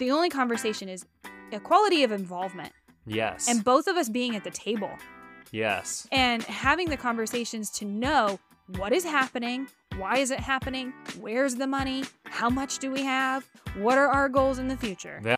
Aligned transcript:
The 0.00 0.10
only 0.10 0.30
conversation 0.30 0.88
is 0.88 1.04
equality 1.52 2.04
of 2.04 2.10
involvement 2.10 2.72
Yes. 3.06 3.46
and 3.50 3.62
both 3.62 3.86
of 3.86 3.96
us 3.96 4.08
being 4.08 4.34
at 4.34 4.44
the 4.44 4.50
table 4.50 4.90
yes. 5.52 6.08
and 6.10 6.42
having 6.44 6.88
the 6.88 6.96
conversations 6.96 7.68
to 7.72 7.84
know 7.84 8.38
what 8.78 8.94
is 8.94 9.04
happening, 9.04 9.68
why 9.98 10.16
is 10.16 10.30
it 10.30 10.40
happening, 10.40 10.94
where's 11.20 11.56
the 11.56 11.66
money, 11.66 12.04
how 12.24 12.48
much 12.48 12.78
do 12.78 12.90
we 12.90 13.02
have, 13.02 13.46
what 13.76 13.98
are 13.98 14.08
our 14.08 14.30
goals 14.30 14.58
in 14.58 14.68
the 14.68 14.76
future. 14.78 15.20
Yeah. 15.22 15.36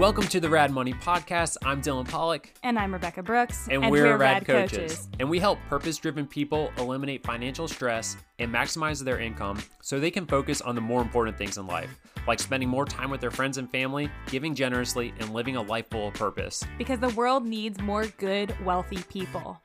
Welcome 0.00 0.28
to 0.28 0.40
the 0.40 0.48
Rad 0.48 0.70
Money 0.70 0.94
Podcast. 0.94 1.58
I'm 1.62 1.82
Dylan 1.82 2.08
Pollock. 2.08 2.50
And 2.62 2.78
I'm 2.78 2.90
Rebecca 2.90 3.22
Brooks, 3.22 3.68
And, 3.70 3.90
we're, 3.90 4.16
Rad, 4.16 4.46
coaches. 4.46 5.10
And 5.18 5.28
we 5.28 5.38
help 5.38 5.58
purpose 5.68 5.98
driven 5.98 6.26
people 6.26 6.72
eliminate 6.78 7.22
financial 7.22 7.68
stress 7.68 8.16
and 8.38 8.50
maximize 8.50 9.04
their 9.04 9.20
income 9.20 9.62
so 9.82 10.00
they 10.00 10.10
can 10.10 10.24
focus 10.24 10.62
on 10.62 10.74
the 10.74 10.80
more 10.80 11.02
important 11.02 11.36
things 11.36 11.58
in 11.58 11.66
life, 11.66 12.00
like 12.26 12.40
spending 12.40 12.70
more 12.70 12.86
time 12.86 13.10
with 13.10 13.20
their 13.20 13.30
friends 13.30 13.58
and 13.58 13.70
family, 13.70 14.10
giving 14.30 14.54
generously, 14.54 15.12
and 15.20 15.34
living 15.34 15.56
a 15.56 15.62
life 15.62 15.90
full 15.90 16.08
of 16.08 16.14
purpose. 16.14 16.64
Because 16.78 16.98
the 16.98 17.10
world 17.10 17.44
needs 17.44 17.78
more 17.82 18.06
good, 18.06 18.56
wealthy 18.64 19.02
people. 19.10 19.60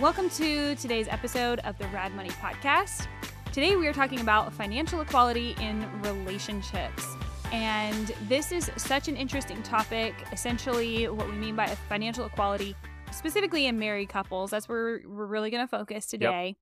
Welcome 0.00 0.30
to 0.30 0.76
today's 0.76 1.08
episode 1.08 1.58
of 1.64 1.76
the 1.78 1.88
Rad 1.88 2.14
Money 2.14 2.30
Podcast. 2.30 3.08
Today 3.52 3.74
we 3.74 3.88
are 3.88 3.92
talking 3.92 4.20
about 4.20 4.52
financial 4.52 5.00
equality 5.00 5.56
in 5.60 5.84
relationships. 6.02 7.16
And 7.52 8.12
this 8.28 8.52
is 8.52 8.70
such 8.76 9.08
an 9.08 9.16
interesting 9.16 9.62
topic. 9.62 10.14
Essentially, 10.32 11.08
what 11.08 11.28
we 11.28 11.36
mean 11.36 11.56
by 11.56 11.66
financial 11.88 12.26
equality, 12.26 12.74
specifically 13.10 13.66
in 13.66 13.78
married 13.78 14.10
couples, 14.10 14.50
that's 14.50 14.68
where 14.68 15.00
we're 15.06 15.26
really 15.26 15.50
going 15.50 15.62
to 15.62 15.68
focus 15.68 16.06
today. 16.06 16.56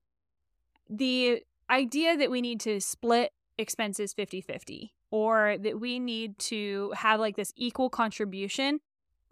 The 0.89 1.43
idea 1.69 2.15
that 2.17 2.31
we 2.31 2.41
need 2.41 2.61
to 2.61 2.79
split 2.79 3.33
expenses 3.57 4.13
50 4.13 4.41
50 4.41 4.93
or 5.11 5.57
that 5.59 5.79
we 5.79 5.99
need 5.99 6.37
to 6.37 6.93
have 6.95 7.19
like 7.19 7.35
this 7.35 7.51
equal 7.55 7.89
contribution 7.89 8.79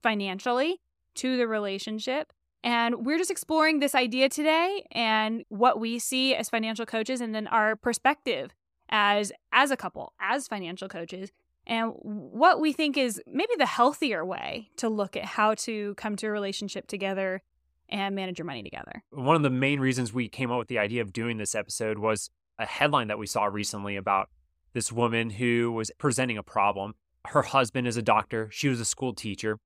financially 0.02 0.82
to 1.16 1.38
the 1.38 1.48
relationship. 1.48 2.34
And 2.64 3.06
we're 3.06 3.18
just 3.18 3.32
exploring 3.32 3.80
this 3.80 3.94
idea 3.94 4.28
today 4.28 4.86
and 4.92 5.44
what 5.50 5.80
we 5.80 6.00
see 6.00 6.34
as 6.34 6.50
financial 6.50 6.86
coaches 6.86 7.22
and 7.22 7.34
then 7.36 7.48
our 7.48 7.76
perspective 7.76 8.52
as 8.90 9.32
as 9.52 9.72
a 9.72 9.78
couple, 9.78 10.14
as 10.20 10.48
financial 10.48 10.88
coaches, 10.88 11.32
and 11.68 11.94
what 12.02 12.60
we 12.60 12.74
think 12.74 12.98
is 12.98 13.22
maybe 13.28 13.54
the 13.58 13.66
healthier 13.66 14.24
way 14.24 14.70
to 14.78 14.90
look 14.90 15.18
at 15.18 15.26
how 15.26 15.56
to 15.56 15.96
come 15.96 16.16
to 16.18 16.28
a 16.28 16.32
relationship 16.32 16.88
together 16.88 17.42
and 17.90 18.16
manage 18.16 18.40
your 18.40 18.46
money 18.46 18.64
together. 18.64 19.04
One 19.12 19.36
of 19.36 19.44
the 19.44 19.50
main 19.50 19.80
reasons 19.80 20.14
we 20.14 20.28
came 20.28 20.52
up 20.52 20.60
with 20.60 20.68
the 20.68 20.80
idea 20.80 21.02
of 21.02 21.14
doing 21.14 21.38
this 21.38 21.56
episode 21.56 22.00
was 22.00 22.30
a 22.58 22.66
headline 22.66 23.08
that 23.08 23.20
we 23.20 23.28
saw 23.28 23.46
recently 23.46 23.96
about 23.96 24.30
this 24.74 24.92
woman 24.92 25.30
who 25.32 25.72
was 25.72 25.92
presenting 25.98 26.38
a 26.38 26.44
problem. 26.44 26.94
Her 27.28 27.44
husband 27.44 27.88
is 27.88 27.98
a 27.98 28.02
doctor, 28.02 28.50
she 28.52 28.68
was 28.68 28.80
a 28.80 28.86
school 28.86 29.14
teacher. 29.14 29.60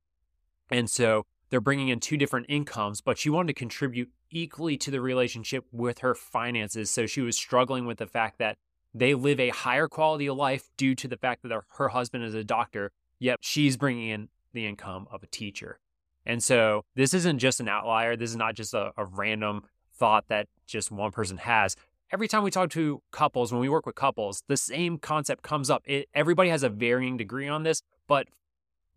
And 0.72 0.90
so 0.90 1.26
they're 1.50 1.62
bringing 1.62 1.90
in 1.90 2.00
two 2.00 2.18
different 2.18 2.46
incomes, 2.48 3.02
but 3.02 3.18
she 3.18 3.30
wanted 3.30 3.48
to 3.48 3.54
contribute 3.54 4.10
equally 4.32 4.78
to 4.78 4.92
the 4.92 5.02
relationship 5.02 5.66
with 5.72 6.00
her 6.00 6.14
finances. 6.14 6.92
So 6.92 7.08
she 7.08 7.22
was 7.22 7.36
struggling 7.36 7.86
with 7.86 7.98
the 7.98 8.06
fact 8.06 8.38
that 8.38 8.58
they 8.94 9.14
live 9.14 9.40
a 9.40 9.50
higher 9.50 9.88
quality 9.88 10.28
of 10.28 10.38
life 10.38 10.70
due 10.78 10.96
to 10.96 11.08
the 11.08 11.18
fact 11.18 11.44
that 11.44 11.62
her 11.78 11.88
husband 11.90 12.24
is 12.24 12.34
a 12.34 12.44
doctor, 12.44 12.92
yet 13.20 13.40
she's 13.42 13.78
bringing 13.78 14.10
in 14.10 14.30
the 14.54 14.66
income 14.66 15.08
of 15.12 15.24
a 15.24 15.28
teacher. 15.28 15.80
And 16.26 16.44
so 16.44 16.86
this 16.96 17.14
isn't 17.14 17.40
just 17.40 17.60
an 17.60 17.68
outlier. 17.68 18.16
This 18.16 18.30
is 18.30 18.36
not 18.36 18.56
just 18.56 18.74
a, 18.74 18.92
a 18.98 19.06
random 19.06 19.64
thought 19.96 20.26
that 20.30 20.48
just 20.66 20.92
one 20.92 21.12
person 21.12 21.38
has. 21.38 21.76
Every 22.12 22.28
time 22.28 22.44
we 22.44 22.52
talk 22.52 22.72
to 22.72 23.02
couples, 23.12 23.52
when 23.52 23.62
we 23.62 23.70
work 23.70 23.86
with 23.86 23.96
couples, 23.96 24.44
the 24.48 24.58
same 24.58 24.98
concept 24.98 25.44
comes 25.44 25.70
up. 25.70 25.84
It, 25.86 26.08
everybody 26.16 26.50
has 26.50 26.64
a 26.64 26.70
varying 26.70 27.18
degree 27.18 27.48
on 27.48 27.64
this, 27.64 27.84
but 28.08 28.28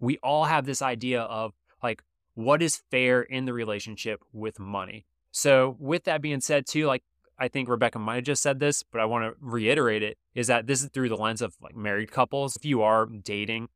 we 0.00 0.18
all 0.18 0.44
have 0.44 0.64
this 0.64 0.80
idea 0.80 1.22
of 1.22 1.52
like, 1.82 2.02
what 2.34 2.62
is 2.62 2.82
fair 2.90 3.20
in 3.20 3.44
the 3.44 3.52
relationship 3.52 4.22
with 4.32 4.58
money? 4.58 5.04
So, 5.30 5.76
with 5.78 6.04
that 6.04 6.22
being 6.22 6.40
said, 6.40 6.66
too, 6.66 6.86
like 6.86 7.02
I 7.42 7.48
think 7.48 7.68
Rebecca 7.68 7.98
might 7.98 8.14
have 8.14 8.24
just 8.24 8.40
said 8.40 8.60
this, 8.60 8.84
but 8.84 9.00
I 9.00 9.04
want 9.04 9.24
to 9.24 9.36
reiterate 9.40 10.04
it 10.04 10.16
is 10.32 10.46
that 10.46 10.68
this 10.68 10.80
is 10.80 10.90
through 10.90 11.08
the 11.08 11.16
lens 11.16 11.42
of 11.42 11.56
like 11.60 11.74
married 11.74 12.12
couples. 12.12 12.54
If 12.54 12.64
you 12.64 12.82
are 12.82 13.04
dating, 13.06 13.68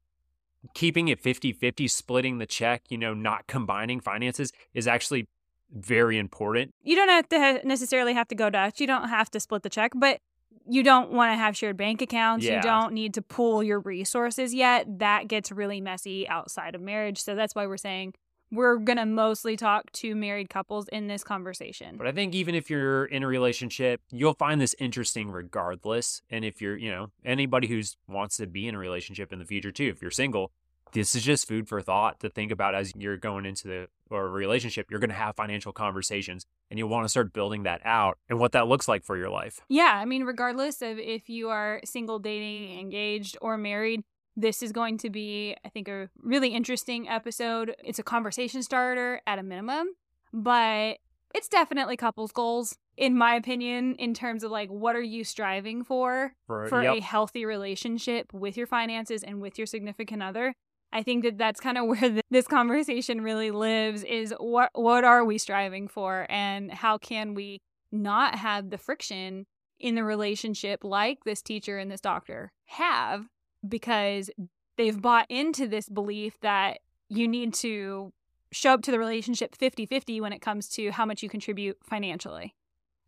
keeping 0.73 1.09
it 1.09 1.19
50 1.19 1.53
50, 1.53 1.89
splitting 1.89 2.39
the 2.39 2.47
check, 2.47 2.85
you 2.91 2.97
know, 2.97 3.13
not 3.13 3.49
combining 3.49 3.99
finances 3.99 4.53
is 4.73 4.87
actually 4.87 5.27
very 5.75 6.17
important. 6.17 6.75
You 6.85 6.95
don't 6.95 7.09
have 7.09 7.29
to 7.31 7.41
ha- 7.41 7.59
necessarily 7.65 8.15
have 8.15 8.29
to 8.29 8.37
go 8.37 8.51
Dutch. 8.51 8.81
You 8.81 8.87
don't 8.87 9.09
have 9.09 9.33
to 9.33 9.41
split 9.41 9.65
the 9.65 9.69
check, 9.69 9.91
but 9.97 10.21
you 10.69 10.85
don't 10.85 11.11
want 11.11 11.33
to 11.33 11.37
have 11.37 11.57
shared 11.57 11.77
bank 11.77 12.01
accounts. 12.01 12.47
Yeah. 12.47 12.57
You 12.57 12.63
don't 12.63 12.93
need 12.93 13.15
to 13.15 13.23
pool 13.23 13.65
your 13.65 13.81
resources 13.81 14.55
yet. 14.55 15.01
That 15.01 15.27
gets 15.27 15.51
really 15.51 15.81
messy 15.81 16.29
outside 16.29 16.77
of 16.77 16.81
marriage. 16.81 17.21
So 17.21 17.35
that's 17.35 17.57
why 17.57 17.67
we're 17.67 17.79
saying 17.79 18.15
we're 18.51 18.77
going 18.79 18.99
to 18.99 19.07
mostly 19.07 19.57
talk 19.57 19.91
to 19.93 20.15
married 20.15 20.49
couples 20.49 20.89
in 20.89 21.09
this 21.09 21.25
conversation. 21.25 21.97
But 21.97 22.07
I 22.07 22.13
think 22.13 22.35
even 22.35 22.55
if 22.55 22.71
you're 22.71 23.07
in 23.07 23.23
a 23.23 23.27
relationship, 23.27 24.01
you'll 24.11 24.35
find 24.35 24.61
this 24.61 24.75
interesting 24.79 25.31
regardless. 25.31 26.23
And 26.31 26.45
if 26.45 26.61
you're, 26.61 26.77
you 26.77 26.91
know, 26.91 27.09
anybody 27.25 27.67
who's 27.67 27.97
wants 28.09 28.37
to 28.39 28.47
be 28.47 28.69
in 28.69 28.75
a 28.75 28.79
relationship 28.79 29.33
in 29.33 29.39
the 29.39 29.45
future 29.45 29.73
too, 29.73 29.89
if 29.95 30.01
you're 30.01 30.11
single, 30.11 30.53
this 30.93 31.15
is 31.15 31.23
just 31.23 31.49
food 31.49 31.69
for 31.69 31.81
thought 31.83 32.21
to 32.21 32.31
think 32.31 32.53
about 32.53 32.75
as 32.75 32.93
you're 32.97 33.17
going 33.17 33.45
into 33.45 33.69
the 33.69 33.89
or 34.09 34.27
a 34.27 34.31
relationship. 34.31 34.91
You're 34.91 35.01
going 35.01 35.11
to 35.11 35.17
have 35.17 35.35
financial 35.35 35.73
conversations 35.73 36.47
and 36.71 36.79
you 36.79 36.87
want 36.87 37.05
to 37.05 37.09
start 37.09 37.33
building 37.33 37.65
that 37.65 37.81
out 37.85 38.19
and 38.29 38.39
what 38.39 38.53
that 38.53 38.69
looks 38.69 38.87
like 38.87 39.05
for 39.05 39.17
your 39.17 39.29
life. 39.29 39.61
Yeah, 39.69 39.93
I 40.01 40.05
mean, 40.05 40.23
regardless 40.23 40.83
of 40.83 40.99
if 40.99 41.29
you 41.29 41.49
are 41.49 41.81
single, 41.85 42.19
dating, 42.19 42.79
engaged, 42.79 43.37
or 43.41 43.59
married, 43.59 44.05
this 44.37 44.63
is 44.63 44.73
going 44.73 44.99
to 44.99 45.11
be, 45.11 45.57
I 45.65 45.69
think, 45.71 45.89
a 45.89 46.09
really 46.23 46.49
interesting 46.49 47.09
episode. 47.09 47.75
It's 47.83 47.99
a 47.99 48.03
conversation 48.03 48.63
starter 48.63 49.21
at 49.27 49.39
a 49.39 49.43
minimum, 49.43 49.89
but 50.33 50.99
it's 51.35 51.49
definitely 51.49 51.97
couples 51.97 52.33
goals, 52.33 52.77
in 52.97 53.17
my 53.17 53.35
opinion, 53.35 53.95
in 53.97 54.15
terms 54.15 54.45
of 54.45 54.51
like 54.51 54.69
what 54.69 54.95
are 54.95 55.03
you 55.03 55.25
striving 55.25 55.85
for 55.85 56.33
For, 56.47 56.67
for 56.69 56.83
yep. 56.83 56.97
a 56.97 57.01
healthy 57.01 57.45
relationship 57.45 58.33
with 58.33 58.57
your 58.57 58.67
finances 58.67 59.23
and 59.23 59.41
with 59.41 59.59
your 59.59 59.67
significant 59.67 60.23
other. 60.23 60.55
I 60.93 61.03
think 61.03 61.25
that 61.25 61.39
that's 61.39 61.61
kind 61.61 61.79
of 61.79 61.87
where 61.89 62.01
th- 62.01 62.25
this 62.31 62.47
conversation 62.47 63.23
really 63.23 63.51
lives 63.51 64.05
is 64.05 64.35
what 64.39 64.71
what 64.75 65.05
are 65.05 65.25
we 65.25 65.39
striving 65.39 65.89
for 65.89 66.27
and 66.29 66.73
how 66.73 66.99
can 66.99 67.35
we 67.35 67.61
not 67.91 68.37
have 68.37 68.71
the 68.71 68.79
friction 68.79 69.47
in 69.79 69.95
the 69.95 70.05
relationship 70.05 70.83
like 70.83 71.25
this 71.25 71.43
teacher 71.43 71.79
and 71.79 71.91
this 71.91 72.01
doctor 72.01 72.53
have 72.67 73.27
because 73.69 74.31
they've 74.77 75.01
bought 75.01 75.27
into 75.31 75.67
this 75.67 75.89
belief 75.89 76.39
that 76.41 76.79
you 77.09 77.29
need 77.29 77.55
to 77.55 78.13
show 78.53 78.75
up 78.75 78.83
to 78.83 78.91
the 78.91 78.99
relationship 78.99 79.57
50-50 79.57 80.21
when 80.21 80.33
it 80.33 80.41
comes 80.41 80.69
to 80.71 80.91
how 80.91 81.05
much 81.05 81.23
you 81.23 81.29
contribute 81.29 81.77
financially. 81.83 82.55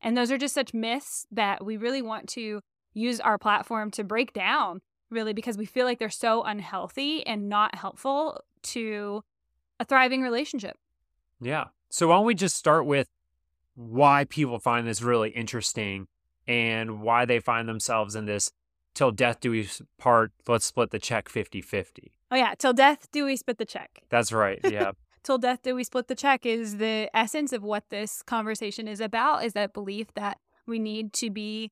And 0.00 0.16
those 0.16 0.30
are 0.30 0.38
just 0.38 0.54
such 0.54 0.74
myths 0.74 1.26
that 1.30 1.64
we 1.64 1.76
really 1.76 2.02
want 2.02 2.28
to 2.30 2.60
use 2.94 3.20
our 3.20 3.38
platform 3.38 3.91
to 3.92 4.04
break 4.04 4.32
down 4.32 4.80
really 5.10 5.32
because 5.32 5.56
we 5.56 5.64
feel 5.64 5.86
like 5.86 5.98
they're 5.98 6.10
so 6.10 6.42
unhealthy 6.42 7.26
and 7.26 7.48
not 7.48 7.75
helpful 7.75 8.40
to 8.62 9.22
a 9.80 9.84
thriving 9.84 10.22
relationship. 10.22 10.76
Yeah. 11.40 11.66
So 11.88 12.08
why 12.08 12.16
don't 12.16 12.26
we 12.26 12.34
just 12.34 12.56
start 12.56 12.84
with 12.84 13.08
why 13.75 14.26
people 14.28 14.58
find 14.58 14.86
this 14.86 15.02
really 15.02 15.30
interesting 15.30 16.08
and 16.46 17.00
why 17.00 17.25
they 17.25 17.40
find 17.40 17.69
themselves 17.69 18.14
in 18.14 18.26
this 18.26 18.50
till 18.98 19.12
death 19.12 19.38
do 19.38 19.53
we 19.53 19.69
part, 19.97 20.32
let's 20.48 20.64
split 20.66 20.91
the 20.91 20.98
check 20.98 21.28
50-50. 21.28 22.10
Oh 22.32 22.36
yeah, 22.36 22.54
till 22.59 22.72
death 22.72 23.06
do 23.12 23.25
we 23.25 23.36
split 23.36 23.59
the 23.59 23.64
check. 23.64 24.03
That's 24.10 24.32
right. 24.32 24.59
Yeah. 24.70 24.92
Till 25.22 25.38
death 25.38 25.60
do 25.62 25.75
we 25.75 25.84
split 25.84 26.09
the 26.09 26.14
check 26.14 26.44
is 26.47 26.78
the 26.78 27.08
essence 27.14 27.53
of 27.53 27.62
what 27.62 27.84
this 27.91 28.22
conversation 28.22 28.88
is 28.88 29.00
about 29.00 29.44
is 29.44 29.53
that 29.53 29.72
belief 29.72 30.08
that 30.14 30.38
we 30.66 30.78
need 30.78 31.12
to 31.14 31.31
be 31.31 31.70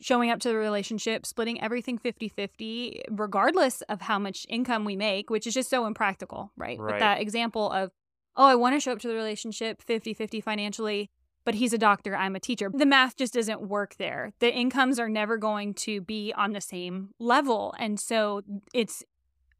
showing 0.00 0.30
up 0.30 0.40
to 0.40 0.48
the 0.48 0.56
relationship, 0.56 1.24
splitting 1.26 1.60
everything 1.60 1.98
50-50 1.98 3.02
regardless 3.10 3.82
of 3.82 4.02
how 4.02 4.18
much 4.18 4.46
income 4.48 4.84
we 4.84 4.94
make, 4.94 5.30
which 5.30 5.46
is 5.46 5.54
just 5.54 5.70
so 5.70 5.86
impractical, 5.86 6.52
right? 6.56 6.76
But 6.78 6.84
Right. 6.84 7.00
that 7.00 7.20
example 7.20 7.70
of 7.72 7.90
oh, 8.36 8.46
I 8.46 8.54
want 8.54 8.74
to 8.76 8.80
show 8.80 8.92
up 8.92 9.00
to 9.00 9.08
the 9.08 9.14
relationship 9.14 9.82
50-50 9.82 10.42
financially, 10.42 11.10
but 11.44 11.54
he's 11.54 11.72
a 11.72 11.78
doctor, 11.78 12.16
I'm 12.16 12.36
a 12.36 12.40
teacher. 12.40 12.70
The 12.72 12.86
math 12.86 13.16
just 13.16 13.34
doesn't 13.34 13.62
work 13.62 13.96
there. 13.96 14.32
The 14.38 14.52
incomes 14.52 14.98
are 14.98 15.08
never 15.08 15.36
going 15.36 15.74
to 15.74 16.00
be 16.00 16.32
on 16.36 16.52
the 16.52 16.60
same 16.60 17.10
level. 17.18 17.74
And 17.78 17.98
so 17.98 18.42
it's 18.72 19.02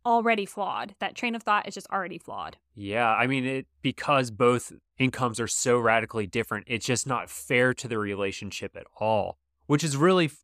already 0.05 0.47
flawed. 0.47 0.95
That 1.01 1.15
train 1.15 1.35
of 1.35 1.43
thought 1.43 1.67
is 1.69 1.75
just 1.75 1.89
already 1.91 2.19
flawed. 2.19 2.57
Yeah, 2.75 3.13
I 3.13 3.27
mean 3.27 3.45
it 3.45 3.67
because 3.83 4.31
both 4.31 4.73
incomes 4.99 5.41
are 5.41 5.49
so 5.49 5.79
radically 5.79 6.27
different. 6.27 6.65
It's 6.69 6.87
just 6.87 7.07
not 7.07 7.31
fair 7.31 7.75
to 7.75 7.89
the 7.89 7.99
relationship 7.99 8.77
at 8.77 8.87
all, 9.01 9.39
which 9.67 9.85
is 9.85 9.97
really 9.97 10.27
f- 10.27 10.39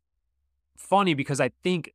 funny 0.77 1.13
because 1.13 1.39
I 1.39 1.51
think 1.63 1.93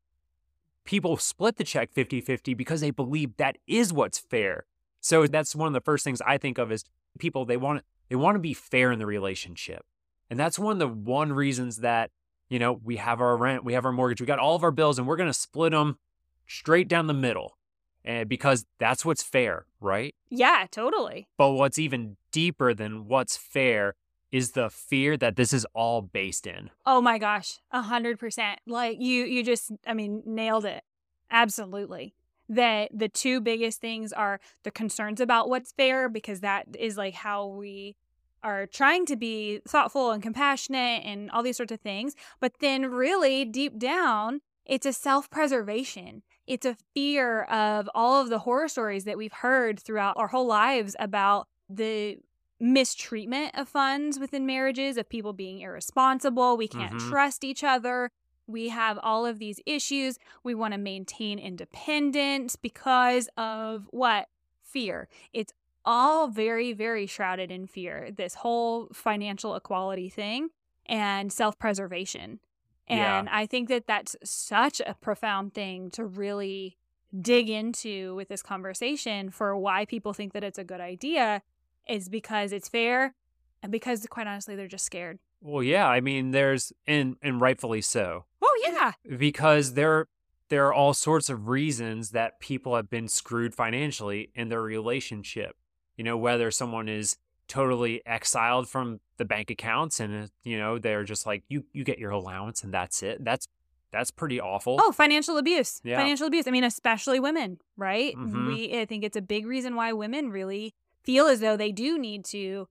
people 0.84 1.16
split 1.16 1.56
the 1.56 1.64
check 1.64 1.92
50-50 1.94 2.56
because 2.56 2.80
they 2.80 2.90
believe 2.90 3.36
that 3.38 3.56
is 3.66 3.92
what's 3.92 4.18
fair. 4.18 4.66
So 5.00 5.26
that's 5.26 5.54
one 5.54 5.66
of 5.68 5.72
the 5.72 5.80
first 5.80 6.04
things 6.04 6.20
I 6.26 6.38
think 6.38 6.58
of 6.58 6.70
is 6.70 6.84
people 7.18 7.44
they 7.44 7.56
want 7.56 7.82
they 8.08 8.16
want 8.16 8.36
to 8.36 8.40
be 8.40 8.54
fair 8.54 8.92
in 8.92 8.98
the 8.98 9.06
relationship. 9.06 9.84
And 10.30 10.38
that's 10.38 10.58
one 10.58 10.72
of 10.72 10.78
the 10.78 10.88
one 10.88 11.32
reasons 11.32 11.78
that, 11.78 12.10
you 12.48 12.58
know, 12.58 12.80
we 12.82 12.96
have 12.96 13.20
our 13.20 13.36
rent, 13.36 13.64
we 13.64 13.74
have 13.74 13.84
our 13.84 13.92
mortgage, 13.92 14.20
we 14.20 14.26
got 14.26 14.38
all 14.38 14.56
of 14.56 14.64
our 14.64 14.70
bills 14.70 14.98
and 14.98 15.06
we're 15.06 15.16
going 15.16 15.28
to 15.28 15.34
split 15.34 15.72
them 15.72 15.98
straight 16.46 16.88
down 16.88 17.06
the 17.06 17.14
middle 17.14 17.56
and 18.04 18.28
because 18.28 18.66
that's 18.78 19.04
what's 19.04 19.22
fair, 19.22 19.66
right? 19.80 20.14
Yeah, 20.28 20.66
totally. 20.70 21.28
But 21.38 21.52
what's 21.52 21.78
even 21.78 22.16
deeper 22.32 22.74
than 22.74 23.08
what's 23.08 23.36
fair 23.36 23.94
is 24.30 24.52
the 24.52 24.68
fear 24.68 25.16
that 25.16 25.36
this 25.36 25.52
is 25.52 25.64
all 25.74 26.02
based 26.02 26.46
in. 26.46 26.70
Oh 26.84 27.00
my 27.00 27.18
gosh, 27.18 27.60
a 27.70 27.82
hundred 27.82 28.18
percent. 28.18 28.60
Like 28.66 29.00
you, 29.00 29.24
you 29.24 29.42
just, 29.42 29.72
I 29.86 29.94
mean, 29.94 30.22
nailed 30.26 30.64
it. 30.64 30.82
Absolutely. 31.30 32.14
That 32.48 32.90
the 32.92 33.08
two 33.08 33.40
biggest 33.40 33.80
things 33.80 34.12
are 34.12 34.38
the 34.64 34.70
concerns 34.70 35.20
about 35.20 35.48
what's 35.48 35.72
fair, 35.72 36.08
because 36.08 36.40
that 36.40 36.66
is 36.78 36.96
like 36.96 37.14
how 37.14 37.46
we 37.46 37.96
are 38.42 38.66
trying 38.66 39.06
to 39.06 39.16
be 39.16 39.60
thoughtful 39.66 40.10
and 40.10 40.22
compassionate 40.22 41.02
and 41.06 41.30
all 41.30 41.42
these 41.42 41.56
sorts 41.56 41.72
of 41.72 41.80
things. 41.80 42.14
But 42.40 42.52
then, 42.60 42.86
really, 42.90 43.46
deep 43.46 43.78
down, 43.78 44.40
it's 44.66 44.84
a 44.84 44.92
self 44.92 45.30
preservation. 45.30 46.22
It's 46.46 46.66
a 46.66 46.76
fear 46.94 47.44
of 47.44 47.88
all 47.94 48.20
of 48.20 48.28
the 48.28 48.40
horror 48.40 48.68
stories 48.68 49.04
that 49.04 49.16
we've 49.16 49.32
heard 49.32 49.80
throughout 49.80 50.16
our 50.18 50.28
whole 50.28 50.46
lives 50.46 50.94
about 50.98 51.48
the 51.70 52.18
mistreatment 52.60 53.52
of 53.54 53.68
funds 53.68 54.18
within 54.18 54.44
marriages, 54.46 54.96
of 54.98 55.08
people 55.08 55.32
being 55.32 55.60
irresponsible. 55.60 56.56
We 56.58 56.68
can't 56.68 56.92
Mhm. 56.92 57.08
trust 57.10 57.44
each 57.44 57.64
other. 57.64 58.10
We 58.46 58.68
have 58.68 58.98
all 59.02 59.26
of 59.26 59.38
these 59.38 59.60
issues. 59.66 60.18
We 60.42 60.54
want 60.54 60.72
to 60.74 60.78
maintain 60.78 61.38
independence 61.38 62.56
because 62.56 63.28
of 63.36 63.86
what? 63.90 64.28
Fear. 64.62 65.08
It's 65.32 65.52
all 65.84 66.28
very, 66.28 66.72
very 66.72 67.06
shrouded 67.06 67.50
in 67.50 67.66
fear. 67.66 68.10
This 68.10 68.34
whole 68.34 68.88
financial 68.92 69.54
equality 69.54 70.08
thing 70.08 70.48
and 70.86 71.32
self 71.32 71.58
preservation. 71.58 72.40
Yeah. 72.88 73.18
And 73.18 73.28
I 73.28 73.46
think 73.46 73.68
that 73.68 73.86
that's 73.86 74.16
such 74.24 74.80
a 74.84 74.94
profound 74.94 75.54
thing 75.54 75.90
to 75.92 76.04
really 76.04 76.76
dig 77.18 77.48
into 77.48 78.14
with 78.16 78.28
this 78.28 78.42
conversation 78.42 79.30
for 79.30 79.56
why 79.56 79.84
people 79.84 80.12
think 80.12 80.32
that 80.32 80.44
it's 80.44 80.58
a 80.58 80.64
good 80.64 80.80
idea 80.80 81.42
is 81.88 82.08
because 82.08 82.52
it's 82.52 82.68
fair 82.68 83.14
and 83.62 83.70
because 83.70 84.06
quite 84.10 84.26
honestly 84.26 84.56
they're 84.56 84.68
just 84.68 84.84
scared. 84.84 85.18
Well, 85.46 85.62
yeah, 85.62 85.86
I 85.86 86.00
mean, 86.00 86.30
there's 86.30 86.72
and 86.86 87.16
and 87.22 87.38
rightfully 87.40 87.82
so 87.82 88.24
Oh 88.42 88.60
yeah. 88.64 88.92
because 89.18 89.74
there 89.74 90.08
there 90.48 90.66
are 90.66 90.72
all 90.72 90.94
sorts 90.94 91.28
of 91.28 91.48
reasons 91.48 92.10
that 92.10 92.40
people 92.40 92.74
have 92.76 92.88
been 92.88 93.08
screwed 93.08 93.54
financially 93.54 94.30
in 94.34 94.48
their 94.48 94.62
relationship. 94.62 95.54
You 95.96 96.04
know, 96.04 96.16
whether 96.16 96.50
someone 96.50 96.88
is 96.88 97.16
totally 97.46 98.00
exiled 98.06 98.68
from 98.70 99.00
the 99.18 99.24
bank 99.26 99.50
accounts 99.50 100.00
and 100.00 100.30
you 100.44 100.58
know 100.58 100.78
they're 100.78 101.04
just 101.04 101.26
like 101.26 101.42
you 101.48 101.64
you 101.74 101.84
get 101.84 101.98
your 101.98 102.10
allowance 102.10 102.64
and 102.64 102.72
that's 102.72 103.02
it. 103.02 103.22
That's 103.22 103.46
that's 103.92 104.10
pretty 104.10 104.40
awful. 104.40 104.78
Oh, 104.80 104.92
financial 104.92 105.36
abuse. 105.36 105.80
Yeah. 105.84 105.98
Financial 105.98 106.26
abuse. 106.26 106.48
I 106.48 106.50
mean, 106.52 106.64
especially 106.64 107.20
women, 107.20 107.58
right? 107.76 108.16
Mhm. 108.16 108.46
We 108.46 108.80
I 108.80 108.86
think 108.86 109.04
it's 109.04 109.16
a 109.16 109.22
big 109.22 109.44
reason 109.46 109.76
why 109.76 109.92
women 109.92 110.30
really 110.30 110.74
feel 111.04 111.26
as 111.26 111.40
though 111.40 111.56
they 111.56 111.70
do 111.70 111.98
need 111.98 112.24
to 112.26 112.66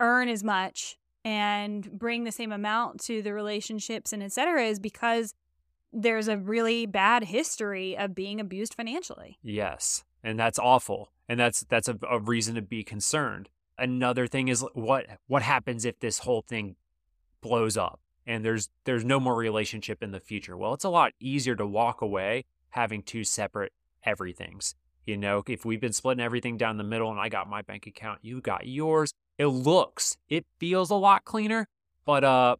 earn 0.00 0.28
as 0.28 0.42
much 0.44 0.96
and 1.26 1.90
bring 1.90 2.22
the 2.22 2.30
same 2.30 2.52
amount 2.52 3.00
to 3.00 3.20
the 3.20 3.32
relationships 3.32 4.12
and 4.12 4.22
et 4.22 4.32
cetera 4.32 4.64
is 4.64 4.78
because 4.78 5.34
there's 5.92 6.28
a 6.28 6.36
really 6.36 6.86
bad 6.86 7.24
history 7.24 7.96
of 7.98 8.14
being 8.14 8.38
abused 8.38 8.74
financially. 8.74 9.36
Yes, 9.42 10.04
and 10.22 10.38
that's 10.38 10.58
awful, 10.58 11.10
and 11.28 11.40
that's 11.40 11.64
that's 11.68 11.88
a, 11.88 11.98
a 12.08 12.20
reason 12.20 12.54
to 12.54 12.62
be 12.62 12.84
concerned. 12.84 13.48
Another 13.76 14.28
thing 14.28 14.46
is 14.46 14.64
what 14.74 15.06
what 15.26 15.42
happens 15.42 15.84
if 15.84 15.98
this 15.98 16.18
whole 16.20 16.42
thing 16.42 16.76
blows 17.40 17.76
up 17.76 18.00
and 18.24 18.44
there's 18.44 18.70
there's 18.84 19.04
no 19.04 19.18
more 19.18 19.34
relationship 19.34 20.02
in 20.02 20.12
the 20.12 20.20
future. 20.20 20.56
Well, 20.56 20.74
it's 20.74 20.84
a 20.84 20.90
lot 20.90 21.12
easier 21.18 21.56
to 21.56 21.66
walk 21.66 22.02
away 22.02 22.44
having 22.70 23.02
two 23.02 23.24
separate 23.24 23.72
everythings. 24.04 24.76
You 25.06 25.16
know, 25.16 25.42
if 25.48 25.64
we've 25.64 25.80
been 25.80 25.92
splitting 25.92 26.24
everything 26.24 26.56
down 26.56 26.76
the 26.76 26.84
middle 26.84 27.10
and 27.10 27.20
I 27.20 27.28
got 27.28 27.48
my 27.48 27.62
bank 27.62 27.86
account, 27.86 28.20
you 28.22 28.40
got 28.40 28.66
yours. 28.66 29.12
It 29.38 29.46
looks, 29.46 30.16
it 30.28 30.46
feels 30.58 30.90
a 30.90 30.94
lot 30.94 31.24
cleaner, 31.24 31.68
but 32.04 32.24
uh 32.24 32.56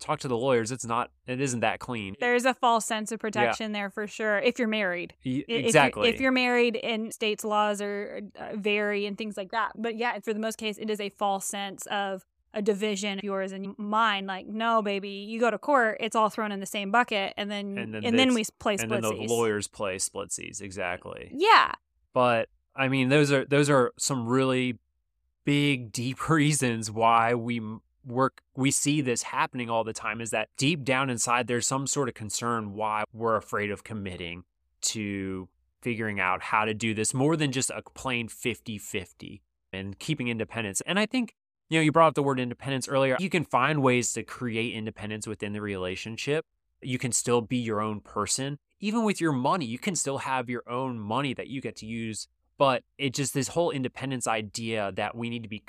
talk 0.00 0.20
to 0.20 0.28
the 0.28 0.36
lawyers, 0.36 0.70
it's 0.70 0.84
not 0.84 1.10
it 1.26 1.40
isn't 1.40 1.60
that 1.60 1.80
clean. 1.80 2.14
There's 2.20 2.44
a 2.44 2.54
false 2.54 2.84
sense 2.86 3.10
of 3.10 3.18
protection 3.18 3.72
there 3.72 3.90
for 3.90 4.06
sure 4.06 4.38
if 4.38 4.58
you're 4.58 4.68
married. 4.68 5.14
Y- 5.24 5.32
I- 5.32 5.34
if 5.38 5.48
you're- 5.48 5.64
Exactly. 5.64 6.08
If 6.08 6.20
you're, 6.20 6.30
married 6.32 6.76
and 6.76 7.12
states' 7.12 7.44
laws 7.44 7.80
are 7.82 8.20
uh, 8.38 8.50
vary 8.54 9.06
and 9.06 9.18
things 9.18 9.36
like 9.36 9.50
that. 9.50 9.72
But 9.76 9.96
yeah, 9.96 10.18
for 10.20 10.32
the 10.32 10.38
most 10.40 10.56
case, 10.56 10.78
it 10.78 10.88
is 10.90 11.00
a 11.00 11.08
false 11.08 11.46
sense 11.46 11.84
of 11.86 12.24
a 12.54 12.62
division 12.62 13.18
of 13.18 13.24
yours 13.24 13.50
and 13.52 13.76
mine. 13.76 14.26
Like, 14.26 14.46
no, 14.46 14.82
baby, 14.82 15.10
you 15.10 15.40
go 15.40 15.50
to 15.50 15.58
court, 15.58 15.96
it's 16.00 16.14
all 16.16 16.28
thrown 16.30 16.52
in 16.52 16.60
the 16.60 16.66
same 16.66 16.90
bucket, 16.92 17.34
and 17.36 17.50
then 17.50 17.76
And 17.76 17.94
and 17.96 18.04
then 18.04 18.16
then, 18.16 18.34
we 18.34 18.44
play 18.60 18.76
and 18.78 18.90
then 18.90 19.00
the 19.02 19.08
lawyers 19.30 19.66
play 19.66 19.96
splitsies, 19.96 20.62
exactly. 20.62 21.30
Yeah, 21.34 21.72
but 22.14 22.48
I 22.76 22.86
mean, 22.88 23.08
those 23.08 23.32
are 23.32 23.44
those 23.44 23.68
are 23.68 23.92
some 23.98 24.26
really 24.28 24.78
big, 25.48 25.90
deep 25.92 26.28
reasons 26.28 26.90
why 26.90 27.32
we 27.32 27.58
work. 28.04 28.42
We 28.54 28.70
see 28.70 29.00
this 29.00 29.22
happening 29.22 29.70
all 29.70 29.82
the 29.82 29.94
time. 29.94 30.20
Is 30.20 30.28
that 30.30 30.50
deep 30.58 30.84
down 30.84 31.08
inside, 31.08 31.46
there's 31.46 31.66
some 31.66 31.86
sort 31.86 32.08
of 32.08 32.14
concern 32.14 32.74
why 32.74 33.04
we're 33.14 33.36
afraid 33.36 33.70
of 33.70 33.82
committing 33.82 34.44
to 34.82 35.48
figuring 35.80 36.20
out 36.20 36.42
how 36.42 36.66
to 36.66 36.74
do 36.74 36.92
this 36.92 37.14
more 37.14 37.34
than 37.34 37.50
just 37.50 37.70
a 37.70 37.80
plain 37.94 38.28
50-50 38.28 39.40
and 39.72 39.98
keeping 39.98 40.28
independence. 40.28 40.82
And 40.84 40.98
I 40.98 41.06
think 41.06 41.34
you 41.70 41.78
know 41.78 41.82
you 41.82 41.92
brought 41.92 42.08
up 42.08 42.14
the 42.14 42.22
word 42.22 42.38
independence 42.38 42.86
earlier. 42.86 43.16
You 43.18 43.30
can 43.30 43.44
find 43.44 43.82
ways 43.82 44.12
to 44.12 44.22
create 44.22 44.74
independence 44.74 45.26
within 45.26 45.54
the 45.54 45.62
relationship. 45.62 46.44
You 46.82 46.98
can 46.98 47.12
still 47.12 47.40
be 47.40 47.56
your 47.56 47.80
own 47.80 48.00
person. 48.00 48.58
Even 48.80 49.02
with 49.02 49.18
your 49.18 49.32
money, 49.32 49.64
you 49.64 49.78
can 49.78 49.96
still 49.96 50.18
have 50.18 50.50
your 50.50 50.62
own 50.68 50.98
money 50.98 51.32
that 51.32 51.48
you 51.48 51.62
get 51.62 51.76
to 51.76 51.86
use 51.86 52.28
but 52.58 52.82
it 52.98 53.14
just 53.14 53.32
this 53.34 53.48
whole 53.48 53.70
independence 53.70 54.26
idea 54.26 54.92
that 54.96 55.14
we 55.16 55.30
need 55.30 55.42
to 55.44 55.48
be 55.48 55.62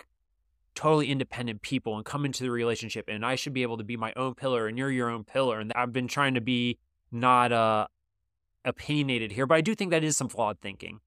totally 0.76 1.10
independent 1.12 1.62
people 1.62 1.96
and 1.96 2.06
come 2.06 2.26
into 2.26 2.44
the 2.44 2.52
relationship 2.52 3.06
and 3.08 3.26
I 3.26 3.36
should 3.36 3.54
be 3.54 3.62
able 3.64 3.78
to 3.78 3.84
be 3.84 3.98
my 3.98 4.14
own 4.16 4.34
pillar 4.36 4.68
and 4.68 4.78
you're 4.78 4.92
your 4.92 5.10
own 5.10 5.24
pillar 5.24 5.60
and 5.60 5.72
I've 5.76 5.92
been 5.94 6.08
trying 6.08 6.34
to 6.36 6.42
be 6.42 6.78
not 7.12 7.52
uh 7.52 7.88
opinionated 8.66 9.32
here 9.32 9.46
but 9.46 9.56
I 9.56 9.62
do 9.62 9.76
think 9.76 9.92
that 9.92 10.04
is 10.04 10.18
some 10.18 10.30
flawed 10.30 10.60
thinking. 10.62 11.00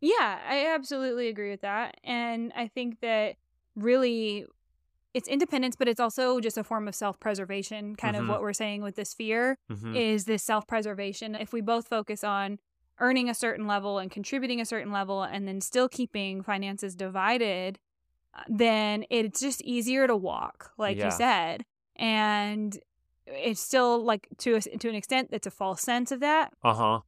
yeah, 0.00 0.38
I 0.46 0.66
absolutely 0.74 1.28
agree 1.28 1.50
with 1.50 1.62
that, 1.62 1.96
and 2.04 2.52
I 2.54 2.68
think 2.68 3.00
that 3.00 3.36
really. 3.76 4.46
It's 5.14 5.28
independence, 5.28 5.76
but 5.76 5.86
it's 5.86 6.00
also 6.00 6.40
just 6.40 6.58
a 6.58 6.64
form 6.64 6.88
of 6.88 6.94
self 6.96 7.20
preservation, 7.20 7.94
kind 7.94 8.16
Mhm. 8.16 8.22
of 8.22 8.28
what 8.28 8.42
we're 8.42 8.52
saying 8.52 8.82
with 8.82 8.96
this 8.96 9.14
fear. 9.14 9.56
Mhm. 9.70 9.94
is 9.96 10.24
this 10.24 10.42
self 10.42 10.66
preservation. 10.66 11.36
If 11.36 11.52
we 11.52 11.60
both 11.60 11.86
focus 11.86 12.24
on 12.24 12.58
earning 12.98 13.28
a 13.28 13.34
certain 13.34 13.66
level 13.66 13.98
and 13.98 14.10
contributing 14.10 14.60
a 14.60 14.64
certain 14.64 14.92
level 14.92 15.22
and 15.22 15.46
then 15.48 15.60
still 15.60 15.88
keeping 15.88 16.42
finances 16.42 16.94
divided, 16.94 17.78
uh, 18.34 18.42
then 18.48 19.04
it's 19.10 19.40
just 19.40 19.60
easier 19.62 20.06
to 20.06 20.16
walk, 20.16 20.72
like 20.78 20.96
Yeah. 20.98 21.06
you 21.06 21.10
said. 21.10 21.64
And 21.96 22.78
it's 23.26 23.60
still 23.60 24.02
like 24.04 24.28
to 24.38 24.56
a, 24.56 24.60
to 24.60 24.88
an 24.88 24.94
extent 24.94 25.28
it's 25.32 25.46
a 25.46 25.50
false 25.50 25.80
sense 25.80 26.12
of 26.12 26.20
that, 26.20 26.52
Uh-huh. 26.62 27.00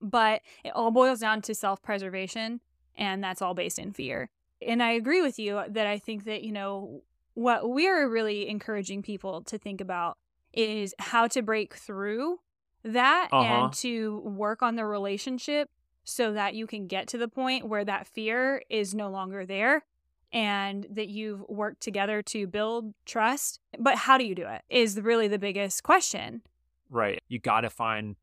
but 0.00 0.42
it 0.64 0.70
all 0.70 0.90
boils 0.90 1.20
down 1.20 1.42
to 1.42 1.54
self 1.54 1.82
preservation 1.82 2.60
and 2.96 3.22
that's 3.22 3.42
all 3.42 3.54
based 3.54 3.78
in 3.78 3.92
fear. 3.92 4.30
And 4.66 4.82
I 4.82 4.92
agree 4.92 5.20
with 5.22 5.38
you 5.38 5.62
that 5.68 5.86
I 5.86 5.98
think 5.98 6.24
that, 6.24 6.42
you 6.44 6.52
know, 6.52 7.02
what 7.34 7.68
we're 7.68 8.08
really 8.08 8.48
encouraging 8.48 9.02
people 9.02 9.42
to 9.42 9.58
think 9.58 9.80
about 9.82 10.16
is 10.54 10.94
how 10.98 11.26
to 11.28 11.42
break 11.42 11.74
through 11.74 12.38
that 12.86 13.28
Uh-huh. 13.32 13.64
and 13.64 13.72
to 13.74 14.20
work 14.20 14.62
on 14.62 14.76
the 14.76 14.84
relationship 14.86 15.70
so 16.04 16.32
that 16.32 16.54
you 16.54 16.66
can 16.66 16.86
get 16.86 17.08
to 17.08 17.18
the 17.18 17.28
point 17.28 17.66
where 17.68 17.84
that 17.84 18.06
fear 18.06 18.62
is 18.70 18.94
no 18.94 19.10
longer 19.10 19.44
there 19.44 19.84
and 20.32 20.86
that 20.90 21.08
you've 21.08 21.40
worked 21.48 21.80
together 21.80 22.22
to 22.22 22.46
build 22.46 22.94
trust. 23.04 23.60
But 23.78 23.96
how 23.96 24.18
do 24.18 24.24
you 24.24 24.34
do 24.34 24.46
it 24.46 24.62
is 24.68 25.00
really 25.00 25.28
the 25.28 25.38
biggest 25.38 25.82
question. 25.82 26.42
Right. 26.90 27.22
You 27.28 27.38
got 27.38 27.62
to 27.62 27.70
find 27.70 28.16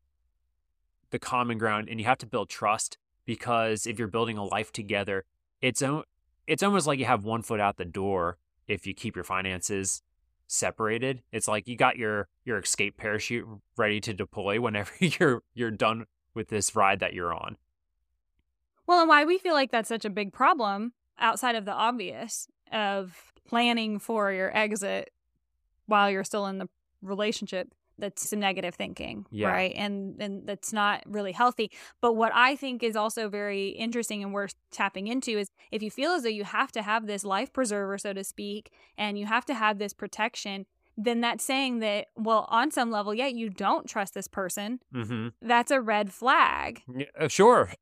the 1.10 1.18
common 1.18 1.58
ground 1.58 1.88
and 1.88 2.00
you 2.00 2.06
have 2.06 2.18
to 2.18 2.26
build 2.26 2.48
trust 2.48 2.98
because 3.24 3.86
if 3.86 3.98
you're 3.98 4.08
building 4.08 4.36
a 4.38 4.44
life 4.44 4.72
together, 4.72 5.24
it's 5.60 5.82
o- 5.82 6.04
it's 6.46 6.62
almost 6.62 6.86
like 6.86 6.98
you 6.98 7.04
have 7.04 7.24
one 7.24 7.42
foot 7.42 7.60
out 7.60 7.76
the 7.76 7.84
door 7.84 8.36
if 8.66 8.86
you 8.86 8.94
keep 8.94 9.14
your 9.14 9.24
finances 9.24 10.02
separated. 10.54 11.22
It's 11.32 11.48
like 11.48 11.68
you 11.68 11.76
got 11.76 11.96
your 11.96 12.28
your 12.44 12.58
escape 12.58 12.96
parachute 12.96 13.46
ready 13.76 14.00
to 14.00 14.14
deploy 14.14 14.60
whenever 14.60 14.92
you're 15.00 15.42
you're 15.54 15.70
done 15.70 16.06
with 16.34 16.48
this 16.48 16.74
ride 16.74 17.00
that 17.00 17.14
you're 17.14 17.34
on. 17.34 17.56
Well, 18.86 19.00
and 19.00 19.08
why 19.08 19.24
we 19.24 19.38
feel 19.38 19.54
like 19.54 19.70
that's 19.70 19.88
such 19.88 20.04
a 20.04 20.10
big 20.10 20.32
problem 20.32 20.92
outside 21.18 21.54
of 21.54 21.64
the 21.64 21.72
obvious 21.72 22.48
of 22.72 23.32
planning 23.46 23.98
for 23.98 24.32
your 24.32 24.54
exit 24.56 25.10
while 25.86 26.10
you're 26.10 26.24
still 26.24 26.46
in 26.46 26.58
the 26.58 26.68
relationship 27.02 27.74
that's 27.98 28.28
some 28.28 28.40
negative 28.40 28.74
thinking 28.74 29.26
Yeah. 29.30 29.48
right 29.48 29.72
and 29.76 30.20
and 30.20 30.46
that's 30.46 30.72
not 30.72 31.02
really 31.06 31.32
healthy 31.32 31.70
but 32.00 32.14
what 32.14 32.32
i 32.34 32.56
think 32.56 32.82
is 32.82 32.96
also 32.96 33.28
very 33.28 33.68
interesting 33.68 34.22
and 34.22 34.32
worth 34.32 34.54
tapping 34.70 35.06
into 35.06 35.38
is 35.38 35.48
if 35.70 35.82
you 35.82 35.90
feel 35.90 36.12
as 36.12 36.22
though 36.22 36.28
you 36.28 36.44
have 36.44 36.72
to 36.72 36.82
have 36.82 37.06
this 37.06 37.24
life 37.24 37.52
preserver 37.52 37.98
so 37.98 38.12
to 38.12 38.24
speak 38.24 38.70
and 38.98 39.18
you 39.18 39.26
have 39.26 39.44
to 39.46 39.54
have 39.54 39.78
this 39.78 39.92
protection 39.92 40.66
then 40.96 41.22
that's 41.22 41.42
saying 41.42 41.80
that, 41.80 42.06
well, 42.14 42.46
on 42.50 42.70
some 42.70 42.88
level, 42.90 43.12
yeah, 43.12 43.26
you 43.26 43.50
don't 43.50 43.88
trust 43.88 44.14
this 44.14 44.28
person. 44.28 44.78
Mm-hmm. 44.94 45.28
That's 45.42 45.72
a 45.72 45.80
red 45.80 46.12
flag. 46.12 46.82
Yeah, 46.96 47.06
uh, 47.18 47.26
sure. 47.26 47.72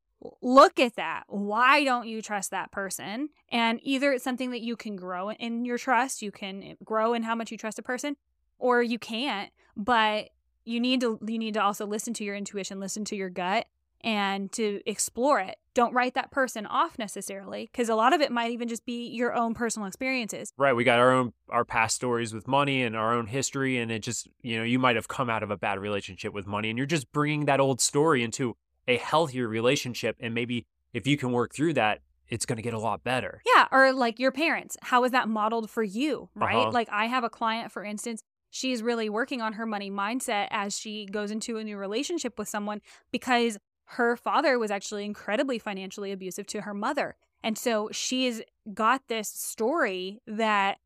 Look 0.41 0.79
at 0.79 0.95
that. 0.95 1.25
Why 1.27 1.83
don't 1.83 2.07
you 2.07 2.23
trust 2.23 2.49
that 2.49 2.71
person? 2.71 3.29
And 3.51 3.79
either 3.83 4.13
it's 4.13 4.23
something 4.23 4.49
that 4.49 4.61
you 4.61 4.75
can 4.75 4.95
grow 4.95 5.29
in 5.31 5.63
your 5.63 5.77
trust, 5.77 6.23
you 6.23 6.31
can 6.31 6.75
grow 6.83 7.13
in 7.13 7.21
how 7.21 7.35
much 7.35 7.51
you 7.51 7.57
trust 7.57 7.77
a 7.77 7.83
person, 7.83 8.15
or 8.57 8.81
you 8.81 8.97
can't. 8.97 9.51
But 9.75 10.29
you 10.65 10.79
need 10.79 11.01
to 11.01 11.19
you 11.25 11.37
need 11.37 11.55
to 11.55 11.61
also 11.61 11.85
listen 11.85 12.13
to 12.15 12.23
your 12.23 12.35
intuition, 12.35 12.79
listen 12.79 13.05
to 13.05 13.15
your 13.15 13.29
gut, 13.29 13.67
and 14.03 14.51
to 14.53 14.81
explore 14.85 15.39
it. 15.39 15.57
Don't 15.73 15.93
write 15.93 16.13
that 16.13 16.29
person 16.29 16.65
off 16.67 16.99
necessarily 16.99 17.69
because 17.71 17.89
a 17.89 17.95
lot 17.95 18.13
of 18.13 18.21
it 18.21 18.31
might 18.31 18.51
even 18.51 18.67
just 18.67 18.85
be 18.85 19.07
your 19.07 19.33
own 19.33 19.53
personal 19.53 19.87
experiences. 19.87 20.51
Right. 20.57 20.73
We 20.73 20.83
got 20.83 20.99
our 20.99 21.11
own 21.11 21.33
our 21.49 21.65
past 21.65 21.95
stories 21.95 22.33
with 22.33 22.47
money 22.47 22.83
and 22.83 22.95
our 22.95 23.13
own 23.13 23.27
history 23.27 23.79
and 23.79 23.91
it 23.91 23.99
just, 23.99 24.27
you 24.41 24.57
know, 24.57 24.63
you 24.63 24.77
might 24.77 24.95
have 24.95 25.07
come 25.07 25.29
out 25.29 25.41
of 25.41 25.49
a 25.49 25.57
bad 25.57 25.79
relationship 25.79 26.33
with 26.33 26.45
money 26.45 26.69
and 26.69 26.77
you're 26.77 26.85
just 26.85 27.11
bringing 27.11 27.45
that 27.45 27.59
old 27.59 27.81
story 27.81 28.23
into 28.23 28.55
a 28.87 28.97
healthier 28.97 29.47
relationship 29.47 30.15
and 30.19 30.33
maybe 30.33 30.65
if 30.93 31.07
you 31.07 31.17
can 31.17 31.31
work 31.31 31.53
through 31.53 31.73
that 31.73 31.99
it's 32.29 32.45
going 32.45 32.55
to 32.55 32.63
get 32.63 32.73
a 32.73 32.79
lot 32.79 33.03
better. 33.03 33.41
Yeah, 33.45 33.67
or 33.71 33.93
like 33.93 34.17
your 34.17 34.31
parents, 34.31 34.75
how 34.81 35.03
is 35.03 35.11
that 35.11 35.29
modeled 35.29 35.69
for 35.69 35.83
you, 35.83 36.29
right? 36.35 36.55
Uh-huh. 36.55 36.71
Like 36.71 36.89
I 36.91 37.05
have 37.05 37.23
a 37.23 37.29
client 37.29 37.71
for 37.71 37.83
instance, 37.83 38.23
she's 38.53 38.83
really 38.83 39.09
working 39.09 39.41
on 39.41 39.53
her 39.53 39.65
money 39.65 39.89
mindset 39.89 40.47
as 40.51 40.77
she 40.77 41.07
goes 41.07 41.31
into 41.31 41.57
a 41.57 41.63
new 41.63 41.75
relationship 41.75 42.37
with 42.37 42.47
someone 42.47 42.81
because 43.11 43.57
her 43.85 44.15
father 44.15 44.59
was 44.59 44.69
actually 44.69 45.05
incredibly 45.05 45.57
financially 45.57 46.11
abusive 46.11 46.45
to 46.45 46.61
her 46.61 46.73
mother. 46.73 47.15
And 47.43 47.57
so 47.57 47.89
she's 47.91 48.43
got 48.71 49.01
this 49.07 49.27
story 49.27 50.21
that 50.27 50.77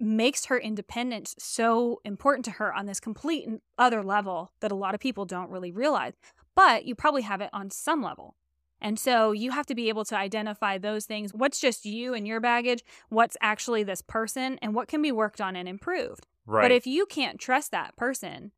makes 0.00 0.46
her 0.46 0.58
independence 0.58 1.36
so 1.38 2.00
important 2.04 2.44
to 2.46 2.50
her 2.52 2.74
on 2.74 2.86
this 2.86 2.98
complete 2.98 3.46
and 3.46 3.60
other 3.78 4.02
level 4.02 4.50
that 4.58 4.72
a 4.72 4.76
lot 4.76 4.94
of 4.94 5.00
people 5.00 5.24
don't 5.24 5.50
really 5.50 5.70
realize. 5.70 6.14
But 6.56 6.84
you 6.84 6.96
probably 6.96 7.22
have 7.22 7.40
it 7.40 7.50
on 7.52 7.70
some 7.70 8.02
level. 8.02 8.34
And 8.80 8.98
so 8.98 9.30
you 9.30 9.52
have 9.52 9.66
to 9.66 9.74
be 9.74 9.88
able 9.88 10.04
to 10.06 10.16
identify 10.16 10.78
those 10.78 11.06
things. 11.06 11.32
What's 11.32 11.60
just 11.60 11.84
you 11.84 12.12
and 12.14 12.26
your 12.26 12.40
baggage? 12.40 12.82
What's 13.08 13.36
actually 13.40 13.84
this 13.84 14.02
person? 14.02 14.58
And 14.62 14.74
what 14.74 14.88
can 14.88 15.00
be 15.00 15.12
worked 15.12 15.40
on 15.40 15.54
and 15.54 15.68
improved? 15.68 16.26
Right. 16.48 16.62
But 16.62 16.72
if 16.72 16.86
you 16.86 17.04
can't 17.04 17.38
trust 17.38 17.70
that 17.72 17.94
person, 17.96 18.52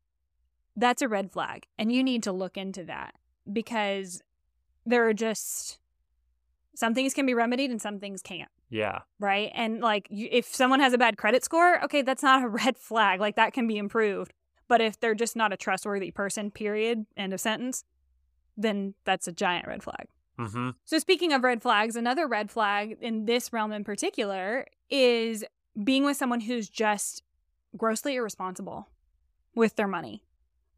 that's 0.76 1.02
a 1.02 1.08
red 1.08 1.32
flag. 1.32 1.66
And 1.76 1.90
you 1.92 2.04
need 2.04 2.22
to 2.22 2.32
look 2.32 2.56
into 2.56 2.84
that 2.84 3.14
because 3.52 4.22
there 4.86 5.06
are 5.08 5.12
just 5.12 5.78
some 6.76 6.94
things 6.94 7.12
can 7.14 7.26
be 7.26 7.34
remedied 7.34 7.70
and 7.70 7.82
some 7.82 7.98
things 7.98 8.22
can't. 8.22 8.48
yeah. 8.70 9.00
Right. 9.18 9.50
And 9.54 9.80
like 9.80 10.06
you, 10.08 10.28
if 10.30 10.46
someone 10.54 10.78
has 10.80 10.92
a 10.92 10.98
bad 10.98 11.18
credit 11.18 11.44
score, 11.44 11.82
okay, 11.84 12.02
that's 12.02 12.22
not 12.22 12.44
a 12.44 12.48
red 12.62 12.78
flag. 12.78 13.18
Like 13.20 13.34
that 13.36 13.52
can 13.52 13.66
be 13.66 13.76
improved. 13.76 14.32
But 14.68 14.80
if 14.80 14.98
they're 15.00 15.16
just 15.16 15.34
not 15.34 15.52
a 15.52 15.56
trustworthy 15.56 16.12
person, 16.12 16.50
period, 16.52 17.04
end 17.16 17.32
of 17.34 17.40
sentence, 17.40 17.84
then 18.56 18.94
that's 19.04 19.26
a 19.26 19.32
giant 19.32 19.66
red 19.66 19.82
flag. 19.82 20.06
Mhm. 20.38 20.74
So, 20.84 20.98
speaking 21.00 21.32
of 21.32 21.42
red 21.42 21.60
flags, 21.60 21.96
another 21.96 22.26
red 22.28 22.50
flag 22.52 22.96
in 23.00 23.24
this 23.26 23.52
realm 23.52 23.72
in 23.72 23.82
particular 23.84 24.66
is 24.88 25.44
being 25.84 26.04
with 26.04 26.16
someone 26.16 26.40
who's 26.40 26.68
just 26.68 27.22
grossly 27.76 28.16
irresponsible 28.16 28.88
with 29.54 29.76
their 29.76 29.88
money, 29.88 30.24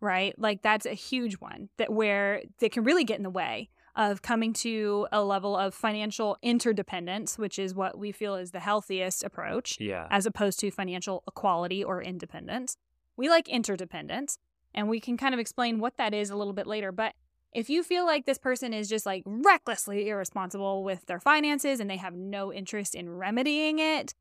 right? 0.01 0.39
Like, 0.39 0.63
that's 0.63 0.87
a 0.87 0.95
huge 0.95 1.35
one 1.35 1.69
that 1.77 1.93
where 1.93 2.43
they 2.59 2.69
can 2.69 2.85
really 2.85 3.05
get 3.05 3.17
in 3.19 3.23
the 3.23 3.31
way 3.31 3.71
of 3.95 4.23
coming 4.23 4.55
to 4.55 5.07
a 5.13 5.23
level 5.23 5.55
of 5.55 5.75
financial 5.75 6.39
interdependence, 6.43 7.37
which 7.39 7.59
is 7.59 7.75
what 7.75 7.99
we 7.99 8.11
feel 8.11 8.35
is 8.37 8.51
the 8.51 8.61
healthiest 8.61 9.23
approach, 9.23 9.79
Yeah. 9.79 10.07
as 10.11 10.25
opposed 10.25 10.59
to 10.61 10.71
financial 10.71 11.23
equality 11.29 11.85
or 11.85 12.03
independence. 12.03 12.77
We 13.17 13.29
like 13.29 13.49
interdependence, 13.49 14.39
and 14.75 14.89
we 14.89 14.99
can 14.99 15.19
kind 15.19 15.35
of 15.35 15.41
explain 15.41 15.79
what 15.79 15.99
that 15.99 16.15
is 16.15 16.31
a 16.31 16.37
little 16.37 16.55
bit 16.55 16.67
later. 16.67 16.91
But 16.91 17.15
if 17.53 17.69
you 17.69 17.83
feel 17.83 18.07
like 18.07 18.25
this 18.25 18.39
person 18.39 18.73
is 18.73 18.89
just 18.89 19.05
like 19.05 19.23
recklessly 19.27 20.09
irresponsible 20.09 20.83
with 20.83 21.05
their 21.05 21.21
finances 21.21 21.79
and 21.79 21.91
they 21.91 21.99
have 21.99 22.15
no 22.15 22.51
interest 22.51 22.95
in 22.95 23.11
remedying 23.11 23.79
it, 23.79 24.15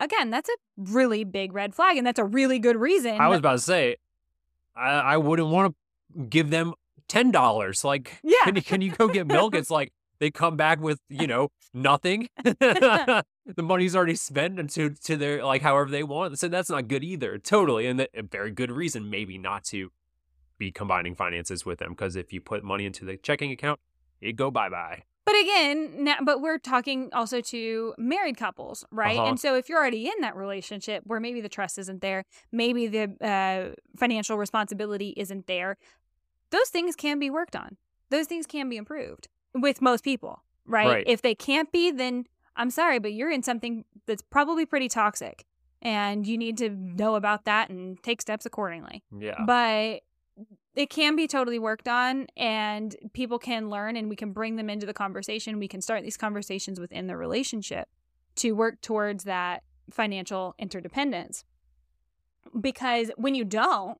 again, 0.00 0.30
that's 0.30 0.48
a 0.48 0.54
really 0.76 1.24
big 1.24 1.52
red 1.52 1.74
flag. 1.74 1.96
And 1.96 2.06
that's 2.06 2.18
a 2.18 2.24
really 2.24 2.58
good 2.58 2.76
reason. 2.76 3.20
I 3.20 3.28
was 3.28 3.38
about 3.38 3.52
to 3.52 3.58
say 3.58 3.96
I, 4.74 4.90
I 4.90 5.16
wouldn't 5.16 5.48
want 5.48 5.74
to 6.14 6.24
give 6.26 6.50
them 6.50 6.74
ten 7.08 7.30
dollars. 7.30 7.84
Like, 7.84 8.18
Yeah. 8.22 8.36
can 8.44 8.56
you, 8.56 8.62
can 8.62 8.80
you 8.80 8.92
go 8.92 9.08
get 9.08 9.26
milk? 9.26 9.54
It's 9.54 9.70
like 9.70 9.92
they 10.18 10.30
come 10.30 10.56
back 10.56 10.80
with 10.80 10.98
you 11.08 11.26
know 11.26 11.48
nothing. 11.74 12.28
the 12.44 13.22
money's 13.62 13.94
already 13.94 14.14
spent 14.14 14.58
into 14.58 14.90
to 14.90 15.16
their 15.16 15.44
like 15.44 15.62
however 15.62 15.90
they 15.90 16.02
want. 16.02 16.38
So 16.38 16.48
that's 16.48 16.70
not 16.70 16.88
good 16.88 17.04
either. 17.04 17.38
Totally, 17.38 17.86
and 17.86 18.00
that, 18.00 18.10
a 18.14 18.22
very 18.22 18.50
good 18.50 18.70
reason 18.70 19.10
maybe 19.10 19.38
not 19.38 19.64
to 19.64 19.90
be 20.58 20.72
combining 20.72 21.14
finances 21.14 21.66
with 21.66 21.78
them 21.78 21.90
because 21.90 22.16
if 22.16 22.32
you 22.32 22.40
put 22.40 22.64
money 22.64 22.86
into 22.86 23.04
the 23.04 23.16
checking 23.18 23.50
account, 23.52 23.78
it 24.20 24.36
go 24.36 24.50
bye 24.50 24.68
bye. 24.70 25.02
But 25.26 25.34
again, 25.40 26.04
now, 26.04 26.16
but 26.22 26.40
we're 26.40 26.58
talking 26.58 27.10
also 27.12 27.40
to 27.40 27.94
married 27.98 28.36
couples, 28.36 28.84
right? 28.92 29.18
Uh-huh. 29.18 29.30
And 29.30 29.40
so 29.40 29.56
if 29.56 29.68
you're 29.68 29.78
already 29.78 30.06
in 30.06 30.20
that 30.20 30.36
relationship 30.36 31.02
where 31.04 31.18
maybe 31.18 31.40
the 31.40 31.48
trust 31.48 31.78
isn't 31.78 32.00
there, 32.00 32.24
maybe 32.52 32.86
the 32.86 33.16
uh, 33.20 33.74
financial 33.98 34.38
responsibility 34.38 35.12
isn't 35.16 35.48
there, 35.48 35.76
those 36.50 36.68
things 36.68 36.94
can 36.94 37.18
be 37.18 37.28
worked 37.28 37.56
on. 37.56 37.76
Those 38.10 38.28
things 38.28 38.46
can 38.46 38.68
be 38.68 38.76
improved 38.76 39.26
with 39.52 39.82
most 39.82 40.04
people, 40.04 40.44
right? 40.64 40.86
Right. 40.86 41.04
If 41.08 41.22
they 41.22 41.34
can't 41.34 41.72
be, 41.72 41.90
then 41.90 42.26
I'm 42.54 42.70
sorry, 42.70 43.00
but 43.00 43.12
you're 43.12 43.30
in 43.30 43.42
something 43.42 43.84
that's 44.06 44.22
probably 44.22 44.64
pretty 44.64 44.88
toxic 44.88 45.44
and 45.82 46.26
you 46.26 46.38
need 46.38 46.56
to 46.58 46.70
know 46.70 47.16
about 47.16 47.44
that 47.44 47.68
and 47.68 48.02
take 48.02 48.22
steps 48.22 48.46
accordingly 48.46 49.02
Yeah. 49.16 49.44
but 49.44 50.00
it 50.76 50.90
can 50.90 51.16
be 51.16 51.26
totally 51.26 51.58
worked 51.58 51.88
on 51.88 52.26
and 52.36 52.94
people 53.12 53.38
can 53.38 53.68
learn 53.70 53.96
and 53.96 54.08
we 54.08 54.16
can 54.16 54.32
bring 54.32 54.56
them 54.56 54.70
into 54.70 54.86
the 54.86 54.94
conversation. 54.94 55.58
We 55.58 55.68
can 55.68 55.80
start 55.80 56.02
these 56.02 56.16
conversations 56.16 56.78
within 56.78 57.06
the 57.06 57.16
relationship 57.16 57.88
to 58.36 58.52
work 58.52 58.80
towards 58.80 59.24
that 59.24 59.62
financial 59.90 60.54
interdependence. 60.58 61.44
Because 62.60 63.10
when 63.16 63.34
you 63.34 63.44
don't 63.44 63.98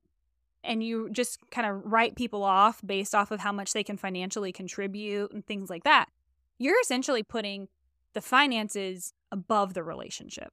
and 0.63 0.83
you 0.83 1.09
just 1.11 1.39
kind 1.51 1.67
of 1.67 1.81
write 1.85 2.15
people 2.15 2.45
off 2.45 2.81
based 2.85 3.15
off 3.15 3.31
of 3.31 3.41
how 3.41 3.53
much 3.53 3.73
they 3.73 3.83
can 3.83 3.97
financially 3.97 4.53
contribute 4.53 5.33
and 5.33 5.47
things 5.47 5.71
like 5.71 5.85
that 5.85 6.09
you're 6.59 6.81
essentially 6.81 7.23
putting 7.23 7.69
the 8.15 8.21
finances 8.21 9.13
above 9.31 9.75
the 9.75 9.83
relationship. 9.83 10.53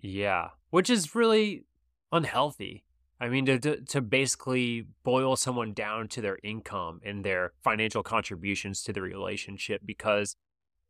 Yeah, 0.00 0.50
which 0.70 0.88
is 0.88 1.14
really 1.14 1.64
unhealthy. 2.12 2.84
I 3.18 3.28
mean, 3.28 3.46
to, 3.46 3.80
to 3.80 4.00
basically 4.02 4.86
boil 5.02 5.36
someone 5.36 5.72
down 5.72 6.08
to 6.08 6.20
their 6.20 6.38
income 6.42 7.00
and 7.04 7.24
their 7.24 7.52
financial 7.64 8.02
contributions 8.02 8.82
to 8.82 8.92
the 8.92 9.00
relationship 9.00 9.80
because 9.84 10.36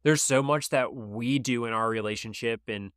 there's 0.02 0.22
so 0.22 0.42
much 0.42 0.70
that 0.70 0.94
we 0.94 1.38
do 1.38 1.64
in 1.64 1.72
our 1.72 1.88
relationship 1.88 2.62
and 2.68 2.90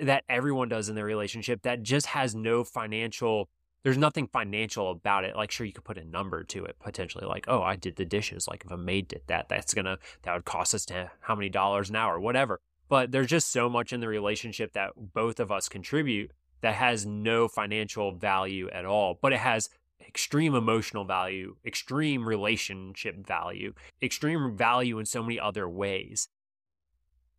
that 0.00 0.24
everyone 0.28 0.68
does 0.68 0.88
in 0.88 0.94
their 0.94 1.04
relationship 1.04 1.62
that 1.62 1.82
just 1.82 2.06
has 2.06 2.34
no 2.34 2.64
financial 2.64 3.48
there's 3.82 3.96
nothing 3.96 4.26
financial 4.26 4.90
about 4.90 5.24
it. 5.24 5.36
Like 5.36 5.52
sure 5.52 5.64
you 5.64 5.72
could 5.72 5.84
put 5.84 5.96
a 5.96 6.04
number 6.04 6.42
to 6.42 6.64
it 6.64 6.76
potentially 6.80 7.24
like 7.24 7.44
oh 7.46 7.62
i 7.62 7.76
did 7.76 7.94
the 7.94 8.04
dishes. 8.04 8.48
Like 8.48 8.64
if 8.64 8.70
a 8.72 8.76
maid 8.76 9.06
did 9.06 9.22
that 9.28 9.48
that's 9.48 9.74
gonna 9.74 9.98
that 10.22 10.34
would 10.34 10.44
cost 10.44 10.74
us 10.74 10.86
how 11.20 11.36
many 11.36 11.48
dollars 11.48 11.88
an 11.88 11.96
hour 11.96 12.18
whatever. 12.18 12.60
But 12.88 13.12
there's 13.12 13.28
just 13.28 13.52
so 13.52 13.68
much 13.68 13.92
in 13.92 14.00
the 14.00 14.08
relationship 14.08 14.72
that 14.72 14.90
both 14.96 15.38
of 15.38 15.52
us 15.52 15.68
contribute 15.68 16.32
that 16.60 16.74
has 16.74 17.06
no 17.06 17.48
financial 17.48 18.12
value 18.12 18.68
at 18.70 18.84
all, 18.84 19.18
but 19.20 19.32
it 19.32 19.38
has 19.38 19.68
extreme 20.06 20.54
emotional 20.54 21.04
value, 21.04 21.56
extreme 21.64 22.26
relationship 22.26 23.26
value, 23.26 23.74
extreme 24.02 24.56
value 24.56 24.98
in 24.98 25.04
so 25.04 25.22
many 25.22 25.38
other 25.38 25.68
ways. 25.68 26.28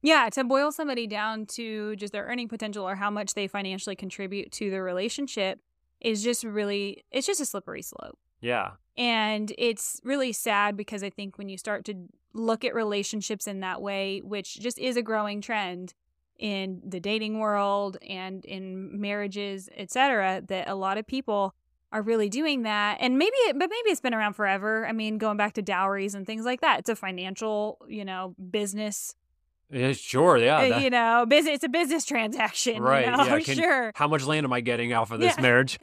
Yeah, 0.01 0.29
to 0.33 0.43
boil 0.43 0.71
somebody 0.71 1.07
down 1.07 1.47
to 1.47 1.95
just 1.95 2.13
their 2.13 2.25
earning 2.25 2.47
potential 2.47 2.87
or 2.87 2.95
how 2.95 3.09
much 3.09 3.33
they 3.33 3.47
financially 3.47 3.95
contribute 3.95 4.51
to 4.53 4.69
the 4.69 4.81
relationship 4.81 5.59
is 5.99 6.23
just 6.23 6.43
really, 6.43 7.03
it's 7.11 7.25
just 7.25 7.41
a 7.41 7.45
slippery 7.45 7.81
slope. 7.81 8.17
Yeah. 8.39 8.71
And 8.95 9.51
it's 9.57 9.99
really 10.03 10.31
sad 10.31 10.77
because 10.77 11.03
I 11.03 11.09
think 11.09 11.37
when 11.37 11.49
you 11.49 11.57
start 11.57 11.85
to 11.85 11.95
look 12.33 12.63
at 12.63 12.75
relationships 12.75 13.47
in 13.47 13.61
that 13.61 13.81
way, 13.81 14.21
which 14.23 14.59
just 14.59 14.77
is 14.77 14.97
a 14.97 15.01
growing 15.01 15.41
trend 15.41 15.93
in 16.39 16.81
the 16.85 16.99
dating 16.99 17.39
world 17.39 17.97
and 18.07 18.43
in 18.45 18.99
marriages, 19.01 19.69
etc., 19.75 20.41
that 20.47 20.67
a 20.69 20.75
lot 20.75 20.97
of 20.97 21.05
people 21.07 21.53
are 21.91 22.01
really 22.01 22.29
doing 22.29 22.63
that. 22.63 22.97
And 22.99 23.17
maybe 23.17 23.35
it, 23.47 23.53
but 23.57 23.69
maybe 23.69 23.89
it's 23.89 24.01
been 24.01 24.13
around 24.13 24.33
forever. 24.33 24.85
I 24.85 24.91
mean, 24.91 25.17
going 25.17 25.37
back 25.37 25.53
to 25.53 25.61
dowries 25.61 26.15
and 26.15 26.25
things 26.27 26.43
like 26.45 26.61
that, 26.61 26.79
it's 26.79 26.89
a 26.89 26.95
financial, 26.95 27.77
you 27.87 28.03
know, 28.03 28.35
business 28.51 29.15
Yeah, 29.71 29.93
sure. 29.93 30.37
Yeah. 30.37 30.57
uh, 30.57 30.69
that- 30.69 30.81
you 30.81 30.89
know, 30.89 31.25
business. 31.27 31.55
It's 31.55 31.63
a 31.63 31.69
business 31.69 32.05
transaction, 32.05 32.81
Right, 32.83 33.05
You 33.05 33.11
know? 33.17 33.23
yeah, 33.25 33.39
can- 33.43 33.55
sure. 33.55 33.91
how 33.95 34.07
much 34.07 34.23
land 34.25 34.45
am 34.45 34.51
I 34.53 34.61
getting 34.61 34.93
off 34.93 35.11
of 35.11 35.19
this 35.19 35.35
Yeah. 35.37 35.41
marriage? 35.41 35.79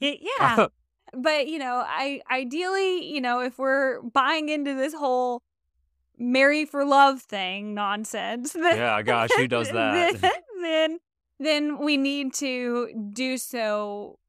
yeah, 0.00 0.66
but 1.14 1.46
you 1.48 1.58
know, 1.58 1.82
I 1.86 2.20
ideally, 2.30 3.04
you 3.12 3.20
know, 3.20 3.40
if 3.40 3.58
we're 3.58 4.00
buying 4.02 4.48
into 4.48 4.74
this 4.74 4.94
whole 4.94 5.42
marry 6.22 6.64
for 6.64 6.84
love 6.84 7.20
thing 7.20 7.74
nonsense, 7.74 8.54
yeah, 8.58 9.02
gosh, 9.02 9.30
who 9.36 9.48
does 9.48 9.70
that? 9.70 10.40
Then 10.62 10.98
then 11.40 11.78
we 11.78 11.96
need 11.96 12.34
to 12.34 12.88
do 13.12 13.36
so 13.36 14.20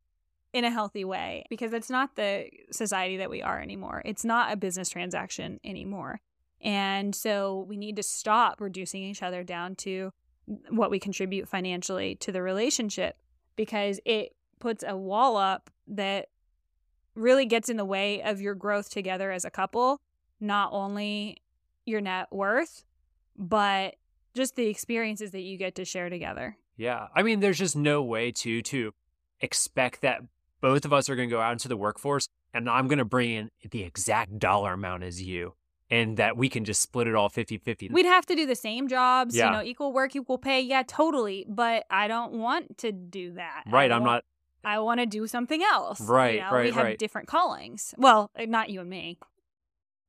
in 0.52 0.66
a 0.66 0.72
healthy 0.72 1.06
way 1.06 1.44
because 1.48 1.74
it's 1.74 1.90
not 1.90 2.16
the 2.16 2.48
society 2.72 3.18
that 3.18 3.30
we 3.30 3.44
are 3.44 3.62
anymore. 3.62 4.02
It's 4.04 4.26
not 4.26 4.52
a 4.52 4.56
business 4.56 4.90
transaction 4.90 5.60
anymore. 5.64 6.22
And 6.60 7.14
so 7.14 7.66
we 7.70 7.78
need 7.78 7.98
to 7.98 8.04
stop 8.04 8.60
reducing 8.60 9.04
each 9.04 9.22
other 9.22 9.44
down 9.44 9.76
to 9.78 10.12
what 10.70 10.90
we 10.90 10.98
contribute 11.00 11.48
financially 11.48 12.16
to 12.16 12.32
the 12.32 12.42
relationship 12.42 13.18
because 13.56 14.00
it 14.04 14.36
puts 14.60 14.84
a 14.88 14.98
wall 14.98 15.38
up 15.38 15.70
that 15.88 16.30
really 17.14 17.46
gets 17.46 17.70
in 17.70 17.78
the 17.78 17.86
way 17.86 18.24
of 18.24 18.42
your 18.42 18.56
growth 18.56 18.90
together 18.90 19.32
as 19.32 19.46
a 19.46 19.52
couple, 19.52 20.02
not 20.40 20.70
only 20.72 21.43
your 21.86 22.02
net 22.02 22.28
worth, 22.32 22.84
but 23.38 23.96
just 24.34 24.56
the 24.56 24.68
experiences 24.68 25.32
that 25.32 25.42
you 25.42 25.58
get 25.58 25.76
to 25.76 25.86
share 25.86 26.10
together. 26.10 26.58
Yeah. 26.78 27.08
I 27.16 27.24
mean, 27.24 27.40
there's 27.40 27.60
just 27.60 27.76
no 27.76 28.02
way 28.02 28.32
to 28.32 28.62
to 28.64 28.94
expect 29.42 30.02
that 30.02 30.22
both 30.62 30.86
of 30.86 30.94
us 30.94 31.10
are 31.10 31.16
going 31.16 31.30
to 31.30 31.34
go 31.36 31.42
out 31.42 31.52
into 31.52 31.68
the 31.68 31.78
workforce 31.78 32.28
and 32.54 32.70
I'm 32.70 32.88
going 32.88 33.00
to 33.00 33.06
bring 33.06 33.32
in 33.32 33.50
the 33.72 33.84
exact 33.84 34.40
dollar 34.40 34.74
amount 34.74 35.04
as 35.04 35.22
you 35.22 35.54
and 35.90 36.18
that 36.18 36.38
we 36.38 36.50
can 36.50 36.64
just 36.64 36.82
split 36.82 37.08
it 37.08 37.14
all 37.16 37.30
50-50. 37.30 37.92
We'd 37.92 38.06
have 38.06 38.26
to 38.28 38.36
do 38.36 38.46
the 38.46 38.56
same 38.56 38.88
jobs, 38.88 39.36
Yeah. 39.36 39.48
you 39.48 39.52
know, 39.58 39.64
equal 39.64 39.92
work, 39.92 40.16
equal 40.16 40.38
pay. 40.38 40.62
Yeah, 40.62 40.84
totally. 40.88 41.46
But 41.48 41.84
I 41.90 42.08
don't 42.08 42.34
want 42.34 42.78
to 42.80 42.92
do 42.92 43.34
that. 43.34 43.64
right, 43.70 43.92
I'm 43.92 44.04
not 44.04 44.24
I 44.66 44.80
want 44.80 45.02
to 45.02 45.06
do 45.06 45.28
something 45.28 45.62
else. 45.62 46.00
you 46.00 46.06
Right, 46.08 46.40
know? 46.40 46.50
We 46.52 46.58
right, 46.58 46.74
have 46.74 46.84
right. 46.86 46.98
different 46.98 47.28
callings. 47.28 47.94
Well, 47.98 48.32
uh, 48.40 48.46
not 48.46 48.70
you 48.70 48.80
and 48.80 48.90
me. 48.90 49.20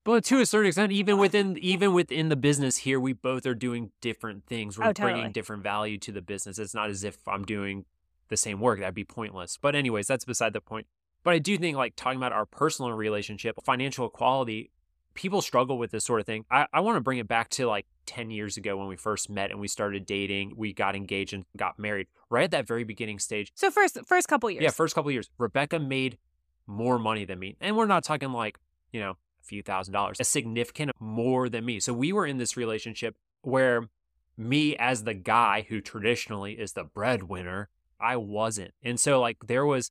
But 0.05 0.25
to 0.25 0.41
a 0.41 0.47
certain 0.47 0.69
extent 0.69 0.93
even 0.93 1.19
within 1.19 1.59
even 1.59 1.93
within 1.93 2.29
the 2.29 2.37
business 2.37 2.79
here 2.79 3.01
we 3.01 3.13
both 3.13 3.47
are 3.47 3.55
doing 3.55 3.91
different 4.01 4.47
things. 4.47 4.79
We're 4.79 4.89
Oh, 4.89 4.93
bringing 4.93 5.33
different 5.33 5.63
value 5.63 5.99
to 5.99 6.13
the 6.13 6.23
business. 6.23 6.59
It's 6.59 6.75
not 6.75 6.91
as 6.91 7.03
if 7.05 7.19
I'm 7.27 7.45
doing 7.45 7.85
the 8.29 8.37
same 8.37 8.61
work. 8.61 8.79
That'd 8.81 8.95
be 8.95 9.05
pointless. 9.05 9.59
But 9.61 9.75
anyways, 9.75 10.07
that's 10.07 10.25
beside 10.25 10.53
the 10.53 10.61
point. 10.61 10.87
But 11.23 11.35
I 11.35 11.39
do 11.39 11.57
think 11.59 11.77
like 11.77 11.97
talking 11.97 12.19
about 12.19 12.33
our 12.33 12.47
personal 12.47 12.93
relationship, 12.93 13.57
financial 13.65 14.07
equality, 14.07 14.71
people 15.15 15.41
struggle 15.41 15.79
with 15.79 15.91
this 15.91 16.05
sort 16.05 16.21
of 16.21 16.27
thing. 16.27 16.45
I, 16.51 16.67
I 16.73 16.81
want 16.81 16.97
to 16.97 17.01
bring 17.01 17.19
it 17.19 17.29
back 17.29 17.49
to 17.51 17.67
like 17.67 17.87
10 18.07 18.31
years 18.31 18.57
ago 18.57 18.77
when 18.77 18.89
we 18.89 18.97
first 18.97 19.31
met 19.31 19.51
and 19.51 19.59
we 19.61 19.69
started 19.69 20.05
dating, 20.07 20.55
we 20.57 20.73
got 20.73 20.95
engaged 20.97 21.33
and 21.33 21.45
got 21.57 21.79
married. 21.79 22.09
Right 22.29 22.45
at 22.45 22.51
that 22.51 22.67
very 22.67 22.85
beginning 22.85 23.19
stage. 23.21 23.53
So 23.55 23.71
first, 23.71 23.99
first 24.07 24.29
couple 24.29 24.51
years. 24.51 24.63
Yeah, 24.63 24.71
first 24.71 24.95
couple 24.95 25.11
years, 25.13 25.31
Rebecca 25.39 25.79
made 25.79 26.19
more 26.67 26.99
money 26.99 27.25
than 27.25 27.39
me. 27.39 27.57
And 27.61 27.77
we're 27.77 27.87
not 27.87 28.05
talking 28.05 28.33
like, 28.33 28.59
you 28.93 29.01
know, 29.01 29.17
few 29.45 29.63
thousand 29.63 29.93
dollars, 29.95 30.21
a 30.21 30.25
significant 30.25 30.91
more 31.01 31.49
than 31.49 31.65
me. 31.65 31.81
So 31.81 31.93
we 31.93 32.13
were 32.13 32.27
in 32.27 32.39
this 32.39 32.57
relationship 32.57 33.15
where 33.43 33.89
me 34.37 34.77
as 34.77 35.05
the 35.05 35.15
guy 35.15 35.67
who 35.69 35.81
traditionally 35.81 36.55
is 36.55 36.73
the 36.73 36.85
breadwinner, 36.85 37.69
I 38.01 38.17
wasn't. 38.17 38.73
And 38.83 38.99
so 38.99 39.21
like 39.21 39.39
there 39.47 39.65
was 39.67 39.91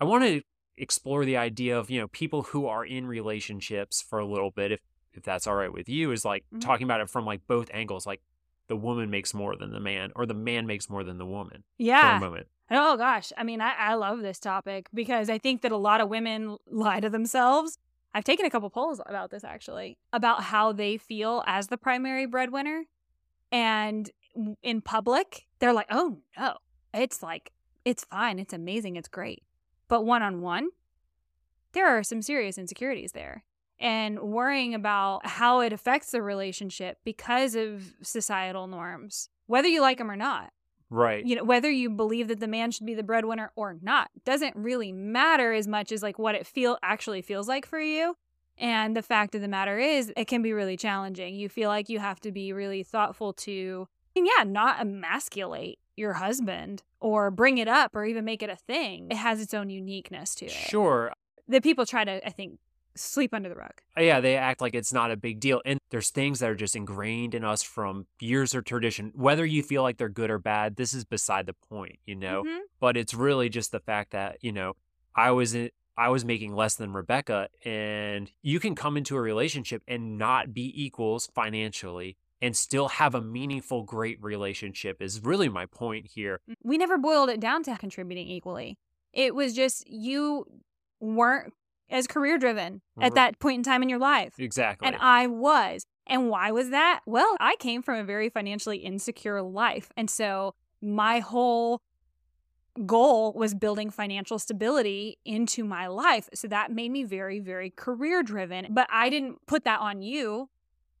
I 0.00 0.04
want 0.04 0.24
to 0.24 0.42
explore 0.76 1.24
the 1.24 1.36
idea 1.36 1.78
of, 1.78 1.90
you 1.90 2.00
know, 2.00 2.08
people 2.08 2.42
who 2.42 2.66
are 2.66 2.84
in 2.84 3.06
relationships 3.06 4.02
for 4.02 4.18
a 4.18 4.26
little 4.26 4.50
bit 4.50 4.72
if 4.72 4.80
if 5.12 5.22
that's 5.24 5.46
all 5.46 5.54
right 5.56 5.72
with 5.72 5.88
you 5.88 6.12
is 6.12 6.24
like 6.24 6.44
Mhm. 6.54 6.60
talking 6.60 6.84
about 6.84 7.00
it 7.00 7.10
from 7.10 7.24
like 7.24 7.46
both 7.48 7.68
angles 7.74 8.06
like 8.06 8.20
the 8.68 8.76
woman 8.76 9.10
makes 9.10 9.34
more 9.34 9.56
than 9.56 9.72
the 9.72 9.80
man 9.80 10.12
or 10.14 10.24
the 10.24 10.34
man 10.34 10.66
makes 10.66 10.88
more 10.88 11.02
than 11.02 11.18
the 11.18 11.26
woman 11.26 11.64
for 11.76 11.82
yeah. 11.82 12.16
a 12.16 12.20
moment. 12.20 12.46
Oh 12.70 12.96
gosh, 12.96 13.32
I 13.36 13.42
mean, 13.42 13.60
I, 13.60 13.72
I 13.76 13.94
love 13.94 14.20
this 14.20 14.38
topic 14.38 14.86
because 14.94 15.28
I 15.28 15.38
think 15.38 15.62
that 15.62 15.72
a 15.72 15.76
lot 15.76 16.00
of 16.00 16.08
women 16.08 16.56
lie 16.70 17.00
to 17.00 17.10
themselves. 17.10 17.76
I've 18.14 18.24
taken 18.24 18.46
a 18.46 18.50
couple 18.50 18.70
polls 18.70 19.00
about 19.06 19.30
this 19.30 19.44
actually, 19.44 19.98
about 20.12 20.42
how 20.44 20.72
they 20.72 20.96
feel 20.96 21.44
as 21.46 21.68
the 21.68 21.76
primary 21.76 22.26
breadwinner, 22.26 22.84
and 23.52 24.10
in 24.62 24.80
public, 24.80 25.46
they're 25.58 25.72
like, 25.72 25.88
"Oh 25.90 26.20
no, 26.38 26.54
it's 26.92 27.22
like 27.22 27.52
it's 27.84 28.04
fine, 28.04 28.38
it's 28.38 28.52
amazing, 28.52 28.96
it's 28.96 29.08
great," 29.08 29.42
but 29.88 30.04
one 30.04 30.22
on 30.22 30.40
one, 30.40 30.68
there 31.72 31.86
are 31.86 32.02
some 32.02 32.22
serious 32.22 32.58
insecurities 32.58 33.12
there. 33.12 33.44
And 33.78 34.20
worrying 34.20 34.74
about 34.74 35.24
how 35.24 35.60
it 35.60 35.72
affects 35.72 36.10
the 36.10 36.20
relationship 36.20 36.98
because 37.02 37.54
of 37.54 37.94
societal 38.02 38.66
norms, 38.66 39.30
whether 39.46 39.68
you 39.68 39.80
like 39.80 39.98
them 39.98 40.10
or 40.10 40.16
not 40.16 40.52
Right. 40.90 41.24
you 41.24 41.36
know 41.36 41.44
whether 41.44 41.70
you 41.70 41.88
believe 41.88 42.28
that 42.28 42.40
the 42.40 42.48
man 42.48 42.72
should 42.72 42.84
be 42.86 42.94
the 42.94 43.02
breadwinner 43.04 43.52
or 43.56 43.76
not 43.80 44.10
doesn't 44.24 44.56
really 44.56 44.90
matter 44.92 45.52
as 45.52 45.68
much 45.68 45.92
as 45.92 46.02
like 46.02 46.18
what 46.18 46.34
it 46.34 46.46
feel 46.46 46.78
actually 46.82 47.22
feels 47.22 47.46
like 47.48 47.64
for 47.64 47.78
you 47.80 48.16
and 48.58 48.96
the 48.96 49.02
fact 49.02 49.34
of 49.36 49.40
the 49.40 49.48
matter 49.48 49.78
is 49.78 50.12
it 50.16 50.26
can 50.26 50.42
be 50.42 50.52
really 50.52 50.76
challenging 50.76 51.34
you 51.36 51.48
feel 51.48 51.68
like 51.68 51.88
you 51.88 51.98
have 52.00 52.18
to 52.20 52.32
be 52.32 52.52
really 52.52 52.82
thoughtful 52.82 53.32
to 53.32 53.86
and 54.16 54.26
yeah 54.26 54.42
not 54.44 54.80
emasculate 54.80 55.78
your 55.96 56.14
husband 56.14 56.82
or 57.00 57.30
bring 57.30 57.58
it 57.58 57.68
up 57.68 57.94
or 57.94 58.04
even 58.04 58.24
make 58.24 58.42
it 58.42 58.50
a 58.50 58.56
thing 58.56 59.06
it 59.10 59.16
has 59.16 59.40
its 59.40 59.54
own 59.54 59.70
uniqueness 59.70 60.34
to 60.34 60.46
it 60.46 60.50
Sure. 60.50 61.12
that 61.48 61.62
people 61.62 61.86
try 61.86 62.04
to 62.04 62.26
i 62.26 62.30
think 62.30 62.58
sweep 62.96 63.32
under 63.34 63.48
the 63.48 63.54
rug 63.54 63.72
Uh, 63.96 64.02
Yeah, 64.02 64.20
they 64.20 64.36
act 64.36 64.60
like 64.60 64.74
it's 64.74 64.92
not 64.92 65.10
a 65.10 65.16
big 65.16 65.40
deal. 65.40 65.60
And 65.64 65.78
there's 65.90 66.10
things 66.10 66.38
that 66.40 66.50
are 66.50 66.54
just 66.54 66.74
ingrained 66.76 67.34
in 67.34 67.44
us 67.44 67.62
from 67.62 68.06
years 68.20 68.54
of 68.54 68.64
tradition. 68.64 69.12
Whether 69.14 69.44
you 69.46 69.62
feel 69.62 69.82
like 69.82 69.96
they're 69.96 70.08
good 70.08 70.30
or 70.30 70.38
bad, 70.38 70.76
this 70.76 70.92
is 70.94 71.04
beside 71.04 71.46
the 71.46 71.54
point, 71.54 71.98
you 72.04 72.14
know? 72.16 72.42
Mhm. 72.44 72.60
But 72.80 72.96
it's 72.96 73.14
really 73.14 73.48
just 73.48 73.72
the 73.72 73.80
fact 73.80 74.10
that, 74.12 74.38
you 74.42 74.52
know, 74.52 74.74
I 75.14 75.30
was 75.32 75.54
in, 75.54 75.70
I 75.96 76.08
was 76.08 76.24
making 76.24 76.54
less 76.54 76.76
than 76.76 76.92
Rebecca 76.92 77.48
and 77.64 78.30
you 78.42 78.58
can 78.58 78.74
come 78.74 78.96
into 78.96 79.16
a 79.16 79.20
relationship 79.20 79.82
and 79.86 80.16
not 80.16 80.54
be 80.54 80.72
equals 80.84 81.28
financially 81.34 82.16
and 82.40 82.56
still 82.56 82.88
have 82.88 83.14
a 83.14 83.20
meaningful 83.20 83.82
great 83.82 84.22
relationship 84.22 85.02
is 85.02 85.20
really 85.22 85.48
my 85.50 85.66
point 85.66 86.06
here. 86.06 86.40
we 86.62 86.78
never 86.78 86.96
boiled 86.96 87.28
it 87.28 87.38
down 87.38 87.62
to 87.64 87.76
contributing 87.76 88.28
equally. 88.28 88.78
It 89.12 89.34
was 89.34 89.54
just 89.54 89.86
you 89.88 90.46
weren't 91.00 91.52
as 91.90 92.06
career 92.06 92.38
driven 92.38 92.82
Mhm. 92.98 93.04
at 93.04 93.14
that 93.14 93.38
point 93.38 93.58
in 93.58 93.62
time 93.62 93.82
in 93.82 93.88
your 93.88 93.98
life. 93.98 94.34
Exactly. 94.38 94.86
And 94.86 94.96
I 95.00 95.26
was. 95.26 95.84
And 96.06 96.28
why 96.28 96.50
was 96.50 96.70
that? 96.70 97.00
Well, 97.06 97.36
I 97.40 97.56
came 97.56 97.82
from 97.82 97.98
a 97.98 98.04
very 98.04 98.28
financially 98.28 98.78
insecure 98.78 99.42
life. 99.42 99.92
And 99.96 100.10
so 100.10 100.54
my 100.80 101.20
whole 101.20 101.80
goal 102.86 103.32
was 103.34 103.54
building 103.54 103.90
financial 103.90 104.38
stability 104.38 105.18
into 105.24 105.64
my 105.64 105.86
life. 105.86 106.28
So 106.34 106.48
that 106.48 106.72
made 106.72 106.90
me 106.90 107.04
very, 107.04 107.40
very 107.40 107.70
career 107.70 108.22
driven. 108.22 108.68
But 108.70 108.88
I 108.90 109.10
didn't 109.10 109.44
put 109.46 109.64
that 109.64 109.80
on 109.80 110.02
you. 110.02 110.48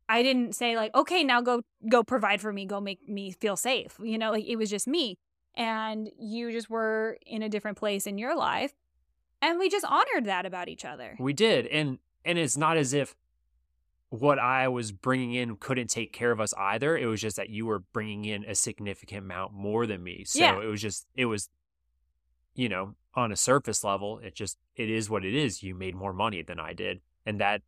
I 0.08 0.22
didn't 0.22 0.54
say 0.54 0.76
like, 0.76 0.94
okay, 0.94 1.22
now 1.22 1.40
go 1.40 1.62
go 1.88 2.02
provide 2.02 2.40
for 2.40 2.52
me, 2.52 2.66
go 2.66 2.80
make 2.80 3.08
me 3.08 3.30
feel 3.30 3.56
safe. 3.56 3.96
You 4.02 4.18
know, 4.18 4.32
like 4.32 4.44
it 4.44 4.56
was 4.56 4.68
just 4.68 4.88
me. 4.88 5.16
And 5.54 6.10
you 6.18 6.50
just 6.52 6.68
were 6.68 7.18
in 7.26 7.42
a 7.42 7.48
different 7.48 7.78
place 7.78 8.06
in 8.06 8.18
your 8.18 8.36
life. 8.36 8.72
And 9.42 9.58
we 9.58 9.68
just 9.68 9.84
honored 9.86 10.24
that 10.26 10.44
about 10.46 10.68
each 10.68 10.84
other. 10.84 11.16
We 11.18 11.32
did, 11.32 11.66
and 11.66 11.98
and 12.24 12.38
it's 12.38 12.56
not 12.56 12.76
as 12.76 12.92
if 12.92 13.14
what 14.10 14.38
I 14.38 14.66
was 14.68 14.90
bringing 14.92 15.34
in 15.34 15.56
couldn't 15.56 15.88
take 15.88 16.12
care 16.12 16.32
of 16.32 16.40
us 16.40 16.52
either. 16.58 16.96
It 16.98 17.06
was 17.06 17.20
just 17.20 17.36
that 17.36 17.48
you 17.48 17.64
were 17.66 17.78
bringing 17.78 18.24
in 18.24 18.44
a 18.44 18.54
significant 18.54 19.24
amount 19.24 19.52
more 19.52 19.86
than 19.86 20.02
me. 20.02 20.24
So 20.24 20.40
Yeah. 20.40 20.60
it 20.60 20.66
was 20.66 20.82
just 20.82 21.06
it 21.14 21.26
was, 21.26 21.48
you 22.54 22.68
know, 22.68 22.96
on 23.14 23.32
a 23.32 23.36
surface 23.36 23.82
level, 23.84 24.18
it 24.18 24.34
just 24.34 24.58
it 24.76 24.90
is 24.90 25.08
what 25.08 25.24
it 25.24 25.34
is. 25.34 25.62
You 25.62 25.74
made 25.74 25.94
more 25.94 26.12
money 26.12 26.42
than 26.42 26.58
I 26.60 26.72
did, 26.72 27.00
and 27.24 27.40
that 27.40 27.62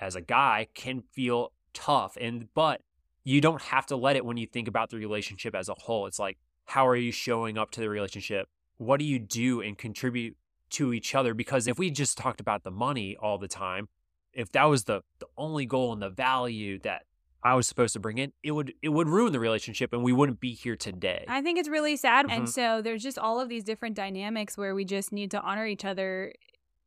as 0.00 0.14
a 0.14 0.20
guy 0.20 0.68
can 0.74 1.02
feel 1.02 1.52
tough. 1.74 2.16
And 2.20 2.48
but 2.54 2.80
you 3.24 3.40
don't 3.40 3.60
have 3.62 3.84
to 3.86 3.96
let 3.96 4.16
it 4.16 4.24
when 4.24 4.36
you 4.36 4.46
think 4.46 4.68
about 4.68 4.90
the 4.90 4.96
relationship 4.96 5.54
as 5.54 5.68
a 5.68 5.74
whole. 5.74 6.06
It's 6.06 6.18
like 6.18 6.38
how 6.66 6.86
are 6.86 6.96
you 6.96 7.10
showing 7.12 7.58
up 7.58 7.70
to 7.72 7.80
the 7.80 7.88
relationship? 7.88 8.48
What 8.76 8.98
do 9.00 9.04
you 9.04 9.18
do 9.18 9.60
and 9.60 9.76
contribute 9.76 10.36
to 10.70 10.92
each 10.92 11.14
other 11.14 11.34
because 11.34 11.66
if 11.66 11.78
we 11.78 11.90
just 11.90 12.18
talked 12.18 12.40
about 12.40 12.62
the 12.64 12.70
money 12.70 13.16
all 13.20 13.38
the 13.38 13.48
time 13.48 13.88
if 14.32 14.50
that 14.52 14.64
was 14.64 14.84
the 14.84 15.00
the 15.18 15.26
only 15.36 15.66
goal 15.66 15.92
and 15.92 16.02
the 16.02 16.10
value 16.10 16.78
that 16.80 17.02
I 17.42 17.54
was 17.54 17.66
supposed 17.68 17.92
to 17.94 18.00
bring 18.00 18.18
in 18.18 18.32
it 18.42 18.50
would 18.52 18.74
it 18.82 18.90
would 18.90 19.08
ruin 19.08 19.32
the 19.32 19.40
relationship 19.40 19.92
and 19.92 20.02
we 20.02 20.12
wouldn't 20.12 20.40
be 20.40 20.52
here 20.54 20.76
today 20.76 21.24
I 21.28 21.40
think 21.42 21.58
it's 21.58 21.68
really 21.68 21.96
sad. 21.96 22.26
And 22.28 22.44
Mhm. 22.44 22.48
so 22.48 22.82
there's 22.82 23.02
just 23.02 23.18
all 23.18 23.40
of 23.40 23.48
these 23.48 23.64
different 23.64 23.94
dynamics 23.96 24.58
where 24.58 24.74
we 24.74 24.84
just 24.84 25.12
need 25.12 25.30
to 25.30 25.40
honor 25.40 25.66
each 25.66 25.84
other 25.84 26.32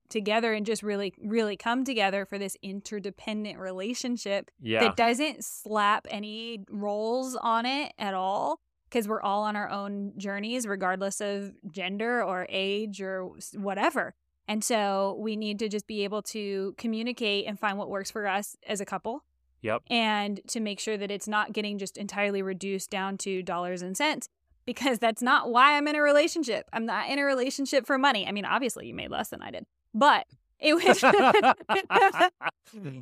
together 0.10 0.52
and 0.54 0.66
just 0.66 0.84
really, 0.84 1.14
really 1.22 1.56
come 1.56 1.86
together 1.86 2.26
for 2.26 2.38
this 2.38 2.58
interdependent 2.62 3.58
relationship 3.58 4.52
yeah 4.62 4.82
that 4.82 4.98
doesn't 4.98 5.44
slap 5.44 6.06
any 6.10 6.66
roles 6.70 7.36
on 7.38 7.66
it 7.66 7.94
at 7.98 8.14
all. 8.14 8.60
Because 8.92 9.08
we're 9.08 9.22
all 9.22 9.44
on 9.44 9.56
our 9.56 9.70
own 9.70 10.12
journeys, 10.18 10.68
regardless 10.68 11.22
of 11.22 11.54
gender 11.72 12.22
or 12.22 12.46
age 12.50 13.02
or 13.02 13.30
whatever. 13.56 14.14
And 14.50 14.64
so 14.64 15.18
we 15.18 15.38
need 15.38 15.60
to 15.60 15.70
just 15.70 15.88
be 15.88 16.04
able 16.04 16.22
to 16.24 16.76
communicate 16.78 17.46
and 17.48 17.58
find 17.58 17.78
what 17.78 17.90
works 17.90 18.12
for 18.12 18.28
us 18.28 18.58
as 18.68 18.82
a 18.82 18.86
couple 18.86 19.24
yep 19.62 19.82
and 19.90 20.42
to 20.48 20.60
make 20.60 20.80
sure 20.80 20.98
that 20.98 21.10
it's 21.10 21.28
not 21.28 21.54
getting 21.54 21.78
just 21.78 21.96
entirely 21.96 22.42
reduced 22.42 22.90
down 22.90 23.18
to 23.20 23.42
dollars 23.44 23.82
and 23.82 23.96
cents 23.96 24.28
because 24.66 25.00
that's 25.00 25.22
not 25.22 25.50
why 25.52 25.78
I'm 25.78 25.88
in 25.88 25.96
a 25.96 26.02
relationship. 26.02 26.68
I'm 26.74 26.86
not 26.86 27.10
in 27.10 27.18
a 27.18 27.24
relationship 27.24 27.86
for 27.86 27.98
money. 27.98 28.28
I 28.28 28.32
mean, 28.32 28.46
obviously 28.46 28.88
you 28.88 28.94
made 28.94 29.10
less 29.10 29.30
than 29.30 29.42
I 29.42 29.52
did, 29.52 29.66
but 29.94 30.26
it 30.60 30.74
was 30.74 31.04
um 31.04 31.14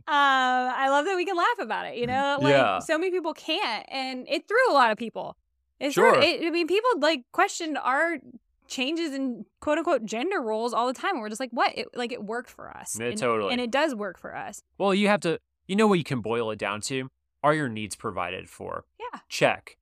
I 0.08 0.88
love 0.90 1.06
that 1.06 1.16
we 1.16 1.26
can 1.26 1.36
laugh 1.36 1.60
about 1.60 1.86
it, 1.88 1.96
you 1.96 2.06
know? 2.06 2.38
Like 2.40 2.54
Yeah. 2.54 2.80
so 2.80 2.98
many 2.98 3.12
people 3.12 3.34
can't 3.34 3.86
and 3.90 4.28
it 4.30 4.48
threw 4.48 4.72
a 4.72 4.74
lot 4.74 4.92
of 4.92 4.98
people. 4.98 5.36
It's 5.80 5.96
Sure. 5.96 6.12
hard. 6.14 6.24
It, 6.24 6.46
I 6.46 6.50
mean, 6.50 6.68
people 6.68 6.90
like 7.00 7.24
questioned 7.32 7.78
our 7.78 8.18
changes 8.68 9.14
in 9.14 9.46
quote 9.62 9.78
unquote 9.78 10.06
gender 10.06 10.42
roles 10.42 10.74
all 10.74 10.88
the 10.88 10.94
time. 10.94 11.14
And 11.14 11.22
we're 11.22 11.30
just 11.30 11.40
like, 11.40 11.52
what? 11.52 11.78
It, 11.78 11.88
like 11.96 12.12
it 12.12 12.24
worked 12.24 12.50
for 12.50 12.70
us. 12.76 12.98
Yeah, 13.00 13.08
and, 13.08 13.18
totally. 13.18 13.52
And 13.52 13.62
it 13.62 13.72
does 13.72 13.96
work 13.96 14.20
for 14.20 14.36
us. 14.36 14.62
Well, 14.78 14.94
you 14.94 15.08
have 15.08 15.22
to, 15.22 15.40
you 15.68 15.76
know 15.76 15.88
what 15.88 15.98
you 16.00 16.04
can 16.04 16.22
boil 16.22 16.52
it 16.52 16.60
down 16.60 16.82
to? 16.82 17.10
Are 17.42 17.54
your 17.54 17.70
needs 17.70 17.96
provided 17.96 18.50
for? 18.50 18.86
Yeah. 19.00 19.22
Check. 19.30 19.78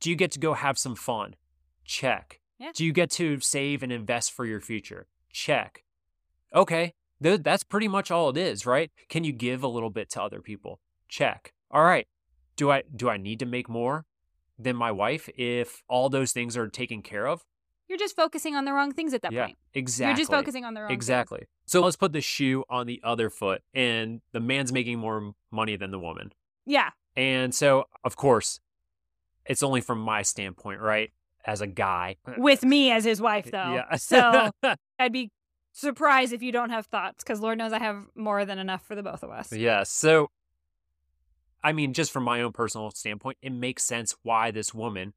Do 0.00 0.08
you 0.10 0.16
get 0.16 0.30
to 0.32 0.38
go 0.38 0.54
have 0.54 0.78
some 0.78 0.94
fun? 0.94 1.34
Check. 1.84 2.40
Yeah. 2.58 2.70
Do 2.74 2.84
you 2.84 2.92
get 2.92 3.10
to 3.12 3.40
save 3.40 3.82
and 3.82 3.90
invest 3.92 4.32
for 4.32 4.44
your 4.46 4.60
future? 4.60 5.06
Check. 5.32 5.82
Okay. 6.54 6.94
th- 7.22 7.42
that's 7.42 7.64
pretty 7.64 7.88
much 7.88 8.10
all 8.10 8.28
it 8.30 8.36
is, 8.36 8.66
right? 8.66 8.90
Can 9.08 9.24
you 9.24 9.32
give 9.32 9.62
a 9.62 9.68
little 9.68 9.90
bit 9.90 10.10
to 10.10 10.22
other 10.22 10.40
people? 10.40 10.80
Check. 11.08 11.52
All 11.70 11.82
right. 11.82 12.06
Do 12.56 12.70
I 12.70 12.82
do 12.94 13.08
I 13.08 13.16
need 13.16 13.38
to 13.40 13.46
make 13.46 13.68
more 13.68 14.04
than 14.58 14.76
my 14.76 14.90
wife 14.92 15.28
if 15.36 15.82
all 15.88 16.08
those 16.08 16.32
things 16.32 16.56
are 16.56 16.68
taken 16.68 17.02
care 17.02 17.26
of? 17.26 17.44
You're 17.88 17.98
just 17.98 18.16
focusing 18.16 18.54
on 18.54 18.64
the 18.64 18.72
wrong 18.72 18.92
things 18.92 19.12
at 19.12 19.22
that 19.22 19.32
yeah. 19.32 19.46
point. 19.46 19.58
Exactly. 19.74 20.10
You're 20.10 20.16
just 20.16 20.30
focusing 20.30 20.64
on 20.64 20.74
the 20.74 20.80
wrong 20.80 20.88
things. 20.88 20.96
Exactly. 20.96 21.46
So 21.66 21.82
let's 21.82 21.96
put 21.96 22.12
the 22.12 22.20
shoe 22.20 22.64
on 22.70 22.86
the 22.86 23.00
other 23.04 23.28
foot 23.28 23.62
and 23.74 24.20
the 24.32 24.40
man's 24.40 24.72
making 24.72 24.98
more 24.98 25.32
money 25.50 25.76
than 25.76 25.90
the 25.90 25.98
woman. 25.98 26.32
Yeah. 26.64 26.90
And 27.16 27.54
so, 27.54 27.84
of 28.04 28.16
course, 28.16 28.60
it's 29.44 29.62
only 29.62 29.80
from 29.80 29.98
my 29.98 30.22
standpoint, 30.22 30.80
right? 30.80 31.12
As 31.44 31.60
a 31.60 31.66
guy. 31.66 32.16
With 32.38 32.64
me 32.64 32.90
as 32.90 33.04
his 33.04 33.20
wife, 33.20 33.50
though. 33.50 33.74
Yeah. 33.74 33.96
So 33.96 34.50
I'd 34.98 35.12
be 35.12 35.30
surprised 35.72 36.32
if 36.32 36.42
you 36.42 36.52
don't 36.52 36.70
have 36.70 36.86
thoughts 36.86 37.22
because 37.22 37.40
Lord 37.40 37.58
knows 37.58 37.72
I 37.72 37.78
have 37.78 38.06
more 38.14 38.44
than 38.44 38.58
enough 38.58 38.86
for 38.86 38.94
the 38.94 39.02
both 39.02 39.22
of 39.22 39.30
us. 39.30 39.52
Yeah. 39.52 39.82
So, 39.82 40.30
I 41.62 41.72
mean, 41.72 41.92
just 41.92 42.10
from 42.10 42.24
my 42.24 42.40
own 42.42 42.52
personal 42.52 42.90
standpoint, 42.90 43.38
it 43.42 43.52
makes 43.52 43.84
sense 43.84 44.16
why 44.22 44.50
this 44.50 44.74
woman 44.74 45.14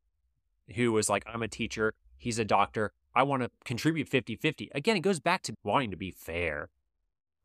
who 0.75 0.91
was 0.91 1.09
like, 1.09 1.23
I'm 1.27 1.43
a 1.43 1.47
teacher, 1.47 1.93
he's 2.17 2.39
a 2.39 2.45
doctor, 2.45 2.91
I 3.15 3.23
want 3.23 3.43
to 3.43 3.51
contribute 3.63 4.09
50 4.09 4.35
50. 4.35 4.71
Again, 4.75 4.97
it 4.97 5.01
goes 5.01 5.19
back 5.19 5.41
to 5.43 5.53
wanting 5.63 5.91
to 5.91 5.97
be 5.97 6.11
fair, 6.11 6.69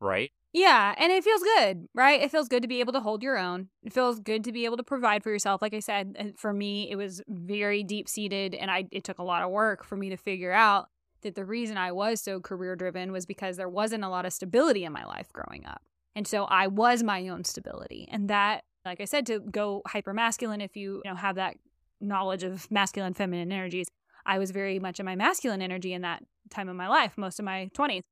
right? 0.01 0.33
Yeah, 0.53 0.95
and 0.99 1.13
it 1.13 1.23
feels 1.23 1.43
good, 1.43 1.87
right? 1.95 2.21
It 2.21 2.33
feels 2.33 2.49
good 2.49 2.63
to 2.63 2.69
be 2.69 2.81
able 2.81 2.93
to 2.95 3.01
hold 3.01 3.23
your 3.23 3.39
own. 3.39 3.69
It 3.85 3.93
feels 3.93 4.19
good 4.19 4.43
to 4.45 4.53
be 4.53 4.65
able 4.65 4.79
to 4.79 4.83
provide 4.83 5.23
for 5.23 5.31
yourself. 5.31 5.63
Like 5.63 5.75
I 5.75 5.79
said, 5.79 6.35
for 6.37 6.53
me, 6.53 6.91
it 6.91 6.97
was 6.97 7.23
very 7.29 7.85
deep 7.85 8.09
seated, 8.09 8.55
and 8.57 8.69
I 8.69 8.87
it 8.91 9.05
took 9.05 9.19
a 9.19 9.23
lot 9.23 9.45
of 9.45 9.51
work 9.51 9.85
for 9.85 9.97
me 9.97 10.09
to 10.11 10.17
figure 10.17 10.53
out 10.53 10.89
that 11.23 11.37
the 11.37 11.45
reason 11.45 11.77
I 11.77 11.93
was 11.93 12.21
so 12.21 12.41
career 12.41 12.75
driven 12.75 13.13
was 13.13 13.27
because 13.27 13.59
there 13.59 13.69
wasn't 13.69 14.03
a 14.03 14.09
lot 14.09 14.27
of 14.27 14.33
stability 14.33 14.85
in 14.85 14.93
my 14.93 15.05
life 15.05 15.33
growing 15.33 15.67
up, 15.67 15.83
and 16.17 16.27
so 16.27 16.45
I 16.47 16.67
was 16.67 17.05
my 17.05 17.29
own 17.29 17.45
stability, 17.45 18.09
and 18.11 18.29
that, 18.29 18.65
like 18.85 19.01
I 19.01 19.05
said, 19.05 19.27
to 19.27 19.41
go 19.41 19.83
hyper 19.87 20.15
masculine, 20.15 20.61
if 20.61 20.77
you, 20.77 21.03
you 21.05 21.11
know 21.11 21.17
have 21.17 21.37
that 21.37 21.57
knowledge 22.01 22.43
of 22.43 22.71
masculine, 22.71 23.15
feminine 23.15 23.53
energies, 23.53 23.89
I 24.25 24.39
was 24.39 24.51
very 24.51 24.79
much 24.79 25.01
in 25.01 25.07
my 25.07 25.17
masculine 25.17 25.63
energy 25.63 25.93
in 25.93 26.03
that 26.03 26.25
time 26.51 26.69
of 26.69 26.77
my 26.77 26.89
life, 26.89 27.17
most 27.17 27.39
of 27.39 27.45
my 27.45 27.71
twenties, 27.75 28.03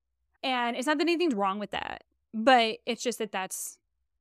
and 0.43 0.77
it's 0.77 0.87
not 0.87 0.99
that 0.99 1.05
anything's 1.05 1.35
wrong 1.35 1.59
with 1.59 1.71
that 1.71 2.05
but 2.35 2.79
it's 2.87 3.03
just 3.03 3.19
that 3.19 3.33
that's 3.33 3.79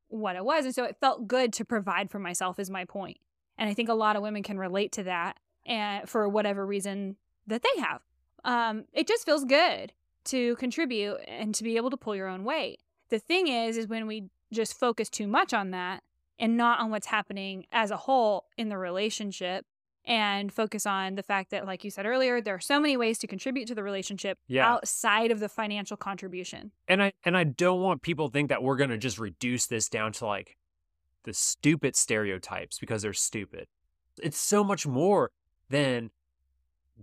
what 0.09 0.35
it 0.35 0.45
was. 0.45 0.65
And 0.65 0.73
so 0.73 0.83
it 0.83 0.97
felt 0.99 1.27
good 1.27 1.53
to 1.53 1.65
provide 1.65 2.09
for 2.09 2.19
myself 2.19 2.59
is 2.59 2.69
my 2.69 2.85
point. 2.85 3.17
And 3.57 3.69
i 3.69 3.73
think 3.73 3.89
a 3.89 3.93
lot 3.93 4.15
of 4.15 4.21
women 4.21 4.43
can 4.43 4.57
relate 4.57 4.91
to 4.93 5.03
that 5.03 5.37
and 5.65 6.07
for 6.07 6.29
whatever 6.29 6.65
reason 6.65 7.17
that 7.47 7.63
they 7.63 7.81
have. 7.81 8.01
Um, 8.45 8.85
it 8.93 9.07
just 9.07 9.25
feels 9.25 9.43
good 9.43 9.93
to 10.25 10.55
contribute 10.57 11.17
and 11.27 11.55
to 11.55 11.63
be 11.63 11.75
able 11.75 11.89
to 11.89 11.97
pull 11.97 12.15
your 12.15 12.27
own 12.27 12.43
weight. 12.43 12.79
The 13.09 13.19
thing 13.19 13.47
is 13.47 13.77
is 13.77 13.87
when 13.87 14.07
we 14.07 14.29
just 14.53 14.79
focus 14.79 15.09
too 15.09 15.27
much 15.27 15.53
on 15.53 15.71
that 15.71 16.03
and 16.39 16.57
not 16.57 16.79
on 16.79 16.91
what's 16.91 17.07
happening 17.07 17.65
as 17.71 17.91
a 17.91 17.97
whole 17.97 18.45
in 18.57 18.69
the 18.69 18.77
relationship 18.77 19.65
and 20.05 20.53
focus 20.53 20.85
on 20.85 21.15
the 21.15 21.23
fact 21.23 21.51
that 21.51 21.65
like 21.65 21.83
you 21.83 21.91
said 21.91 22.05
earlier 22.05 22.39
there 22.39 22.55
are 22.55 22.59
so 22.61 22.79
many 22.79 22.95
ways 22.95 23.17
to 23.19 23.27
contribute 23.27 23.67
to 23.67 23.75
the 23.75 23.83
relationship 23.83 24.37
Yeah. 24.47 24.65
outside 24.71 25.31
of 25.31 25.39
the 25.41 25.49
financial 25.49 25.97
contribution 25.97 26.71
and 26.87 27.03
I 27.03 27.11
and 27.25 27.35
I 27.35 27.43
don't 27.43 27.81
want 27.81 28.01
people 28.01 28.29
to 28.29 28.33
think 28.33 28.49
that 28.49 28.63
we're 28.63 28.77
gonna 28.77 28.97
just 28.97 29.19
reduce 29.19 29.65
this 29.67 29.89
down 29.89 30.13
to 30.13 30.25
like 30.25 30.55
the 31.25 31.33
stupid 31.33 31.95
stereotypes 31.97 32.79
because 32.79 33.01
they're 33.01 33.11
stupid. 33.13 33.67
It's 34.23 34.37
so 34.37 34.63
much 34.63 34.87
more 34.87 35.29
than 35.69 36.09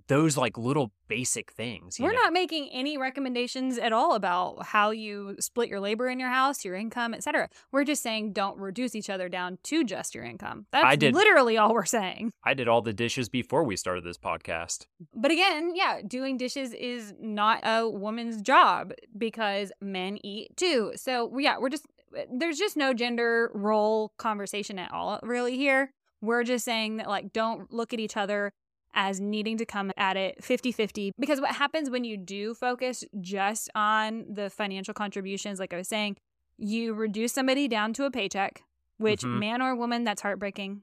those 0.09 0.37
like 0.37 0.59
little 0.59 0.93
basic 1.09 1.53
things. 1.53 1.99
We're 1.99 2.13
know? 2.13 2.23
not 2.23 2.33
making 2.33 2.69
any 2.73 2.99
recommendations 2.99 3.79
at 3.79 3.93
all 3.93 4.15
about 4.15 4.67
how 4.67 4.91
you 4.91 5.37
split 5.41 5.69
your 5.69 5.81
labor 5.81 6.09
in 6.09 6.19
your 6.19 6.29
house, 6.29 6.65
your 6.65 6.75
income, 6.75 7.15
etc. 7.15 7.49
We're 7.73 7.85
just 7.85 8.03
saying 8.03 8.33
don't 8.33 8.59
reduce 8.59 8.95
each 8.95 9.11
other 9.11 9.29
down 9.29 9.59
to 9.65 9.85
just 9.85 10.15
your 10.15 10.25
income. 10.25 10.67
That's 10.73 10.85
I 10.85 10.97
did- 10.97 11.15
literally 11.15 11.57
all 11.57 11.73
we're 11.73 11.85
saying. 11.85 12.33
I 12.45 12.55
did 12.55 12.69
all 12.69 12.83
the 12.83 12.93
dishes 12.93 13.29
before 13.29 13.65
we 13.65 13.77
started 13.77 14.05
this 14.05 14.19
podcast. 14.19 14.87
But 15.15 15.31
again, 15.31 15.73
yeah, 15.75 16.01
doing 16.07 16.37
dishes 16.37 16.73
is 16.73 17.15
not 17.21 17.61
a 17.63 17.89
woman's 17.89 18.43
job 18.43 18.93
because 19.17 19.73
men 19.81 20.19
eat 20.25 20.57
too. 20.57 20.93
So 20.97 21.37
yeah, 21.39 21.57
we're 21.59 21.71
just 21.71 21.87
uh, 22.17 22.23
there's 22.33 22.59
just 22.59 22.77
no 22.77 22.95
gender 22.95 23.51
role 23.55 24.13
conversation 24.19 24.79
at 24.79 24.93
all 24.93 25.21
really 25.23 25.57
here. 25.57 25.91
We're 26.21 26.45
just 26.45 26.65
saying 26.65 26.97
that 26.99 27.09
like 27.09 27.33
don't 27.33 27.73
look 27.73 27.93
at 27.93 28.01
each 28.01 28.17
other 28.17 28.53
as 28.95 29.21
needing 29.21 29.57
to 29.59 29.67
come 29.67 29.91
at 29.97 30.17
it 30.17 30.43
50-50 30.43 31.11
because 31.19 31.41
what 31.41 31.55
happens 31.57 31.91
when 31.91 32.05
you 32.05 32.17
do 32.17 32.55
focus 32.55 33.05
just 33.21 33.69
on 33.75 34.25
the 34.33 34.49
financial 34.51 34.95
contributions 34.95 35.59
like 35.59 35.75
I 35.75 35.77
was 35.77 35.89
saying, 35.89 36.17
you 36.57 36.95
reduce 36.95 37.33
somebody 37.33 37.67
down 37.69 37.93
to 37.95 38.05
a 38.05 38.11
paycheck, 38.11 38.63
which 38.99 39.23
Mhm. 39.23 39.39
man 39.41 39.61
or 39.63 39.75
woman 39.75 40.05
that's 40.05 40.23
heartbreaking. 40.23 40.83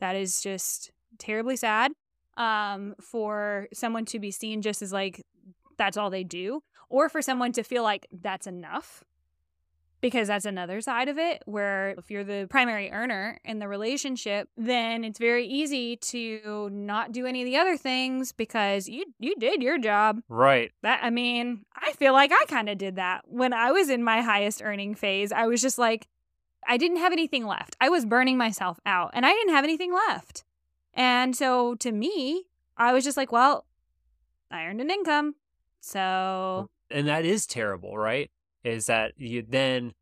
That 0.00 0.16
is 0.16 0.40
just 0.42 0.90
terribly 1.18 1.56
sad 1.56 1.92
um, 2.36 2.94
for 3.00 3.68
someone 3.72 4.04
to 4.06 4.18
be 4.18 4.30
seen 4.30 4.62
just 4.62 4.82
as 4.82 4.92
like 4.92 5.22
that's 5.76 5.96
all 5.96 6.10
they 6.10 6.24
do, 6.24 6.62
or 6.88 7.08
for 7.08 7.22
someone 7.22 7.52
to 7.52 7.62
feel 7.62 7.82
like 7.82 8.06
that's 8.12 8.46
enough. 8.46 9.02
Because 10.00 10.28
that's 10.28 10.46
another 10.46 10.80
side 10.80 11.08
of 11.08 11.18
it, 11.18 11.42
where 11.44 11.90
if 11.90 12.10
you're 12.10 12.24
the 12.24 12.46
primary 12.48 12.90
earner 12.90 13.38
in 13.44 13.58
the 13.58 13.68
relationship, 13.68 14.48
then 14.56 15.04
it's 15.04 15.18
very 15.18 15.46
easy 15.46 15.96
to 15.96 16.70
not 16.72 17.12
do 17.12 17.26
any 17.26 17.42
of 17.42 17.46
the 17.46 17.56
other 17.58 17.76
things 17.76 18.32
because 18.32 18.88
you 18.88 19.04
you 19.18 19.34
did 19.36 19.62
your 19.62 19.78
job. 19.78 20.22
Right. 20.28 20.72
That 20.82 21.00
I 21.02 21.10
mean, 21.10 21.66
I 21.74 21.92
feel 21.92 22.14
like 22.14 22.32
I 22.32 22.44
kind 22.48 22.70
of 22.70 22.78
did 22.78 22.96
that 22.96 23.24
when 23.26 23.52
I 23.52 23.72
was 23.72 23.90
in 23.90 24.02
my 24.02 24.22
highest 24.22 24.62
earning 24.62 24.94
phase. 24.94 25.32
I 25.32 25.46
was 25.46 25.60
just 25.60 25.78
like, 25.78 26.08
I 26.66 26.78
didn't 26.78 26.98
have 26.98 27.12
anything 27.12 27.46
left. 27.46 27.76
I 27.80 27.90
was 27.90 28.06
burning 28.06 28.38
myself 28.38 28.80
out, 28.86 29.10
and 29.12 29.26
I 29.26 29.32
didn't 29.32 29.54
have 29.54 29.64
anything 29.64 29.92
left. 29.92 30.44
And 30.94 31.36
so 31.36 31.74
to 31.76 31.92
me, 31.92 32.44
I 32.76 32.92
was 32.92 33.04
just 33.04 33.16
like, 33.16 33.32
well, 33.32 33.66
I 34.50 34.64
earned 34.64 34.80
an 34.80 34.90
income, 34.90 35.34
so 35.80 36.70
And 36.90 37.06
that 37.06 37.24
is 37.24 37.46
terrible, 37.46 37.96
right? 37.96 38.30
Is 38.64 38.86
that 38.86 39.12
you 39.16 39.44
then 39.46 39.92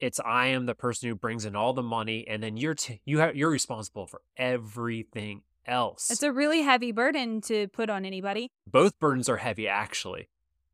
it's 0.00 0.20
I 0.24 0.46
am 0.48 0.66
the 0.66 0.74
person 0.74 1.08
who 1.08 1.14
brings 1.14 1.44
in 1.44 1.56
all 1.56 1.72
the 1.72 1.82
money 1.82 2.26
and 2.28 2.42
then 2.42 2.56
you're 2.56 2.74
t- 2.74 3.00
you 3.04 3.18
have 3.18 3.36
you're 3.36 3.50
responsible 3.50 4.06
for 4.06 4.20
everything 4.36 5.42
else. 5.66 6.10
it's 6.10 6.22
a 6.22 6.32
really 6.32 6.62
heavy 6.62 6.92
burden 6.92 7.40
to 7.42 7.68
put 7.68 7.90
on 7.90 8.04
anybody. 8.04 8.50
both 8.66 8.98
burdens 8.98 9.28
are 9.28 9.36
heavy 9.36 9.68
actually. 9.68 10.28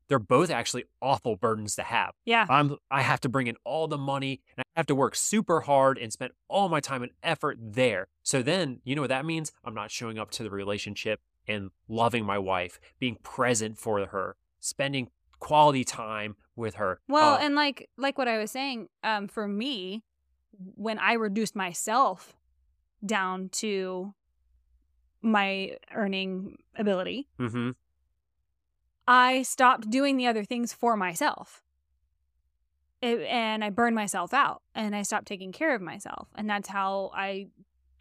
They're 0.06 0.18
both 0.18 0.50
actually 0.50 0.84
awful 1.00 1.34
burdens 1.36 1.76
to 1.76 1.82
have. 1.82 2.12
Yeah, 2.26 2.46
I'm 2.50 2.76
I 2.90 3.00
have 3.02 3.20
to 3.20 3.28
bring 3.28 3.46
in 3.46 3.56
all 3.64 3.88
the 3.88 3.96
money 3.98 4.42
and 4.56 4.62
I 4.62 4.78
have 4.80 4.86
to 4.86 4.94
work 4.94 5.16
super 5.16 5.60
hard 5.62 5.96
and 5.98 6.12
spend 6.12 6.32
all 6.48 6.68
my 6.68 6.80
time 6.80 7.02
and 7.02 7.12
effort 7.22 7.56
there. 7.60 8.08
So 8.22 8.42
then, 8.42 8.80
you 8.84 8.94
know 8.94 9.00
what 9.00 9.08
that 9.08 9.24
means? 9.24 9.50
I'm 9.64 9.74
not 9.74 9.90
showing 9.90 10.18
up 10.18 10.30
to 10.32 10.42
the 10.42 10.50
relationship 10.50 11.20
and 11.48 11.70
loving 11.88 12.24
my 12.24 12.38
wife, 12.38 12.78
being 12.98 13.16
present 13.22 13.78
for 13.78 14.04
her, 14.04 14.36
spending 14.60 15.08
quality 15.44 15.84
time 15.84 16.36
with 16.56 16.76
her. 16.76 17.00
Well, 17.06 17.34
Uh, 17.34 17.38
and 17.42 17.54
like 17.54 17.90
like 17.98 18.16
what 18.16 18.28
I 18.28 18.38
was 18.38 18.50
saying, 18.50 18.88
um, 19.02 19.28
for 19.28 19.46
me, 19.46 20.02
when 20.74 20.98
I 20.98 21.12
reduced 21.14 21.54
myself 21.54 22.34
down 23.04 23.50
to 23.60 24.14
my 25.20 25.76
earning 25.94 26.56
ability, 26.76 27.28
mm-hmm. 27.38 27.70
I 29.06 29.42
stopped 29.42 29.90
doing 29.90 30.16
the 30.16 30.26
other 30.26 30.44
things 30.44 30.72
for 30.72 30.96
myself. 30.96 31.62
It, 33.02 33.20
and 33.28 33.62
I 33.62 33.68
burned 33.68 33.94
myself 33.94 34.32
out 34.32 34.62
and 34.74 34.96
I 34.96 35.02
stopped 35.02 35.26
taking 35.26 35.52
care 35.52 35.74
of 35.74 35.82
myself. 35.82 36.28
And 36.36 36.48
that's 36.48 36.68
how 36.68 37.10
I 37.14 37.48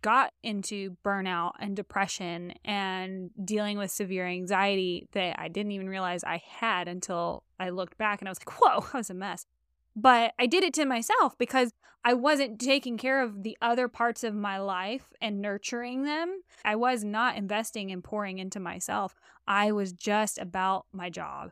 got 0.04 0.34
into 0.44 0.96
burnout 1.04 1.54
and 1.60 1.76
depression 1.76 2.54
and 2.64 3.32
dealing 3.44 3.80
with 3.80 3.90
severe 3.90 4.28
anxiety 4.28 5.08
that 5.14 5.40
I 5.40 5.48
didn't 5.48 5.72
even 5.72 5.90
realize 5.90 6.24
I 6.24 6.44
had 6.46 6.88
until 6.88 7.44
I 7.60 7.70
looked 7.70 7.98
back 7.98 8.22
and 8.22 8.28
I 8.28 8.32
was 8.32 8.40
like, 8.40 8.62
whoa, 8.62 8.86
I 8.94 8.98
was 8.98 9.10
a 9.10 9.16
mess. 9.16 9.48
But 9.96 10.34
I 10.38 10.46
did 10.46 10.64
it 10.64 10.74
to 10.76 10.86
myself 10.86 11.38
because 11.38 11.72
I 12.04 12.14
wasn't 12.14 12.60
taking 12.60 12.98
care 12.98 13.24
of 13.24 13.44
the 13.44 13.58
other 13.62 13.88
parts 13.88 14.26
of 14.26 14.36
my 14.36 14.58
life 14.58 15.14
and 15.22 15.42
nurturing 15.42 16.04
them. 16.04 16.42
I 16.66 16.76
was 16.76 17.04
not 17.06 17.38
investing 17.38 17.92
and 17.92 18.04
pouring 18.04 18.40
into 18.40 18.60
myself. 18.60 19.16
I 19.48 19.72
was 19.72 19.94
just 19.94 20.38
about 20.38 20.86
my 20.92 21.10
job. 21.10 21.52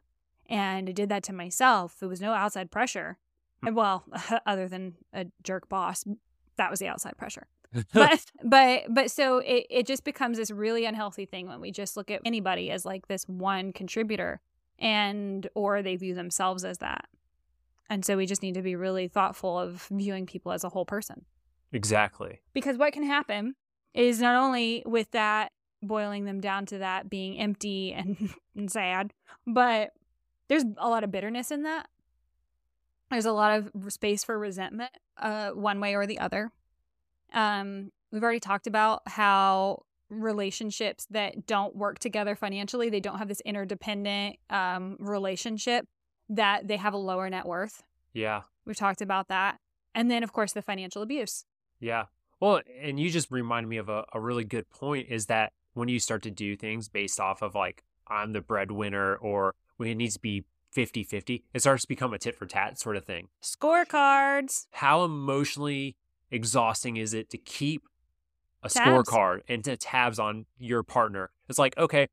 And 0.49 0.89
I 0.89 0.91
did 0.91 1.07
that 1.07 1.23
to 1.23 1.33
myself. 1.33 1.95
There 1.99 2.09
was 2.09 2.19
no 2.19 2.33
outside 2.33 2.69
pressure. 2.69 3.17
And 3.63 3.77
Well, 3.77 4.03
other 4.45 4.67
than 4.67 4.95
a 5.13 5.27
jerk 5.41 5.69
boss, 5.69 6.03
that 6.57 6.69
was 6.69 6.79
the 6.79 6.87
outside 6.87 7.17
pressure. 7.17 7.47
But 7.93 8.25
but 8.43 8.83
but 8.89 9.11
so 9.11 9.39
it, 9.39 9.65
it 9.69 9.87
just 9.87 10.03
becomes 10.03 10.37
this 10.37 10.51
really 10.51 10.85
unhealthy 10.85 11.25
thing 11.25 11.47
when 11.47 11.61
we 11.61 11.71
just 11.71 11.95
look 11.97 12.11
at 12.11 12.21
anybody 12.25 12.71
as 12.71 12.85
like 12.85 13.07
this 13.07 13.23
one 13.27 13.73
contributor 13.73 14.41
and 14.79 15.47
or 15.55 15.81
they 15.81 15.95
view 15.95 16.13
themselves 16.13 16.65
as 16.65 16.79
that. 16.79 17.05
And 17.89 18.05
so 18.05 18.15
we 18.15 18.25
just 18.25 18.41
need 18.41 18.53
to 18.53 18.61
be 18.61 18.75
really 18.75 19.07
thoughtful 19.07 19.59
of 19.59 19.87
viewing 19.91 20.25
people 20.25 20.51
as 20.53 20.63
a 20.63 20.69
whole 20.69 20.85
person. 20.85 21.25
Exactly. 21.73 22.39
Because 22.53 22.77
what 22.77 22.93
can 22.93 23.03
happen 23.03 23.55
is 23.93 24.21
not 24.21 24.35
only 24.41 24.81
with 24.85 25.11
that 25.11 25.51
boiling 25.83 26.25
them 26.25 26.39
down 26.39 26.65
to 26.67 26.77
that 26.77 27.09
being 27.09 27.37
empty 27.39 27.91
and, 27.91 28.33
and 28.55 28.71
sad 28.71 29.13
but 29.47 29.91
there's 30.47 30.63
a 30.77 30.89
lot 30.89 31.03
of 31.03 31.11
bitterness 31.11 31.49
in 31.49 31.63
that. 31.63 31.87
There's 33.09 33.25
a 33.25 33.31
lot 33.31 33.57
of 33.57 33.93
space 33.93 34.23
for 34.23 34.37
resentment 34.37 34.91
uh, 35.17 35.51
one 35.51 35.79
way 35.79 35.95
or 35.95 36.05
the 36.05 36.19
other 36.19 36.51
um, 37.33 37.91
we've 38.11 38.23
already 38.23 38.39
talked 38.39 38.67
about 38.67 39.01
how 39.07 39.83
relationships 40.09 41.07
that 41.09 41.47
don't 41.47 41.75
work 41.75 41.99
together 41.99 42.35
financially, 42.35 42.89
they 42.89 42.99
don't 42.99 43.17
have 43.17 43.27
this 43.27 43.41
interdependent 43.41 44.35
um, 44.49 44.97
relationship, 44.99 45.87
that 46.29 46.67
they 46.67 46.77
have 46.77 46.93
a 46.93 46.97
lower 46.97 47.29
net 47.29 47.45
worth. 47.45 47.81
Yeah. 48.13 48.41
We've 48.65 48.75
talked 48.75 49.01
about 49.01 49.29
that. 49.29 49.57
And 49.95 50.11
then, 50.11 50.23
of 50.23 50.31
course, 50.33 50.53
the 50.53 50.61
financial 50.61 51.01
abuse. 51.01 51.45
Yeah. 51.79 52.05
Well, 52.39 52.61
and 52.81 52.99
you 52.99 53.09
just 53.09 53.31
reminded 53.31 53.69
me 53.69 53.77
of 53.77 53.89
a, 53.89 54.05
a 54.13 54.19
really 54.19 54.43
good 54.43 54.69
point 54.69 55.07
is 55.09 55.27
that 55.27 55.53
when 55.73 55.87
you 55.89 55.99
start 55.99 56.23
to 56.23 56.31
do 56.31 56.55
things 56.55 56.89
based 56.89 57.19
off 57.19 57.41
of 57.41 57.55
like, 57.55 57.83
I'm 58.07 58.33
the 58.33 58.41
breadwinner 58.41 59.15
or 59.15 59.55
when 59.77 59.89
it 59.89 59.95
needs 59.95 60.15
to 60.15 60.19
be 60.19 60.45
50 60.71 61.03
50, 61.03 61.43
it 61.53 61.59
starts 61.59 61.83
to 61.83 61.87
become 61.87 62.13
a 62.13 62.17
tit 62.17 62.35
for 62.35 62.45
tat 62.45 62.79
sort 62.79 62.97
of 62.97 63.05
thing. 63.05 63.27
Scorecards. 63.43 64.67
How 64.71 65.03
emotionally 65.03 65.95
exhausting 66.31 66.97
is 66.97 67.13
it 67.13 67.29
to 67.31 67.37
keep 67.37 67.83
a 68.63 68.69
Tabs. 68.69 69.09
scorecard 69.09 69.41
and 69.47 69.63
to 69.63 69.77
tabs 69.77 70.19
on 70.19 70.45
your 70.57 70.83
partner? 70.83 71.29
It's 71.49 71.59
like, 71.59 71.77
okay, 71.77 72.07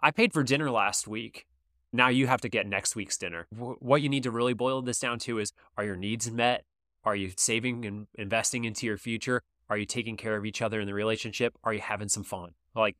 I 0.00 0.10
paid 0.10 0.32
for 0.32 0.42
dinner 0.42 0.70
last 0.70 1.06
week. 1.08 1.46
Now 1.92 2.08
you 2.08 2.26
have 2.26 2.40
to 2.42 2.48
get 2.48 2.66
next 2.66 2.96
week's 2.96 3.16
dinner. 3.18 3.46
Wh- 3.56 3.80
What 3.82 4.02
you 4.02 4.08
need 4.08 4.22
to 4.24 4.30
really 4.30 4.54
boil 4.54 4.82
this 4.82 4.98
down 4.98 5.18
to 5.20 5.38
is 5.38 5.52
are 5.76 5.84
your 5.84 5.96
needs 5.96 6.30
met? 6.30 6.64
Are 7.04 7.16
you 7.16 7.32
saving 7.36 7.84
and 7.84 8.06
investing 8.14 8.64
into 8.64 8.86
your 8.86 8.96
future? 8.96 9.42
Are 9.68 9.76
you 9.76 9.86
taking 9.86 10.16
care 10.16 10.36
of 10.36 10.44
each 10.44 10.62
other 10.62 10.80
in 10.80 10.86
the 10.86 10.94
relationship? 10.94 11.54
Are 11.64 11.72
you 11.74 11.80
having 11.80 12.08
some 12.08 12.22
fun? 12.24 12.50
Like, 12.74 12.96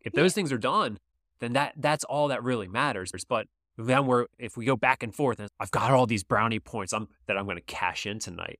if 0.00 0.12
those 0.12 0.34
things 0.34 0.52
are 0.52 0.58
done, 0.58 0.98
then 1.40 1.52
that 1.54 1.74
that's 1.76 2.04
all 2.04 2.28
that 2.28 2.42
really 2.42 2.68
matters. 2.68 3.12
But 3.28 3.46
then 3.76 4.06
we're 4.06 4.26
if 4.38 4.56
we 4.56 4.64
go 4.64 4.76
back 4.76 5.02
and 5.02 5.14
forth, 5.14 5.38
and 5.40 5.48
I've 5.60 5.70
got 5.70 5.90
all 5.92 6.06
these 6.06 6.24
brownie 6.24 6.60
points 6.60 6.92
I'm, 6.92 7.08
that 7.26 7.36
I'm 7.36 7.44
going 7.44 7.56
to 7.56 7.62
cash 7.62 8.06
in 8.06 8.18
tonight. 8.18 8.58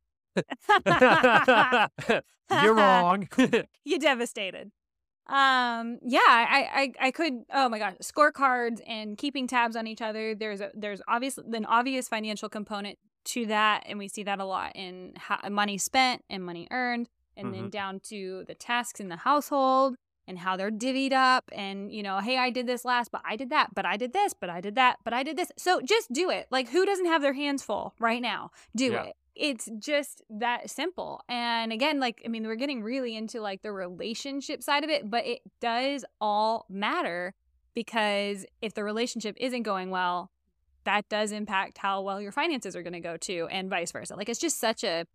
You're 2.62 2.74
wrong. 2.74 3.28
you 3.84 3.98
devastated. 3.98 4.70
Um, 5.26 5.98
yeah, 6.02 6.20
I, 6.24 6.92
I, 7.00 7.06
I 7.08 7.10
could. 7.10 7.42
Oh 7.52 7.68
my 7.68 7.78
gosh, 7.78 7.94
scorecards 8.02 8.80
and 8.86 9.18
keeping 9.18 9.46
tabs 9.46 9.76
on 9.76 9.86
each 9.86 10.00
other. 10.00 10.34
There's 10.34 10.60
a, 10.62 10.70
there's 10.74 11.02
obvious 11.06 11.38
an 11.38 11.66
obvious 11.66 12.08
financial 12.08 12.48
component 12.48 12.98
to 13.26 13.44
that, 13.46 13.84
and 13.86 13.98
we 13.98 14.08
see 14.08 14.22
that 14.22 14.38
a 14.40 14.44
lot 14.46 14.72
in 14.74 15.12
how, 15.16 15.38
money 15.50 15.76
spent 15.76 16.22
and 16.30 16.42
money 16.42 16.66
earned, 16.70 17.10
and 17.36 17.52
then 17.52 17.64
Mhm. 17.66 17.70
down 17.70 18.00
to 18.08 18.44
the 18.46 18.54
tasks 18.54 19.00
in 19.00 19.08
the 19.10 19.16
household 19.16 19.96
and 20.26 20.38
how 20.38 20.56
they're 20.56 20.70
divvied 20.70 21.12
up, 21.12 21.44
and 21.52 21.92
you 21.92 22.02
know, 22.02 22.20
hey, 22.20 22.38
I 22.38 22.48
did 22.48 22.66
this 22.66 22.86
last, 22.86 23.10
but 23.12 23.20
I 23.26 23.36
did 23.36 23.50
that, 23.50 23.74
but 23.74 23.84
I 23.84 23.98
did 23.98 24.14
this, 24.14 24.32
but 24.32 24.48
I 24.48 24.62
did 24.62 24.76
that, 24.76 24.96
but 25.04 25.12
I 25.12 25.22
did 25.22 25.36
this. 25.36 25.52
So 25.58 25.82
just 25.82 26.10
do 26.10 26.30
it. 26.30 26.46
Like, 26.50 26.70
who 26.70 26.86
doesn't 26.86 27.06
have 27.06 27.20
their 27.20 27.34
hands 27.34 27.62
full 27.62 27.92
right 27.98 28.22
now? 28.22 28.50
Do 28.74 28.92
Yeah. 28.92 29.02
it 29.04 29.16
it's 29.38 29.70
just 29.78 30.22
that 30.28 30.68
simple. 30.68 31.22
And 31.28 31.72
again, 31.72 32.00
like, 32.00 32.22
I 32.24 32.28
mean, 32.28 32.46
we're 32.46 32.56
getting 32.56 32.82
really 32.82 33.16
into 33.16 33.40
like 33.40 33.62
the 33.62 33.72
relationship 33.72 34.62
side 34.62 34.84
of 34.84 34.90
it, 34.90 35.08
but 35.08 35.26
it 35.26 35.40
does 35.60 36.04
all 36.20 36.66
matter 36.68 37.34
because 37.74 38.44
if 38.60 38.74
the 38.74 38.82
relationship 38.82 39.36
isn't 39.38 39.62
going 39.62 39.90
well, 39.90 40.30
that 40.84 41.08
does 41.08 41.32
impact 41.32 41.78
how 41.78 42.02
well 42.02 42.20
your 42.20 42.32
finances 42.32 42.74
are 42.74 42.82
going 42.82 42.94
to 42.94 43.00
go 43.00 43.16
too, 43.16 43.46
and 43.50 43.70
vice 43.70 43.92
versa. 43.92 44.16
Like, 44.16 44.28
it's 44.28 44.40
just 44.40 44.58
such 44.58 44.82
a, 44.82 45.06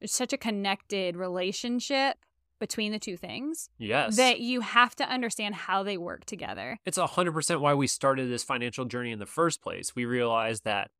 it's 0.00 0.14
such 0.14 0.32
a 0.32 0.36
connected 0.36 1.16
relationship 1.16 2.16
between 2.58 2.92
the 2.92 2.98
two 2.98 3.16
things 3.16 3.70
yes. 3.78 4.16
that 4.16 4.40
you 4.40 4.60
have 4.60 4.94
to 4.94 5.04
understand 5.04 5.54
how 5.54 5.82
they 5.82 5.96
work 5.96 6.24
together. 6.24 6.78
it's 6.84 6.98
100% 6.98 7.60
why 7.60 7.74
we 7.74 7.86
started 7.86 8.30
this 8.30 8.44
financial 8.44 8.84
journey 8.84 9.10
in 9.10 9.18
the 9.18 9.26
first 9.26 9.62
place. 9.62 9.96
We 9.96 10.04
realized 10.04 10.64
that, 10.64 10.90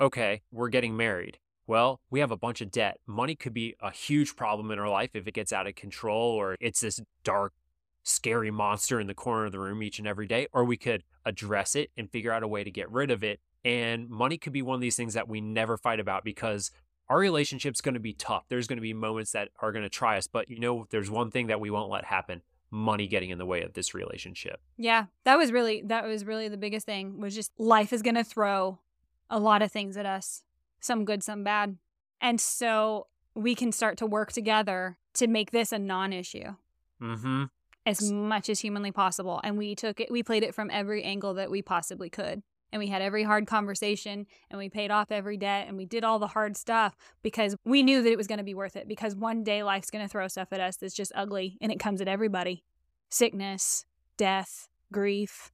okay, 0.00 0.42
we're 0.50 0.70
getting 0.70 0.96
married. 0.96 1.38
Well, 1.66 2.00
we 2.10 2.20
have 2.20 2.30
a 2.30 2.36
bunch 2.36 2.60
of 2.60 2.70
debt. 2.70 2.98
Money 3.06 3.34
could 3.34 3.54
be 3.54 3.74
a 3.80 3.90
huge 3.90 4.36
problem 4.36 4.70
in 4.70 4.78
our 4.78 4.88
life 4.88 5.10
if 5.14 5.26
it 5.26 5.34
gets 5.34 5.52
out 5.52 5.66
of 5.66 5.74
control 5.74 6.32
or 6.32 6.56
it's 6.60 6.80
this 6.80 7.00
dark, 7.22 7.52
scary 8.02 8.50
monster 8.50 9.00
in 9.00 9.06
the 9.06 9.14
corner 9.14 9.46
of 9.46 9.52
the 9.52 9.58
room 9.58 9.82
each 9.82 9.98
and 9.98 10.06
every 10.06 10.26
day. 10.26 10.46
Or 10.52 10.64
we 10.64 10.76
could 10.76 11.02
address 11.24 11.74
it 11.74 11.90
and 11.96 12.10
figure 12.10 12.32
out 12.32 12.42
a 12.42 12.48
way 12.48 12.64
to 12.64 12.70
get 12.70 12.90
rid 12.90 13.10
of 13.10 13.24
it. 13.24 13.40
And 13.64 14.10
money 14.10 14.36
could 14.36 14.52
be 14.52 14.62
one 14.62 14.74
of 14.74 14.82
these 14.82 14.96
things 14.96 15.14
that 15.14 15.28
we 15.28 15.40
never 15.40 15.78
fight 15.78 16.00
about 16.00 16.22
because 16.22 16.70
our 17.08 17.18
relationship's 17.18 17.80
going 17.80 17.94
to 17.94 18.00
be 18.00 18.12
tough. 18.12 18.44
There's 18.48 18.66
going 18.66 18.76
to 18.76 18.82
be 18.82 18.92
moments 18.92 19.32
that 19.32 19.48
are 19.60 19.72
going 19.72 19.84
to 19.84 19.88
try 19.88 20.18
us. 20.18 20.26
But 20.26 20.50
you 20.50 20.60
know, 20.60 20.86
there's 20.90 21.10
one 21.10 21.30
thing 21.30 21.46
that 21.46 21.60
we 21.60 21.70
won't 21.70 21.90
let 21.90 22.04
happen 22.04 22.42
money 22.74 23.06
getting 23.06 23.30
in 23.30 23.38
the 23.38 23.46
way 23.46 23.62
of 23.62 23.72
this 23.74 23.94
relationship. 23.94 24.60
Yeah, 24.76 25.06
that 25.24 25.36
was 25.36 25.52
really 25.52 25.82
that 25.86 26.04
was 26.04 26.24
really 26.24 26.48
the 26.48 26.56
biggest 26.56 26.84
thing 26.84 27.20
was 27.20 27.34
just 27.34 27.52
life 27.58 27.92
is 27.92 28.02
going 28.02 28.16
to 28.16 28.24
throw 28.24 28.80
a 29.30 29.38
lot 29.38 29.62
of 29.62 29.70
things 29.70 29.96
at 29.96 30.06
us, 30.06 30.42
some 30.84 31.04
good, 31.04 31.22
some 31.22 31.42
bad. 31.42 31.78
And 32.20 32.40
so 32.40 33.06
we 33.34 33.54
can 33.54 33.72
start 33.72 33.96
to 33.98 34.06
work 34.06 34.32
together 34.32 34.98
to 35.14 35.26
make 35.26 35.50
this 35.50 35.72
a 35.72 35.78
non-issue 35.78 36.54
Mm-hmm. 37.02 37.44
as 37.84 38.10
much 38.12 38.48
as 38.48 38.60
humanly 38.60 38.92
possible. 38.92 39.40
And 39.42 39.58
we 39.58 39.74
took 39.74 40.00
it 40.00 40.10
we 40.10 40.22
played 40.22 40.42
it 40.42 40.54
from 40.54 40.70
every 40.70 41.02
angle 41.02 41.34
that 41.34 41.50
we 41.50 41.60
possibly 41.60 42.08
could. 42.08 42.42
And 42.72 42.80
we 42.80 42.86
had 42.86 43.02
every 43.02 43.24
hard 43.24 43.46
conversation 43.46 44.26
and 44.50 44.58
we 44.58 44.68
paid 44.68 44.90
off 44.90 45.10
every 45.10 45.36
debt 45.36 45.66
and 45.68 45.76
we 45.76 45.84
did 45.84 46.02
all 46.02 46.18
the 46.18 46.28
hard 46.28 46.56
stuff 46.56 46.96
because 47.22 47.56
we 47.64 47.82
knew 47.82 48.02
that 48.02 48.10
it 48.10 48.16
was 48.16 48.26
going 48.26 48.38
to 48.38 48.44
be 48.44 48.54
worth 48.54 48.76
it 48.76 48.88
because 48.88 49.14
one 49.14 49.44
day 49.44 49.62
life's 49.62 49.90
going 49.90 50.04
to 50.04 50.08
throw 50.08 50.28
stuff 50.28 50.48
at 50.52 50.60
us 50.60 50.76
that's 50.76 50.94
just 50.94 51.12
ugly 51.14 51.58
and 51.60 51.70
it 51.70 51.78
comes 51.78 52.00
at 52.00 52.08
everybody. 52.08 52.64
Sickness, 53.10 53.84
death, 54.16 54.68
grief. 54.92 55.52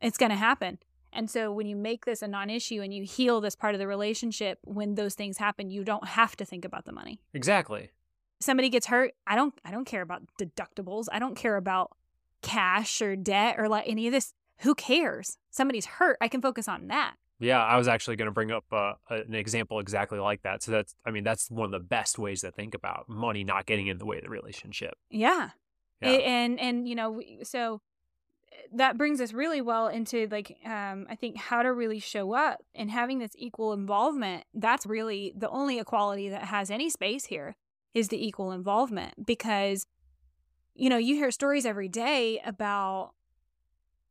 It's 0.00 0.18
going 0.18 0.30
to 0.30 0.36
happen. 0.36 0.78
And 1.12 1.30
so 1.30 1.52
when 1.52 1.66
you 1.66 1.76
make 1.76 2.04
this 2.04 2.22
a 2.22 2.28
non-issue 2.28 2.82
and 2.82 2.92
you 2.92 3.04
heal 3.04 3.40
this 3.40 3.56
part 3.56 3.74
of 3.74 3.78
the 3.78 3.86
relationship 3.86 4.58
when 4.64 4.94
those 4.94 5.14
things 5.14 5.38
happen, 5.38 5.70
you 5.70 5.84
don't 5.84 6.08
have 6.08 6.36
to 6.36 6.44
think 6.44 6.64
about 6.64 6.84
the 6.84 6.92
money. 6.92 7.20
Exactly. 7.32 7.90
Somebody 8.40 8.68
gets 8.68 8.86
hurt, 8.86 9.14
I 9.26 9.34
don't 9.34 9.54
I 9.64 9.70
don't 9.70 9.86
care 9.86 10.02
about 10.02 10.22
deductibles. 10.38 11.06
I 11.10 11.18
don't 11.18 11.36
care 11.36 11.56
about 11.56 11.96
cash 12.42 13.00
or 13.00 13.16
debt 13.16 13.56
or 13.58 13.68
like 13.68 13.84
any 13.86 14.06
of 14.06 14.12
this. 14.12 14.34
Who 14.60 14.74
cares? 14.74 15.38
Somebody's 15.50 15.86
hurt, 15.86 16.18
I 16.20 16.28
can 16.28 16.40
focus 16.42 16.68
on 16.68 16.88
that. 16.88 17.16
Yeah, 17.38 17.62
I 17.62 17.76
was 17.76 17.88
actually 17.88 18.16
going 18.16 18.26
to 18.26 18.32
bring 18.32 18.50
up 18.50 18.64
uh, 18.72 18.94
an 19.10 19.34
example 19.34 19.78
exactly 19.78 20.18
like 20.18 20.42
that. 20.42 20.62
So 20.62 20.72
that's, 20.72 20.94
I 21.04 21.10
mean, 21.10 21.22
that's 21.22 21.50
one 21.50 21.66
of 21.66 21.70
the 21.70 21.86
best 21.86 22.18
ways 22.18 22.40
to 22.40 22.50
think 22.50 22.74
about 22.74 23.10
money 23.10 23.44
not 23.44 23.66
getting 23.66 23.88
in 23.88 23.98
the 23.98 24.06
way 24.06 24.16
of 24.16 24.22
the 24.22 24.30
relationship. 24.30 24.94
Yeah. 25.10 25.50
Yeah. 26.00 26.10
And 26.10 26.60
and 26.60 26.88
you 26.88 26.94
know, 26.94 27.20
so 27.42 27.80
that 28.72 28.98
brings 28.98 29.20
us 29.20 29.32
really 29.32 29.60
well 29.60 29.88
into 29.88 30.26
like 30.30 30.56
um 30.64 31.06
I 31.08 31.14
think 31.14 31.36
how 31.36 31.62
to 31.62 31.72
really 31.72 31.98
show 32.00 32.32
up 32.34 32.62
and 32.74 32.90
having 32.90 33.18
this 33.18 33.32
equal 33.36 33.72
involvement. 33.72 34.44
That's 34.54 34.86
really 34.86 35.32
the 35.36 35.48
only 35.50 35.78
equality 35.78 36.28
that 36.28 36.44
has 36.44 36.70
any 36.70 36.90
space 36.90 37.26
here 37.26 37.56
is 37.94 38.08
the 38.08 38.26
equal 38.26 38.52
involvement 38.52 39.26
because 39.26 39.86
you 40.74 40.90
know, 40.90 40.98
you 40.98 41.14
hear 41.14 41.30
stories 41.30 41.64
every 41.64 41.88
day 41.88 42.40
about 42.44 43.12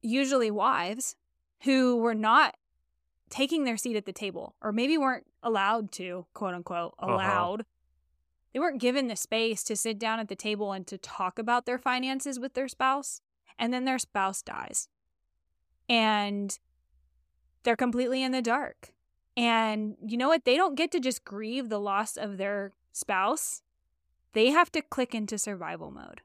usually 0.02 0.50
wives 0.52 1.16
who 1.64 1.98
were 1.98 2.16
not 2.16 2.56
taking 3.30 3.64
their 3.64 3.78
seat 3.78 3.96
at 3.96 4.06
the 4.06 4.14
table 4.14 4.56
or 4.62 4.72
maybe 4.72 4.98
weren't 4.98 5.26
allowed 5.44 5.92
to, 5.92 6.26
quote 6.34 6.54
unquote, 6.56 6.94
Uh-huh. 7.00 7.14
allowed. 7.14 7.66
They 8.54 8.60
weren't 8.60 8.80
given 8.80 9.08
the 9.08 9.16
space 9.16 9.64
to 9.66 9.76
sit 9.76 10.00
down 10.00 10.20
at 10.20 10.28
the 10.30 10.36
table 10.36 10.72
and 10.72 10.88
to 10.88 10.98
talk 10.98 11.38
about 11.38 11.66
their 11.66 11.78
finances 11.78 12.40
with 12.40 12.54
their 12.54 12.68
spouse. 12.68 13.22
And 13.58 13.74
then 13.74 13.86
their 13.86 14.00
spouse 14.00 14.42
dies. 14.42 14.90
And 15.88 16.58
they're 17.64 17.76
completely 17.76 18.24
in 18.24 18.32
the 18.32 18.42
dark. 18.42 18.92
And 19.38 19.96
you 20.06 20.18
know 20.18 20.30
what? 20.30 20.46
They 20.46 20.56
don't 20.56 20.76
get 20.76 20.92
to 20.92 21.00
just 21.00 21.26
grieve 21.26 21.70
the 21.70 21.80
loss 21.80 22.18
of 22.18 22.38
their 22.38 22.74
spouse. 22.92 23.62
They 24.34 24.50
have 24.52 24.72
to 24.74 24.82
click 24.82 25.14
into 25.16 25.38
survival 25.38 25.92
mode 25.92 26.22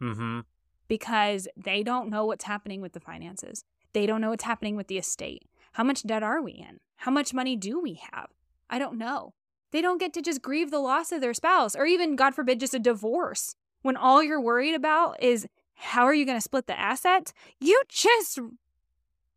Mm-hmm. 0.00 0.40
because 0.88 1.46
they 1.56 1.82
don't 1.82 2.08
know 2.08 2.24
what's 2.24 2.44
happening 2.44 2.80
with 2.80 2.94
the 2.94 3.00
finances. 3.00 3.64
They 3.92 4.06
don't 4.06 4.22
know 4.22 4.30
what's 4.30 4.44
happening 4.44 4.76
with 4.76 4.86
the 4.86 4.96
estate. 4.96 5.44
How 5.72 5.84
much 5.84 6.04
debt 6.04 6.22
are 6.22 6.40
we 6.40 6.52
in? 6.52 6.80
How 6.96 7.10
much 7.10 7.34
money 7.34 7.54
do 7.54 7.78
we 7.78 8.00
have? 8.12 8.30
I 8.70 8.78
don't 8.78 8.96
know. 8.96 9.34
They 9.72 9.82
don't 9.82 10.00
get 10.00 10.14
to 10.14 10.22
just 10.22 10.40
grieve 10.40 10.70
the 10.70 10.78
loss 10.78 11.12
of 11.12 11.20
their 11.20 11.34
spouse 11.34 11.76
or 11.76 11.84
even, 11.84 12.16
God 12.16 12.34
forbid, 12.34 12.60
just 12.60 12.74
a 12.74 12.78
divorce. 12.78 13.56
When 13.82 13.96
all 13.96 14.22
you're 14.22 14.40
worried 14.40 14.74
about 14.74 15.22
is 15.22 15.46
how 15.80 16.04
are 16.04 16.14
you 16.14 16.24
going 16.26 16.36
to 16.36 16.42
split 16.42 16.66
the 16.66 16.78
assets? 16.78 17.32
You 17.58 17.82
just 17.88 18.38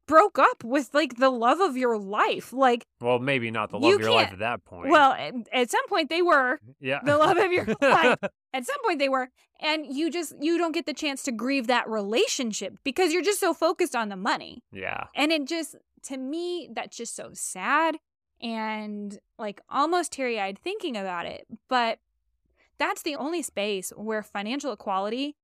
broke 0.06 0.38
up 0.38 0.63
with 0.63 0.93
like 0.93 1.15
the 1.17 1.29
love 1.29 1.60
of 1.62 1.77
your 1.77 1.97
life. 1.97 2.51
Like, 2.51 2.86
Well, 2.99 3.19
maybe 3.19 3.49
not 3.51 3.69
the 3.69 3.79
You 3.79 3.91
love 3.91 3.93
of 3.95 4.01
your 4.01 4.12
life 4.12 4.34
at 4.34 4.39
that 4.39 4.65
point. 4.65 4.89
well, 4.89 5.13
at, 5.13 5.34
at 5.53 5.71
some 5.71 5.88
point 5.88 6.10
they 6.10 6.21
were. 6.21 6.60
Mm, 6.67 6.75
yeah. 6.82 6.99
the 7.03 7.17
love 7.17 7.38
of 7.38 7.51
your 7.51 7.65
life. 7.82 8.19
At 8.53 8.65
some 8.65 8.75
point 8.84 8.99
they 8.99 9.10
were. 9.10 9.29
And 9.62 9.86
you 9.88 10.12
just 10.12 10.34
you 10.41 10.58
don't 10.58 10.73
get 10.73 10.86
the 10.86 10.93
chance 10.93 11.23
to 11.23 11.32
grieve 11.32 11.67
that 11.67 11.88
relationship 11.88 12.75
because 12.84 13.13
you're 13.13 13.21
just 13.23 13.39
so 13.39 13.53
focused 13.53 13.95
on 13.95 14.10
the 14.10 14.17
money. 14.17 14.62
yeah. 14.73 15.06
And 15.15 15.32
it 15.32 15.47
just 15.47 15.75
to 16.03 16.17
me 16.17 16.69
that's 16.75 16.97
just 16.97 17.15
so 17.15 17.29
sad 17.32 17.95
and 18.41 19.17
like 19.39 19.62
almost 19.69 20.12
teary-eyed 20.12 20.60
thinking 20.60 20.97
about 20.97 21.25
it. 21.25 21.47
But 21.69 21.99
that's 22.77 23.03
the 23.03 23.15
only 23.15 23.41
space 23.41 23.93
where 23.95 24.21
financial 24.21 24.73
equality 24.73 25.38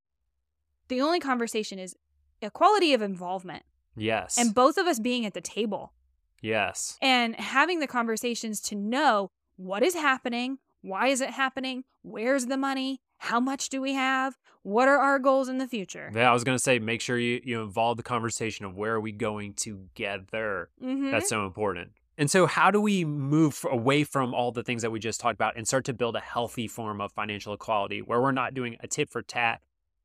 the 0.90 1.02
only 1.02 1.20
conversation 1.20 1.80
is 1.80 1.96
equality 2.42 2.94
of 2.94 3.02
involvement 3.02 3.64
Yes. 3.96 4.38
and 4.38 4.54
both 4.54 4.78
of 4.78 4.86
us 4.88 5.00
being 5.00 5.26
at 5.26 5.34
the 5.34 5.42
table 5.42 5.94
yes. 6.42 6.98
and 7.02 7.36
having 7.36 7.80
the 7.80 7.88
conversations 7.88 8.60
to 8.62 8.76
know 8.76 9.32
what 9.58 9.84
is 9.84 9.94
happening, 9.94 10.58
why 10.82 11.08
is 11.08 11.20
it 11.22 11.32
happening, 11.32 11.84
where's 12.02 12.46
the 12.46 12.58
money, 12.58 13.02
how 13.18 13.40
much 13.42 13.68
do 13.70 13.82
we 13.82 13.94
have, 13.94 14.38
what 14.64 14.88
are 14.88 14.98
our 15.00 15.20
goals 15.20 15.50
in 15.50 15.58
the 15.58 15.68
future. 15.68 16.12
Yeah, 16.16 16.30
I 16.30 16.34
was 16.34 16.44
gonna 16.46 16.60
say 16.60 16.80
make 16.80 17.02
sure 17.02 17.18
you, 17.18 17.42
you 17.44 17.62
involve 17.62 17.98
the 17.98 18.04
conversation 18.04 18.66
of 18.66 18.76
where 18.76 18.94
are 18.94 19.02
we 19.02 19.12
going 19.12 19.54
together. 19.54 20.70
Mhm. 20.82 21.12
That's 21.12 21.30
so 21.30 21.46
important. 21.46 21.92
And 22.18 22.30
so, 22.30 22.46
how 22.48 22.70
do 22.70 22.82
we 22.82 23.06
move 23.06 23.66
away 23.70 24.04
from 24.04 24.34
all 24.34 24.52
the 24.52 24.64
things 24.64 24.82
that 24.82 24.92
we 24.92 25.00
just 25.00 25.22
talked 25.22 25.36
about 25.36 25.56
and 25.56 25.66
start 25.66 25.86
to 25.86 25.94
build 25.94 26.18
a 26.18 26.20
healthy 26.20 26.68
form 26.68 27.00
of 27.00 27.14
financial 27.14 27.54
equality 27.54 28.02
where 28.02 28.22
we're 28.22 28.34
not 28.34 28.54
doing 28.54 28.76
a 28.82 28.88
tit 28.88 29.10
for 29.10 29.22
tat, 29.22 29.62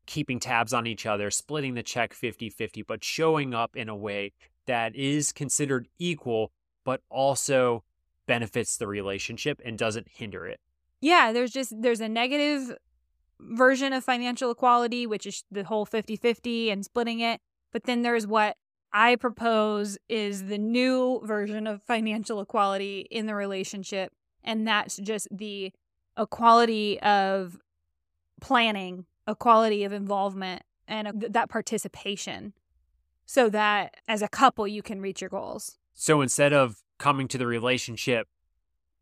keeping 0.07 0.41
tabs 0.41 0.73
on 0.73 0.87
each 0.87 1.07
other, 1.07 1.31
splitting 1.31 1.75
the 1.75 1.83
check 1.83 2.13
50 2.15 2.51
50, 2.51 2.83
but 2.83 3.05
showing 3.05 3.55
up 3.55 3.77
in 3.77 3.89
a 3.89 3.97
way 3.97 4.33
that 4.67 4.95
is 4.95 5.33
considered 5.33 5.89
equal, 5.99 6.53
but 6.85 7.03
also 7.11 7.85
benefits 8.27 8.77
the 8.77 8.87
relationship 8.87 9.61
and 9.65 9.77
doesn't 9.77 10.09
hinder 10.09 10.47
it? 10.47 10.61
yeah, 11.05 11.33
there's 11.33 11.51
just 11.51 11.83
there's 11.83 12.01
a 12.01 12.09
negative 12.09 12.75
version 13.39 13.93
of 13.93 14.03
financial 14.03 14.51
equality 14.51 15.07
which 15.07 15.27
is 15.27 15.45
the 15.51 15.63
whole 15.63 15.85
50-50 15.85 16.73
and 16.73 16.83
splitting 16.83 17.21
it, 17.21 17.41
but 17.73 17.85
then 17.85 18.01
there's 18.01 18.27
what 18.27 18.57
I 18.91 19.17
propose 19.17 19.99
is 20.09 20.45
the 20.45 20.57
new 20.57 21.21
version 21.25 21.67
of 21.67 21.83
financial 21.83 22.41
equality 22.41 23.07
in 23.11 23.27
the 23.27 23.35
relationship 23.35 24.13
and 24.43 24.67
that's 24.67 24.97
just 24.97 25.29
the 25.31 25.73
equality 26.19 26.99
of 27.01 27.59
planning, 28.41 29.05
equality 29.27 29.85
of 29.85 29.93
involvement, 29.93 30.63
and 30.87 31.21
th- 31.21 31.33
that 31.33 31.49
participation 31.49 32.53
so 33.27 33.49
that 33.49 33.97
as 34.07 34.23
a 34.23 34.29
couple 34.29 34.67
you 34.67 34.83
can 34.83 35.01
reach 35.01 35.21
your 35.21 35.31
goals. 35.31 35.79
So 35.95 36.21
instead 36.21 36.53
of 36.53 36.83
coming 36.99 37.29
to 37.29 37.39
the 37.39 37.47
relationship 37.47 38.29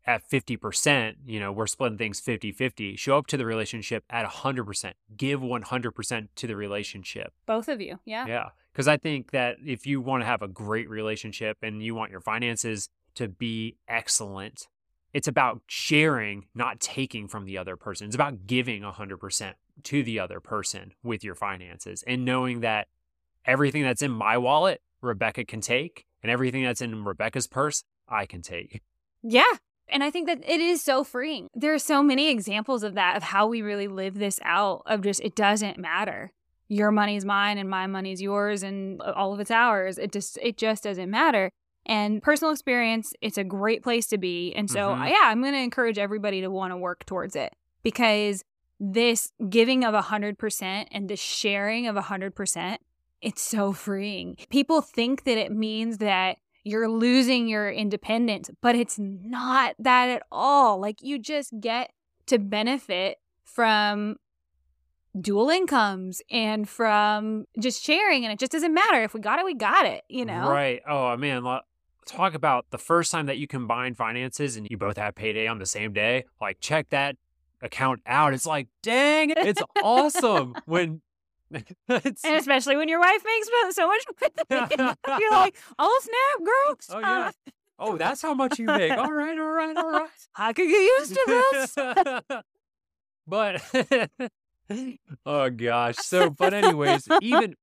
at 0.05 0.29
50%, 0.29 1.15
you 1.25 1.39
know, 1.39 1.51
we're 1.51 1.67
splitting 1.67 1.97
things 1.97 2.19
50 2.19 2.51
50, 2.51 2.95
show 2.95 3.17
up 3.17 3.27
to 3.27 3.37
the 3.37 3.45
relationship 3.45 4.03
at 4.09 4.25
100%, 4.25 4.93
give 5.15 5.39
100% 5.41 6.27
to 6.35 6.47
the 6.47 6.55
relationship. 6.55 7.33
Both 7.45 7.67
of 7.67 7.81
you, 7.81 7.99
yeah. 8.05 8.25
Yeah. 8.27 8.49
Because 8.71 8.87
I 8.87 8.97
think 8.97 9.31
that 9.31 9.57
if 9.63 9.85
you 9.85 10.01
want 10.01 10.21
to 10.21 10.25
have 10.25 10.41
a 10.41 10.47
great 10.47 10.89
relationship 10.89 11.57
and 11.61 11.83
you 11.83 11.95
want 11.95 12.11
your 12.11 12.21
finances 12.21 12.89
to 13.15 13.27
be 13.27 13.77
excellent, 13.87 14.67
it's 15.13 15.27
about 15.27 15.61
sharing, 15.67 16.47
not 16.55 16.79
taking 16.79 17.27
from 17.27 17.45
the 17.45 17.57
other 17.57 17.77
person. 17.77 18.07
It's 18.07 18.15
about 18.15 18.47
giving 18.47 18.81
100% 18.81 19.53
to 19.83 20.03
the 20.03 20.19
other 20.19 20.39
person 20.39 20.93
with 21.03 21.23
your 21.23 21.35
finances 21.35 22.03
and 22.05 22.23
knowing 22.25 22.59
that 22.61 22.87
everything 23.45 23.83
that's 23.83 24.01
in 24.01 24.11
my 24.11 24.37
wallet, 24.37 24.81
Rebecca 25.01 25.43
can 25.45 25.61
take, 25.61 26.05
and 26.21 26.31
everything 26.31 26.63
that's 26.63 26.81
in 26.81 27.03
Rebecca's 27.03 27.47
purse, 27.47 27.83
I 28.07 28.25
can 28.25 28.41
take. 28.41 28.81
Yeah. 29.25 29.43
And 29.87 30.03
I 30.03 30.11
think 30.11 30.27
that 30.27 30.39
it 30.47 30.59
is 30.59 30.81
so 30.83 31.03
freeing. 31.05 31.47
There 31.53 31.73
are 31.73 31.79
so 31.79 32.03
many 32.03 32.29
examples 32.29 32.83
of 32.83 32.93
that, 32.95 33.15
of 33.15 33.23
how 33.23 33.47
we 33.47 33.61
really 33.61 33.87
live 33.87 34.15
this 34.19 34.37
out, 34.43 34.81
of 34.85 35.01
just 35.01 35.21
it 35.21 35.33
doesn't 35.35 35.77
matter. 35.77 36.31
Your 36.67 36.91
money's 36.91 37.23
mine 37.23 37.57
and 37.57 37.69
my 37.69 37.87
money's 37.87 38.21
yours 38.21 38.63
and 38.63 39.01
all 39.01 39.33
of 39.33 39.39
it's 39.39 39.51
ours. 39.51 39.97
It 39.97 40.11
just 40.11 40.37
it 40.41 40.57
just 40.57 40.83
doesn't 40.83 41.09
matter. 41.09 41.51
And 41.85 42.21
personal 42.21 42.51
experience, 42.51 43.13
it's 43.21 43.37
a 43.37 43.43
great 43.45 43.81
place 43.81 44.07
to 44.07 44.17
be. 44.17 44.53
And 44.55 44.69
so 44.69 44.89
Mhm. 44.89 45.09
yeah, 45.09 45.23
I'm 45.23 45.41
gonna 45.41 45.57
encourage 45.57 45.97
everybody 45.97 46.41
to 46.41 46.49
want 46.49 46.71
to 46.71 46.77
work 46.77 47.05
towards 47.05 47.35
it 47.37 47.53
because 47.81 48.43
this 48.91 49.31
giving 49.49 49.85
of 49.85 49.93
a 49.93 50.01
hundred 50.01 50.37
percent 50.37 50.89
and 50.91 51.09
the 51.09 51.15
sharing 51.15 51.87
of 51.87 51.95
a 51.95 52.01
hundred 52.01 52.35
percent, 52.35 52.81
it's 53.21 53.41
so 53.41 53.71
freeing. 53.71 54.35
People 54.49 54.81
think 54.81 55.23
that 55.23 55.37
it 55.37 55.51
means 55.51 55.99
that 55.99 56.37
you're 56.65 56.89
losing 56.89 57.47
your 57.47 57.69
independence, 57.69 58.49
but 58.61 58.75
it's 58.75 58.99
not 58.99 59.75
that 59.79 60.09
at 60.09 60.23
all. 60.31 60.79
Like 60.79 60.97
you 61.01 61.17
just 61.17 61.53
get 61.59 61.91
to 62.25 62.37
benefit 62.39 63.19
from 63.43 64.17
dual 65.19 65.49
incomes 65.49 66.21
and 66.31 66.67
from 66.67 67.45
just 67.59 67.83
sharing, 67.83 68.25
and 68.25 68.33
it 68.33 68.39
just 68.39 68.51
doesn't 68.51 68.73
matter. 68.73 69.03
If 69.03 69.13
we 69.13 69.19
got 69.19 69.39
it, 69.39 69.45
we 69.45 69.53
got 69.53 69.85
it, 69.85 70.03
you 70.09 70.25
know? 70.25 70.49
Right. 70.49 70.81
Oh, 70.87 71.15
man. 71.15 71.43
Talk 72.05 72.33
about 72.33 72.65
the 72.71 72.77
first 72.77 73.11
time 73.11 73.27
that 73.27 73.37
you 73.37 73.47
combine 73.47 73.93
finances 73.93 74.57
and 74.57 74.67
you 74.69 74.77
both 74.77 74.97
have 74.97 75.15
payday 75.15 75.47
on 75.47 75.59
the 75.59 75.65
same 75.65 75.93
day. 75.93 76.25
Like, 76.41 76.59
check 76.59 76.89
that 76.89 77.15
account 77.63 78.01
out. 78.05 78.33
It's 78.33 78.45
like, 78.45 78.67
dang, 78.83 79.31
it's 79.35 79.61
awesome 79.81 80.55
when 80.65 81.01
it's. 81.87 82.23
And 82.23 82.35
especially 82.35 82.77
when 82.77 82.87
your 82.87 82.99
wife 82.99 83.23
makes 83.25 83.75
so 83.75 83.87
much 83.87 84.03
money, 84.49 84.93
you're 85.19 85.31
like, 85.31 85.55
oh 85.79 86.01
snap, 86.01 86.45
girl. 86.45 86.77
Oh, 86.89 86.99
yeah. 86.99 87.31
Oh, 87.79 87.97
that's 87.97 88.21
how 88.21 88.33
much 88.33 88.59
you 88.59 88.65
make. 88.65 88.91
All 88.91 89.11
right, 89.11 89.37
all 89.37 89.51
right, 89.51 89.75
all 89.75 89.91
right. 89.91 90.09
I 90.35 90.53
could 90.53 90.67
get 90.67 90.81
used 90.99 91.13
to 91.15 91.25
this. 91.51 92.41
but 93.27 93.61
oh 95.25 95.49
gosh. 95.49 95.95
So, 95.97 96.29
but 96.29 96.53
anyways, 96.53 97.07
even 97.21 97.55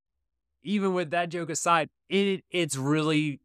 even 0.62 0.94
with 0.94 1.10
that 1.10 1.28
joke 1.28 1.50
aside, 1.50 1.90
it 2.08 2.44
it's 2.50 2.76
really 2.76 3.40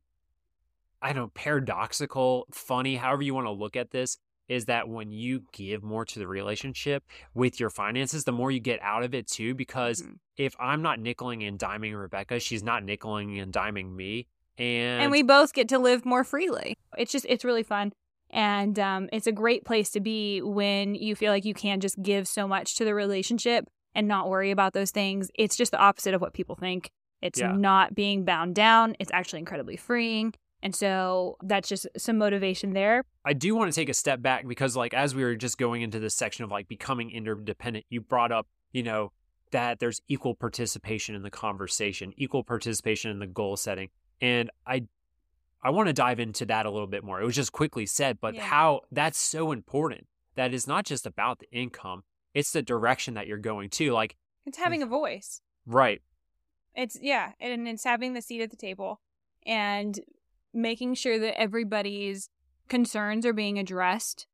I 1.02 1.14
don't 1.14 1.24
know, 1.24 1.32
paradoxical, 1.36 2.48
funny, 2.52 2.96
however 2.96 3.22
you 3.22 3.36
want 3.36 3.46
to 3.46 3.52
look 3.52 3.76
at 3.76 3.92
this, 3.92 4.18
is 4.48 4.66
that 4.66 4.88
when 4.88 5.12
you 5.12 5.44
give 5.52 5.84
more 5.84 6.06
to 6.06 6.20
the 6.20 6.28
relationship 6.28 7.04
with 7.34 7.60
your 7.60 7.70
finances, 7.70 8.24
the 8.24 8.32
more 8.32 8.52
you 8.52 8.60
get 8.60 8.80
out 8.82 9.04
of 9.04 9.14
it 9.14 9.28
too. 9.28 9.54
Because 9.56 10.02
Mhm. 10.02 10.18
if 10.38 10.56
I'm 10.60 10.82
not 10.82 11.00
nickeling 11.00 11.48
and 11.48 11.58
diming 11.58 12.00
Rebecca, 12.00 12.40
she's 12.40 12.64
not 12.64 12.84
nickeling 12.84 13.42
and 13.42 13.52
diming 13.54 13.96
me. 13.96 14.28
And, 14.58 15.04
and 15.04 15.12
we 15.12 15.24
both 15.24 15.54
get 15.54 15.68
to 15.70 15.80
live 15.80 16.06
more 16.06 16.24
freely. 16.24 16.76
It's 16.98 17.12
just 17.12 17.26
it's 17.28 17.44
really 17.44 17.64
fun. 17.64 17.92
And 18.30 18.78
um, 18.80 19.10
it's 19.14 19.28
a 19.28 19.32
great 19.32 19.66
place 19.66 19.90
to 19.92 20.00
be 20.00 20.42
when 20.42 20.96
you 20.96 21.16
feel 21.16 21.32
like 21.32 21.46
you 21.46 21.54
can 21.54 21.80
just 21.80 22.02
give 22.02 22.28
so 22.28 22.48
much 22.48 22.76
to 22.78 22.86
the 22.86 22.94
relationship 22.94 23.66
and 23.94 24.08
not 24.08 24.30
worry 24.30 24.52
about 24.52 24.74
those 24.74 24.92
things. 24.92 25.30
It's 25.36 25.56
just 25.56 25.72
the 25.72 25.78
opposite 25.80 26.14
of 26.14 26.22
what 26.22 26.34
people 26.34 26.56
think. 26.56 26.90
It's 27.22 27.40
Yeah. 27.40 27.52
not 27.54 27.96
being 27.96 28.26
bound 28.26 28.56
down. 28.56 28.96
It's 29.00 29.12
actually 29.12 29.40
incredibly 29.40 29.78
freeing. 29.78 30.34
And 30.64 30.76
so 30.76 31.38
that's 31.44 31.70
just 31.70 31.88
some 31.98 32.18
motivation 32.18 32.74
there. 32.74 33.04
I 33.24 33.34
do 33.34 33.56
want 33.56 33.72
to 33.72 33.76
take 33.76 33.90
a 33.90 33.94
step 33.94 34.22
back 34.22 34.48
because, 34.48 34.76
like, 34.76 34.94
as 34.94 35.14
we 35.14 35.24
were 35.24 35.36
just 35.36 35.58
going 35.58 35.82
into 35.84 36.00
this 36.00 36.16
section 36.16 36.44
of 36.44 36.52
like 36.52 36.68
becoming 36.68 37.12
interdependent, 37.12 37.86
you 37.90 38.02
brought 38.02 38.32
up, 38.32 38.48
you 38.72 38.82
know, 38.82 39.12
that 39.52 39.80
there's 39.80 40.02
equal 40.08 40.34
participation 40.34 41.14
in 41.14 41.22
the 41.22 41.30
conversation, 41.30 42.14
equal 42.18 42.44
participation 42.44 43.12
in 43.12 43.20
the 43.20 43.28
goal 43.28 43.56
setting. 43.58 43.90
And 44.22 44.50
I, 44.66 44.86
I 45.64 45.70
want 45.70 45.88
to 45.88 45.94
dive 45.94 46.20
into 46.20 46.46
that 46.48 46.66
a 46.66 46.72
little 46.72 46.88
bit 46.88 47.04
more. 47.04 47.22
It 47.22 47.26
was 47.26 47.36
just 47.36 47.52
quickly 47.52 47.86
said, 47.86 48.20
but 48.20 48.34
Yeah. 48.34 48.42
how 48.44 48.82
that's 48.92 49.20
so 49.20 49.52
important. 49.52 50.08
That 50.36 50.54
is 50.54 50.68
not 50.68 50.84
just 50.86 51.06
about 51.06 51.40
the 51.40 51.50
income; 51.52 52.04
it's 52.34 52.52
the 52.52 52.62
direction 52.62 53.14
that 53.14 53.28
you're 53.28 53.38
going 53.38 53.70
to. 53.72 53.92
Like, 53.94 54.16
It's 54.46 54.58
having 54.58 54.82
a 54.82 54.86
voice. 54.88 55.42
right, 55.66 56.02
It's 56.76 56.98
yeah, 57.02 57.32
and 57.40 57.68
it's 57.68 57.84
having 57.84 58.14
the 58.14 58.22
seat 58.22 58.42
at 58.42 58.50
the 58.52 58.58
table 58.58 59.00
and 59.46 60.00
making 60.56 60.96
sure 60.96 61.20
that 61.20 61.40
everybody's 61.40 62.30
concerns 62.68 63.26
are 63.26 63.34
being 63.34 63.60
addressed, 63.60 64.26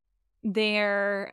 their 0.44 1.32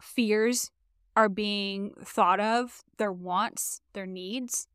fears 0.00 0.70
are 1.16 1.28
being 1.28 1.92
thought 2.02 2.40
of, 2.40 2.82
their 2.98 3.12
wants, 3.12 3.80
their 3.92 4.06
needs, 4.06 4.68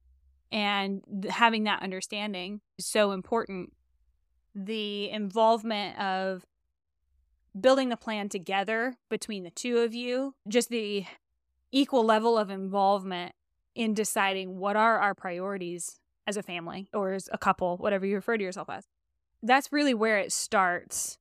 and 0.51 1.01
having 1.30 1.63
that 1.63 1.82
understanding 1.82 2.62
is 2.77 2.85
so 2.85 3.12
important. 3.12 3.73
The 4.54 5.10
involvement 5.10 5.98
of 5.98 6.46
building 7.60 7.89
the 7.89 7.98
plan 7.98 8.27
together 8.27 8.96
between 9.10 9.44
the 9.44 9.52
two 9.52 9.79
of 9.79 9.94
you, 9.94 10.35
just 10.48 10.69
the 10.69 11.06
equal 11.71 12.04
level 12.04 12.37
of 12.37 12.50
involvement 12.50 13.33
in 13.75 13.94
deciding 13.94 14.58
what 14.58 14.75
are 14.75 15.00
our 15.00 15.15
priorities 15.15 16.00
as 16.32 16.38
a 16.38 16.44
family 16.54 16.88
or 16.94 17.13
as 17.13 17.29
a 17.32 17.38
couple, 17.38 17.77
whatever 17.77 18.06
you 18.06 18.15
refer 18.15 18.38
to 18.38 18.44
yourself 18.44 18.69
as. 18.69 18.84
That's 19.44 19.71
really 19.71 19.94
where 19.94 20.17
it 20.25 20.32
starts 20.32 21.17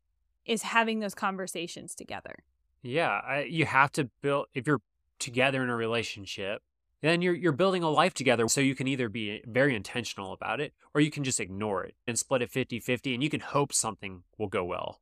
is 0.47 0.63
having 0.63 1.01
those 1.01 1.15
conversations 1.15 1.95
together. 1.95 2.35
yeah, 2.83 3.21
I, 3.35 3.43
you 3.59 3.67
have 3.67 3.91
to 3.99 4.03
build 4.23 4.47
if 4.55 4.67
you're 4.67 4.83
together 5.19 5.63
in 5.63 5.69
a 5.69 5.77
relationship 5.77 6.63
then 7.03 7.23
you're 7.23 7.35
you're 7.43 7.53
building 7.63 7.83
a 7.83 7.91
life 8.03 8.15
together 8.15 8.47
so 8.49 8.61
you 8.61 8.75
can 8.75 8.87
either 8.89 9.09
be 9.09 9.43
very 9.47 9.75
intentional 9.81 10.33
about 10.39 10.59
it 10.65 10.73
or 10.95 11.01
you 11.01 11.11
can 11.11 11.25
just 11.25 11.41
ignore 11.41 11.81
it 11.85 11.95
and 12.07 12.19
split 12.19 12.41
it 12.43 12.51
50-50 12.51 13.15
and 13.15 13.23
you 13.23 13.29
can 13.35 13.41
hope 13.41 13.71
something 13.73 14.23
will 14.39 14.49
go 14.49 14.65
well 14.65 15.01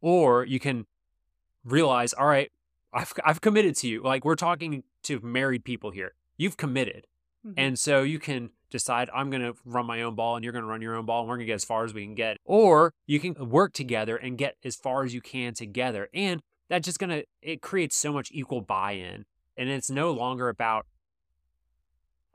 or 0.00 0.44
you 0.46 0.58
can 0.58 0.86
realize 1.64 2.12
all 2.14 2.26
right 2.26 2.50
I've 2.92 3.12
I've 3.24 3.40
committed 3.40 3.76
to 3.76 3.88
you 3.88 4.02
like 4.02 4.24
we're 4.24 4.34
talking 4.48 4.84
to 5.04 5.20
married 5.20 5.64
people 5.64 5.90
here 5.90 6.14
you've 6.38 6.56
committed 6.56 7.06
Mhm. 7.46 7.54
and 7.56 7.78
so 7.78 8.02
you 8.02 8.18
can 8.18 8.50
decide 8.70 9.10
I'm 9.14 9.30
going 9.30 9.42
to 9.42 9.54
run 9.64 9.86
my 9.86 10.02
own 10.02 10.14
ball 10.14 10.36
and 10.36 10.44
you're 10.44 10.52
going 10.52 10.64
to 10.64 10.68
run 10.68 10.82
your 10.82 10.94
own 10.94 11.06
ball 11.06 11.20
and 11.20 11.28
we're 11.28 11.36
going 11.36 11.46
to 11.46 11.50
get 11.50 11.54
as 11.54 11.64
far 11.64 11.84
as 11.84 11.94
we 11.94 12.04
can 12.04 12.14
get 12.14 12.38
or 12.44 12.94
you 13.06 13.20
can 13.20 13.34
work 13.48 13.72
together 13.72 14.16
and 14.16 14.38
get 14.38 14.56
as 14.64 14.76
far 14.76 15.04
as 15.04 15.14
you 15.14 15.20
can 15.20 15.54
together 15.54 16.08
and 16.12 16.42
that's 16.68 16.84
just 16.84 16.98
going 16.98 17.10
to 17.10 17.24
it 17.42 17.62
creates 17.62 17.96
so 17.96 18.12
much 18.12 18.28
equal 18.32 18.60
buy-in 18.60 19.24
and 19.56 19.68
it's 19.68 19.90
no 19.90 20.10
longer 20.12 20.48
about 20.48 20.86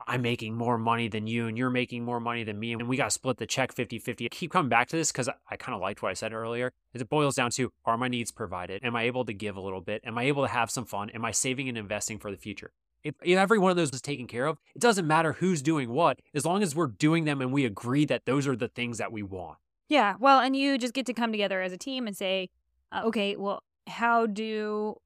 I'm 0.06 0.22
making 0.22 0.54
more 0.54 0.76
money 0.76 1.08
than 1.08 1.26
you 1.26 1.46
and 1.46 1.56
you're 1.56 1.70
making 1.70 2.04
more 2.04 2.20
money 2.20 2.44
than 2.44 2.58
me 2.58 2.72
and 2.72 2.88
we 2.88 2.96
got 2.96 3.04
to 3.04 3.10
split 3.10 3.38
the 3.38 3.46
check 3.46 3.74
50-50. 3.74 4.26
I 4.26 4.28
keep 4.28 4.50
coming 4.50 4.68
back 4.68 4.88
to 4.88 4.96
this 4.96 5.12
cuz 5.12 5.28
I, 5.28 5.34
I 5.50 5.56
kind 5.56 5.74
of 5.74 5.80
liked 5.80 6.02
what 6.02 6.10
I 6.10 6.14
said 6.14 6.32
earlier. 6.32 6.72
It 6.92 7.08
boils 7.08 7.36
down 7.36 7.50
to 7.52 7.72
are 7.84 7.96
my 7.96 8.08
needs 8.08 8.30
provided? 8.30 8.84
Am 8.84 8.96
I 8.96 9.04
able 9.04 9.24
to 9.24 9.32
give 9.32 9.56
a 9.56 9.60
little 9.60 9.80
bit? 9.80 10.02
Am 10.04 10.18
I 10.18 10.24
able 10.24 10.42
to 10.42 10.48
have 10.52 10.70
some 10.70 10.84
fun? 10.84 11.10
Am 11.10 11.24
I 11.24 11.30
saving 11.30 11.68
and 11.68 11.78
investing 11.78 12.18
for 12.18 12.30
the 12.30 12.36
future? 12.36 12.72
If, 13.04 13.14
if 13.22 13.38
every 13.38 13.58
one 13.58 13.70
of 13.70 13.76
those 13.76 13.92
is 13.92 14.00
taken 14.00 14.26
care 14.26 14.46
of, 14.46 14.58
it 14.74 14.80
doesn't 14.80 15.06
matter 15.06 15.34
who's 15.34 15.62
doing 15.62 15.90
what 15.90 16.20
as 16.34 16.44
long 16.44 16.62
as 16.62 16.74
we're 16.74 16.88
doing 16.88 17.24
them 17.24 17.40
and 17.40 17.52
we 17.52 17.64
agree 17.64 18.06
that 18.06 18.24
those 18.24 18.48
are 18.48 18.56
the 18.56 18.68
things 18.68 18.98
that 18.98 19.12
we 19.12 19.22
want. 19.22 19.58
Yeah. 19.88 20.14
Well, 20.18 20.40
and 20.40 20.56
you 20.56 20.78
just 20.78 20.94
get 20.94 21.06
to 21.06 21.12
come 21.12 21.30
together 21.30 21.60
as 21.60 21.72
a 21.72 21.76
team 21.76 22.06
and 22.06 22.16
say, 22.16 22.48
uh, 22.90 23.02
okay, 23.04 23.36
well, 23.36 23.62
how 23.86 24.26
do 24.26 24.96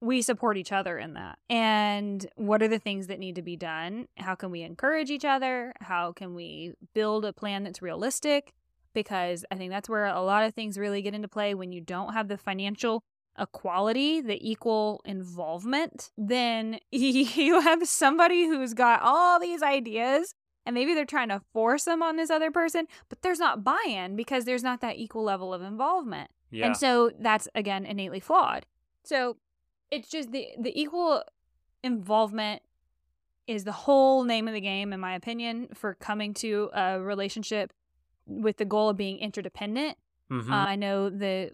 we 0.00 0.20
support 0.20 0.58
each 0.58 0.72
other 0.72 0.98
in 0.98 1.14
that? 1.14 1.38
And 1.48 2.26
what 2.36 2.62
are 2.62 2.68
the 2.68 2.78
things 2.78 3.06
that 3.06 3.18
need 3.18 3.34
to 3.36 3.42
be 3.42 3.56
done? 3.56 4.08
How 4.18 4.34
can 4.34 4.50
we 4.50 4.62
encourage 4.62 5.10
each 5.10 5.24
other? 5.24 5.72
How 5.80 6.12
can 6.12 6.34
we 6.34 6.74
build 6.92 7.24
a 7.24 7.32
plan 7.32 7.64
that's 7.64 7.80
realistic? 7.80 8.52
Because 8.92 9.44
I 9.50 9.56
think 9.56 9.70
that's 9.70 9.88
where 9.88 10.06
a 10.06 10.20
lot 10.20 10.44
of 10.44 10.54
things 10.54 10.78
really 10.78 11.00
get 11.00 11.14
into 11.14 11.28
play 11.28 11.54
when 11.54 11.72
you 11.72 11.80
don't 11.80 12.12
have 12.12 12.28
the 12.28 12.36
financial 12.36 13.02
equality, 13.38 14.20
the 14.20 14.38
equal 14.40 15.00
involvement, 15.04 16.10
then 16.16 16.78
you 16.90 17.60
have 17.60 17.86
somebody 17.86 18.46
who's 18.46 18.74
got 18.74 19.00
all 19.02 19.38
these 19.40 19.62
ideas 19.62 20.34
and 20.64 20.74
maybe 20.74 20.94
they're 20.94 21.04
trying 21.04 21.28
to 21.28 21.40
force 21.52 21.84
them 21.84 22.02
on 22.02 22.16
this 22.16 22.28
other 22.30 22.50
person, 22.50 22.86
but 23.08 23.22
there's 23.22 23.38
not 23.38 23.62
buy 23.62 23.84
in 23.86 24.16
because 24.16 24.44
there's 24.44 24.64
not 24.64 24.80
that 24.80 24.96
equal 24.96 25.22
level 25.22 25.54
of 25.54 25.62
involvement. 25.62 26.30
Yeah. 26.50 26.66
And 26.66 26.76
so 26.76 27.10
that's 27.18 27.48
again 27.54 27.86
innately 27.86 28.20
flawed. 28.20 28.66
So 29.04 29.36
it's 29.90 30.08
just 30.08 30.32
the 30.32 30.48
the 30.60 30.78
equal 30.78 31.22
involvement 31.82 32.62
is 33.46 33.62
the 33.64 33.72
whole 33.72 34.24
name 34.24 34.48
of 34.48 34.54
the 34.54 34.60
game 34.60 34.92
in 34.92 34.98
my 34.98 35.14
opinion 35.14 35.68
for 35.72 35.94
coming 35.94 36.34
to 36.34 36.68
a 36.74 37.00
relationship 37.00 37.72
with 38.26 38.56
the 38.56 38.64
goal 38.64 38.88
of 38.88 38.96
being 38.96 39.18
interdependent. 39.18 39.96
Mhm. 40.30 40.50
Uh, 40.50 40.54
I 40.54 40.74
know 40.74 41.10
that 41.10 41.52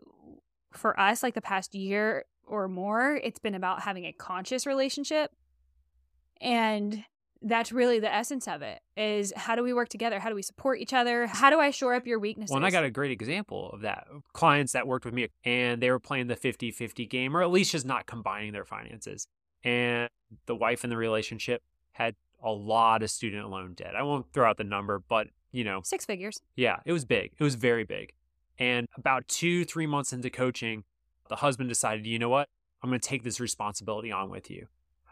for 0.72 0.98
us 0.98 1.22
like 1.22 1.34
the 1.34 1.42
past 1.42 1.74
year 1.74 2.24
or 2.46 2.68
more 2.68 3.20
it's 3.22 3.38
been 3.38 3.54
about 3.54 3.82
having 3.82 4.04
a 4.04 4.12
conscious 4.12 4.66
relationship 4.66 5.30
and 6.40 7.04
that's 7.44 7.72
really 7.72 7.98
the 7.98 8.12
essence 8.12 8.46
of 8.46 8.62
it 8.62 8.80
is 8.96 9.32
how 9.36 9.56
do 9.56 9.62
we 9.62 9.72
work 9.72 9.88
together 9.88 10.18
how 10.18 10.28
do 10.28 10.34
we 10.34 10.42
support 10.42 10.78
each 10.78 10.92
other 10.92 11.26
how 11.26 11.50
do 11.50 11.58
i 11.58 11.70
shore 11.70 11.94
up 11.94 12.06
your 12.06 12.18
weaknesses 12.18 12.50
Well, 12.50 12.58
and 12.58 12.66
I 12.66 12.70
got 12.70 12.84
a 12.84 12.90
great 12.90 13.10
example 13.10 13.70
of 13.72 13.80
that. 13.80 14.06
Clients 14.32 14.72
that 14.72 14.86
worked 14.86 15.04
with 15.04 15.14
me 15.14 15.28
and 15.44 15.82
they 15.82 15.90
were 15.90 15.98
playing 15.98 16.28
the 16.28 16.36
50 16.36 16.70
50 16.70 17.06
game, 17.06 17.36
or 17.36 17.42
at 17.42 17.50
least 17.50 17.72
just 17.72 17.86
not 17.86 18.06
combining 18.06 18.52
their 18.52 18.64
finances. 18.64 19.26
And 19.64 20.08
the 20.46 20.54
wife 20.54 20.84
in 20.84 20.90
the 20.90 20.96
relationship 20.96 21.62
had 21.92 22.14
a 22.42 22.50
lot 22.50 23.02
of 23.02 23.10
student 23.10 23.48
loan 23.48 23.74
debt. 23.74 23.94
I 23.96 24.02
won't 24.02 24.32
throw 24.32 24.48
out 24.48 24.56
the 24.56 24.64
number, 24.64 25.00
but 25.08 25.28
you 25.52 25.64
know, 25.64 25.80
six 25.84 26.04
figures 26.06 26.40
yeah, 26.56 26.78
it 26.84 26.92
was 26.92 27.04
big. 27.04 27.32
It 27.38 27.42
was 27.42 27.54
very 27.56 27.84
big. 27.84 28.12
And 28.58 28.86
about 28.96 29.28
two, 29.28 29.64
three 29.64 29.86
months 29.86 30.12
into 30.12 30.30
coaching, 30.30 30.84
the 31.28 31.36
husband 31.36 31.68
decided, 31.68 32.06
you 32.06 32.18
know 32.18 32.28
what? 32.28 32.48
I'm 32.82 32.90
going 32.90 33.00
to 33.00 33.08
take 33.08 33.22
this 33.22 33.40
responsibility 33.40 34.10
on 34.10 34.30
with 34.30 34.50
you. 34.50 34.66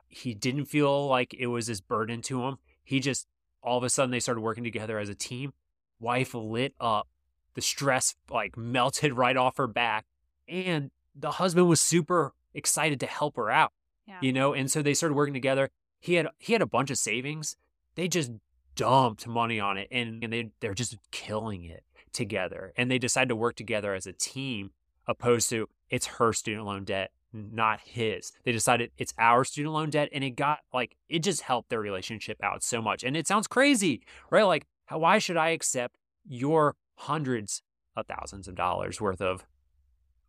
He 0.09 0.35
didn't 0.35 0.67
feel 0.67 1.07
like 1.07 1.35
it 1.35 1.47
was 1.47 1.67
this 1.67 1.81
burden 1.81 2.21
to 2.23 2.43
him. 2.43 2.57
He 2.83 3.01
just, 3.01 3.27
all 3.63 3.79
of 3.79 3.85
a 3.85 3.91
sudden, 3.91 4.11
they 4.11 4.21
started 4.21 4.41
working 4.41 4.65
together 4.65 4.99
as 4.99 5.09
a 5.09 5.15
team. 5.15 5.53
Wife 6.01 6.35
lit 6.35 6.75
up. 6.81 7.09
The 7.55 7.63
stress 7.63 8.15
like 8.31 8.57
melted 8.57 9.13
right 9.17 9.37
off 9.37 9.57
her 9.57 9.67
back. 9.67 10.07
And 10.49 10.91
the 11.15 11.33
husband 11.33 11.69
was 11.69 11.81
super 11.81 12.33
excited 12.55 12.99
to 13.01 13.07
help 13.07 13.37
her 13.37 13.51
out, 13.51 13.73
yeah 14.07 14.19
you 14.21 14.33
know? 14.33 14.53
And 14.53 14.71
so 14.71 14.83
they 14.83 14.95
started 14.95 15.15
working 15.15 15.35
together. 15.35 15.71
He 16.01 16.15
had, 16.15 16.29
he 16.39 16.53
had 16.53 16.63
a 16.63 16.67
bunch 16.67 16.91
of 16.91 16.99
savings. 16.99 17.57
They 17.95 18.09
just 18.09 18.33
dumped 18.75 19.27
money 19.27 19.61
on 19.61 19.77
it 19.77 19.89
and, 19.91 20.25
and 20.25 20.33
they, 20.33 20.51
they're 20.61 20.75
just 20.75 20.97
killing 21.11 21.65
it 21.65 21.85
together 22.13 22.73
and 22.77 22.91
they 22.91 22.99
decide 22.99 23.29
to 23.29 23.37
work 23.37 23.57
together 23.57 23.95
as 23.95 24.07
a 24.07 24.13
team 24.13 24.71
opposed 25.07 25.49
to 25.51 25.69
it's 25.89 26.07
her 26.07 26.33
student 26.33 26.65
loan 26.67 26.85
debt 26.85 27.11
not 27.33 27.81
his. 27.85 28.33
They 28.45 28.53
decided 28.53 28.91
it's 28.99 29.15
our 29.19 29.45
student 29.45 29.75
loan 29.75 29.91
debt 29.91 30.09
and 30.13 30.25
it 30.25 30.31
got 30.31 30.61
like 30.73 30.97
it 31.09 31.21
just 31.21 31.43
helped 31.43 31.71
their 31.71 31.81
relationship 31.81 32.39
out 32.43 32.63
so 32.63 32.83
much 32.83 33.05
and 33.05 33.17
it 33.17 33.27
sounds 33.27 33.47
crazy 33.47 34.03
right? 34.31 34.43
Like 34.43 34.67
how, 34.87 34.99
why 34.99 35.19
should 35.19 35.37
i 35.37 35.51
accept 35.51 35.97
your 36.27 36.77
hundreds 36.97 37.63
of 37.97 38.07
thousands 38.07 38.49
of 38.49 38.55
dollars 38.55 39.01
worth 39.01 39.21
of 39.21 39.45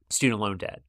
student 0.10 0.40
loan 0.40 0.58
debt? 0.58 0.82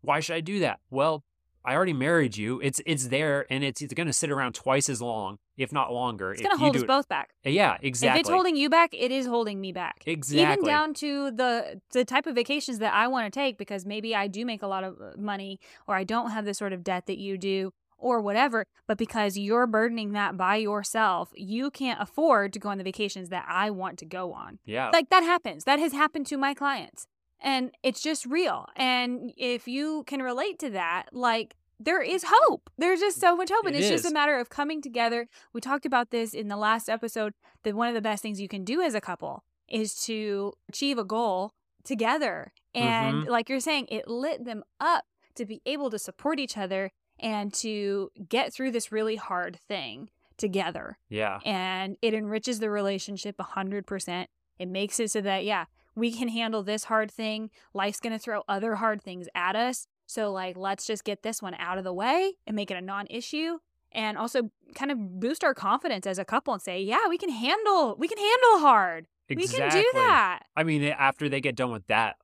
Why 0.00 0.20
should 0.20 0.36
i 0.36 0.40
do 0.40 0.60
that? 0.60 0.80
Well 0.90 1.24
i 1.66 1.74
already 1.74 1.92
married 1.92 2.36
you. 2.36 2.60
It's 2.60 2.80
it's 2.86 3.08
there 3.08 3.46
and 3.50 3.64
it's, 3.64 3.82
it's 3.82 3.94
going 3.94 4.06
to 4.06 4.12
sit 4.12 4.30
around 4.30 4.54
twice 4.54 4.88
as 4.88 5.02
long 5.02 5.38
if 5.56 5.72
not 5.72 5.92
longer 5.92 6.32
it's 6.32 6.42
going 6.42 6.52
to 6.52 6.58
hold 6.58 6.76
us 6.76 6.82
it- 6.82 6.88
both 6.88 7.08
back. 7.08 7.30
Yeah 7.44 7.76
exactly 7.82 8.20
if 8.20 8.20
it's 8.20 8.30
holding 8.30 8.56
you 8.56 8.68
back 8.70 8.90
it 8.92 9.10
is 9.10 9.26
holding 9.26 9.60
me 9.60 9.72
back. 9.72 10.02
Exactly. 10.06 10.52
even 10.52 10.64
down 10.64 10.94
to 10.94 11.30
the 11.30 11.80
the 11.92 12.04
type 12.04 12.26
of 12.26 12.34
vacations 12.34 12.78
that 12.78 12.92
i 12.94 13.06
want 13.08 13.32
to 13.32 13.36
take 13.40 13.58
because 13.58 13.84
maybe 13.86 14.14
i 14.14 14.26
do 14.26 14.44
make 14.44 14.62
a 14.62 14.66
lot 14.66 14.84
of 14.84 15.00
uh, 15.00 15.12
money 15.18 15.58
or 15.86 15.94
i 15.94 16.04
don't 16.04 16.30
have 16.30 16.44
the 16.44 16.54
sort 16.54 16.72
of 16.72 16.84
debt 16.84 17.06
that 17.06 17.18
you 17.18 17.36
do 17.38 17.72
or 17.98 18.20
whatever 18.20 18.64
but 18.86 18.98
because 18.98 19.38
you're 19.38 19.66
burdening 19.66 20.12
that 20.12 20.36
by 20.36 20.56
yourself 20.56 21.30
you 21.34 21.70
can't 21.70 22.00
afford 22.00 22.52
to 22.52 22.58
go 22.58 22.68
on 22.68 22.78
the 22.78 22.84
vacations 22.84 23.30
that 23.30 23.44
i 23.48 23.70
want 23.70 23.98
to 23.98 24.04
go 24.04 24.32
on. 24.32 24.58
Yeah. 24.64 24.90
Like 24.92 25.08
that 25.10 25.22
happens. 25.22 25.64
That 25.64 25.78
has 25.78 25.92
happened 25.92 26.26
to 26.26 26.36
my 26.36 26.52
clients 26.54 27.06
and 27.40 27.70
it's 27.82 28.00
just 28.02 28.26
real 28.26 28.66
and 28.76 29.32
if 29.36 29.66
you 29.68 30.04
can 30.06 30.22
relate 30.22 30.58
to 30.58 30.70
that 30.70 31.06
like 31.12 31.54
there 31.78 32.00
is 32.00 32.24
hope. 32.26 32.70
There's 32.78 33.00
just 33.00 33.20
so 33.20 33.36
much 33.36 33.50
hope 33.52 33.66
and 33.66 33.76
It 33.76 33.80
it's 33.80 33.88
just 33.90 34.06
a 34.10 34.14
matter 34.14 34.38
of 34.38 34.48
coming 34.48 34.80
together. 34.80 35.28
We 35.52 35.60
talked 35.60 35.84
about 35.84 36.10
this 36.10 36.32
in 36.32 36.48
the 36.48 36.56
last 36.56 36.88
episode 36.88 37.34
that 37.64 37.74
one 37.74 37.88
of 37.88 37.94
the 37.94 38.00
best 38.00 38.22
things 38.22 38.40
you 38.40 38.48
can 38.48 38.64
do 38.64 38.80
as 38.80 38.94
a 38.94 39.00
couple 39.00 39.44
is 39.68 39.94
to 40.06 40.54
achieve 40.70 40.96
a 40.96 41.04
goal 41.04 41.52
together 41.84 42.52
and 42.74 43.24
Mhm. 43.24 43.28
like 43.28 43.50
you're 43.50 43.60
saying 43.60 43.88
it 43.90 44.08
lit 44.08 44.44
them 44.46 44.64
up 44.80 45.04
to 45.34 45.44
be 45.44 45.60
able 45.66 45.90
to 45.90 45.98
support 45.98 46.40
each 46.40 46.56
other 46.56 46.92
and 47.18 47.52
to 47.54 48.10
get 48.26 48.54
through 48.54 48.70
this 48.70 48.90
really 48.90 49.16
hard 49.16 49.58
thing 49.68 50.08
together 50.38 50.98
yeah. 51.10 51.40
and 51.44 51.96
it 52.00 52.14
enriches 52.14 52.58
the 52.58 52.70
relationship 52.70 53.36
100%. 53.38 54.28
It 54.58 54.66
makes 54.68 54.98
it 54.98 55.10
so 55.10 55.20
that, 55.20 55.44
yeah, 55.44 55.66
we 55.96 56.12
can 56.12 56.28
handle 56.28 56.62
this 56.62 56.84
hard 56.84 57.10
thing. 57.10 57.50
Life's 57.74 57.98
going 57.98 58.12
to 58.12 58.18
throw 58.18 58.42
other 58.48 58.76
hard 58.76 59.02
things 59.02 59.26
at 59.34 59.56
us. 59.56 59.88
So, 60.06 60.30
like, 60.30 60.56
let's 60.56 60.86
just 60.86 61.02
get 61.02 61.22
this 61.22 61.42
one 61.42 61.54
out 61.54 61.78
of 61.78 61.84
the 61.84 61.92
way 61.92 62.34
and 62.46 62.54
make 62.54 62.70
it 62.70 62.76
a 62.76 62.80
non 62.80 63.06
issue. 63.10 63.58
And 63.90 64.18
also 64.18 64.50
kind 64.74 64.90
of 64.90 65.20
boost 65.20 65.42
our 65.42 65.54
confidence 65.54 66.06
as 66.06 66.18
a 66.18 66.24
couple 66.24 66.52
and 66.52 66.62
say, 66.62 66.82
yeah, 66.82 67.08
we 67.08 67.16
can 67.16 67.30
handle, 67.30 67.96
we 67.98 68.08
can 68.08 68.18
handle 68.18 68.58
hard. 68.58 69.06
exactly 69.28 69.58
We 69.58 69.58
can 69.58 69.70
do 69.70 69.90
that. 69.94 70.40
I 70.54 70.64
mean, 70.64 70.82
eh, 70.82 70.94
after 70.96 71.30
they 71.30 71.40
get 71.40 71.56
done 71.56 71.72
with 71.72 71.86
that, 71.86 72.16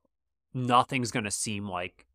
nothing's 0.52 1.10
going 1.10 1.24
to 1.24 1.30
seem 1.30 1.66
like 1.66 2.06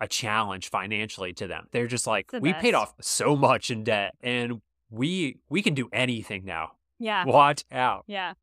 a 0.00 0.08
challenge 0.08 0.70
financially 0.70 1.32
to 1.34 1.46
them. 1.46 1.68
They're 1.70 1.86
just 1.86 2.06
like, 2.06 2.32
the 2.32 2.40
we 2.40 2.52
paid 2.52 2.74
off 2.74 2.94
so 3.00 3.36
much 3.36 3.70
in 3.70 3.84
debt 3.84 4.14
and 4.22 4.60
we 4.90 5.38
we 5.48 5.62
can 5.62 5.74
do 5.74 5.88
anything 5.92 6.44
now. 6.44 6.72
Yeah. 6.98 7.24
Watch 7.24 7.64
out. 7.70 8.04
Yeah. 8.08 8.34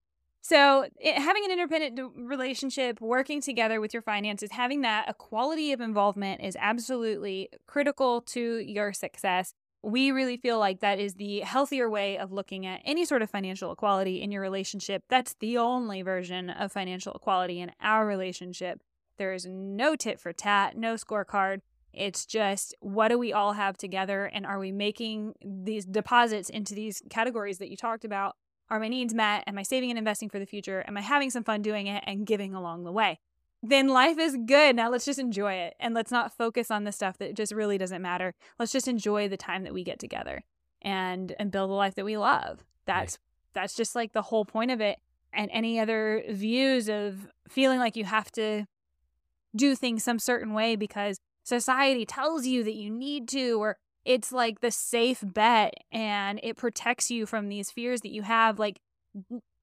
So, 0.46 0.86
it, 1.00 1.18
having 1.18 1.46
an 1.46 1.52
independent 1.52 1.96
d- 1.96 2.22
relationship, 2.22 3.00
working 3.00 3.40
together 3.40 3.80
with 3.80 3.94
your 3.94 4.02
finances, 4.02 4.52
having 4.52 4.82
that 4.82 5.08
equality 5.08 5.72
of 5.72 5.80
involvement 5.80 6.42
is 6.42 6.58
absolutely 6.60 7.48
critical 7.66 8.20
to 8.24 8.58
your 8.58 8.92
success. 8.92 9.54
We 9.84 10.12
really 10.12 10.36
feel 10.36 10.60
like 10.60 10.82
that 10.82 11.00
is 11.00 11.14
the 11.14 11.40
healthier 11.40 11.90
way 11.90 12.18
of 12.18 12.34
looking 12.34 12.66
at 12.66 12.82
any 12.84 13.06
sort 13.06 13.22
of 13.22 13.30
financial 13.30 13.72
equality 13.72 14.22
in 14.22 14.34
your 14.34 14.42
relationship. 14.42 15.04
That's 15.08 15.34
the 15.40 15.58
only 15.58 16.02
version 16.02 16.50
of 16.50 16.74
financial 16.74 17.14
equality 17.14 17.62
in 17.62 17.72
our 17.82 18.06
relationship. 18.06 18.82
There 19.18 19.32
is 19.32 19.46
no 19.46 19.96
tit 19.96 20.20
for 20.20 20.34
tat, 20.34 20.76
no 20.76 20.96
scorecard. 20.96 21.60
It's 21.94 22.26
just 22.26 22.76
what 22.82 23.08
do 23.08 23.18
we 23.18 23.32
all 23.32 23.54
have 23.54 23.78
together 23.78 24.26
and 24.26 24.46
are 24.46 24.60
we 24.60 24.74
making 24.74 25.36
these 25.42 25.86
deposits 25.86 26.50
into 26.50 26.76
these 26.76 27.02
categories 27.10 27.60
that 27.60 27.70
you 27.70 27.78
talked 27.78 28.04
about? 28.04 28.36
Are 28.74 28.80
my 28.80 28.88
needs 28.88 29.14
met? 29.14 29.44
Am 29.46 29.60
I 29.60 29.62
saving 29.62 29.92
and 29.92 30.00
investing 30.00 30.32
for 30.32 30.40
the 30.40 30.48
future? 30.48 30.84
Am 30.88 30.98
I 30.98 31.02
having 31.02 31.30
some 31.30 31.44
fun 31.44 31.62
doing 31.62 31.86
it 31.86 32.04
and 32.08 32.26
giving 32.26 32.56
along 32.56 32.86
the 32.86 32.92
way? 32.92 33.20
Then 33.62 33.88
life 33.88 34.18
is 34.18 34.36
good. 34.48 34.76
Now 34.76 34.90
let's 34.90 35.06
just 35.06 35.20
enjoy 35.20 35.54
it 35.54 35.76
and 35.80 35.94
let's 35.94 36.10
not 36.10 36.36
focus 36.36 36.72
on 36.72 36.84
the 36.84 36.92
stuff 36.92 37.20
that 37.20 37.36
just 37.36 37.54
really 37.54 37.78
doesn't 37.78 38.02
matter. 38.02 38.34
Let's 38.58 38.72
just 38.72 38.88
enjoy 38.88 39.28
the 39.28 39.38
time 39.38 39.64
that 39.66 39.76
we 39.76 39.84
get 39.84 40.00
together. 40.00 40.42
and 40.82 41.36
and 41.38 41.52
build 41.52 41.70
a 41.70 41.74
life 41.74 41.94
that 41.94 42.04
we 42.04 42.18
love. 42.18 42.66
That's 42.88 43.20
that's 43.54 43.76
just 43.76 43.94
like 43.94 44.14
the 44.14 44.24
whole 44.24 44.44
point 44.44 44.72
of 44.72 44.82
it. 44.82 44.98
And 45.32 45.52
any 45.54 45.80
other 45.80 46.24
views 46.32 46.90
of 46.90 47.28
feeling 47.48 47.78
like 47.78 47.96
you 47.96 48.06
have 48.06 48.32
to 48.32 48.66
do 49.56 49.76
things 49.76 50.04
some 50.04 50.18
certain 50.18 50.54
way 50.54 50.76
because 50.76 51.20
society 51.44 52.08
tells 52.08 52.48
you 52.48 52.64
that 52.64 52.74
you 52.74 52.90
need 52.90 53.28
to 53.30 53.62
or 53.62 53.78
it's 54.06 54.32
like 54.32 54.60
the 54.60 54.72
safe 54.72 55.24
bet 55.24 55.74
and 55.92 56.40
it 56.44 56.58
protects 56.58 57.10
you 57.10 57.26
from 57.26 57.50
these 57.50 57.72
fears 57.72 58.02
that 58.02 58.12
you 58.12 58.22
have 58.22 58.60
like 58.60 58.80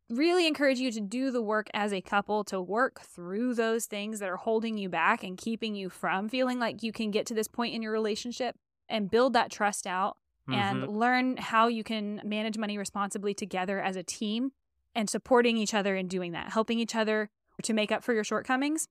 really 0.08 0.46
encourage 0.46 0.78
you 0.78 0.90
to 0.90 1.00
do 1.00 1.30
the 1.30 1.42
work 1.42 1.68
as 1.72 1.92
a 1.92 2.00
couple 2.00 2.42
to 2.44 2.60
work 2.60 3.00
through 3.00 3.54
those 3.54 3.86
things 3.86 4.18
that 4.18 4.28
are 4.28 4.36
holding 4.36 4.76
you 4.76 4.88
back 4.88 5.22
and 5.22 5.38
keeping 5.38 5.74
you 5.74 5.88
from 5.88 6.28
feeling 6.28 6.58
like 6.58 6.82
you 6.82 6.92
can 6.92 7.10
get 7.10 7.26
to 7.26 7.34
this 7.34 7.48
point 7.48 7.74
in 7.74 7.82
your 7.82 7.92
relationship 7.92 8.56
and 8.88 9.10
build 9.10 9.32
that 9.34 9.50
trust 9.50 9.86
out 9.86 10.16
mm-hmm. 10.48 10.58
and 10.58 10.88
learn 10.88 11.36
how 11.36 11.68
you 11.68 11.84
can 11.84 12.20
manage 12.24 12.58
money 12.58 12.76
responsibly 12.76 13.32
together 13.34 13.80
as 13.80 13.94
a 13.94 14.02
team 14.02 14.50
and 14.94 15.08
supporting 15.08 15.56
each 15.56 15.74
other 15.74 15.94
in 15.94 16.08
doing 16.08 16.32
that, 16.32 16.50
helping 16.50 16.80
each 16.80 16.96
other 16.96 17.30
to 17.62 17.72
make 17.72 17.92
up 17.92 18.02
for 18.02 18.12
your 18.12 18.24
shortcomings. 18.24 18.88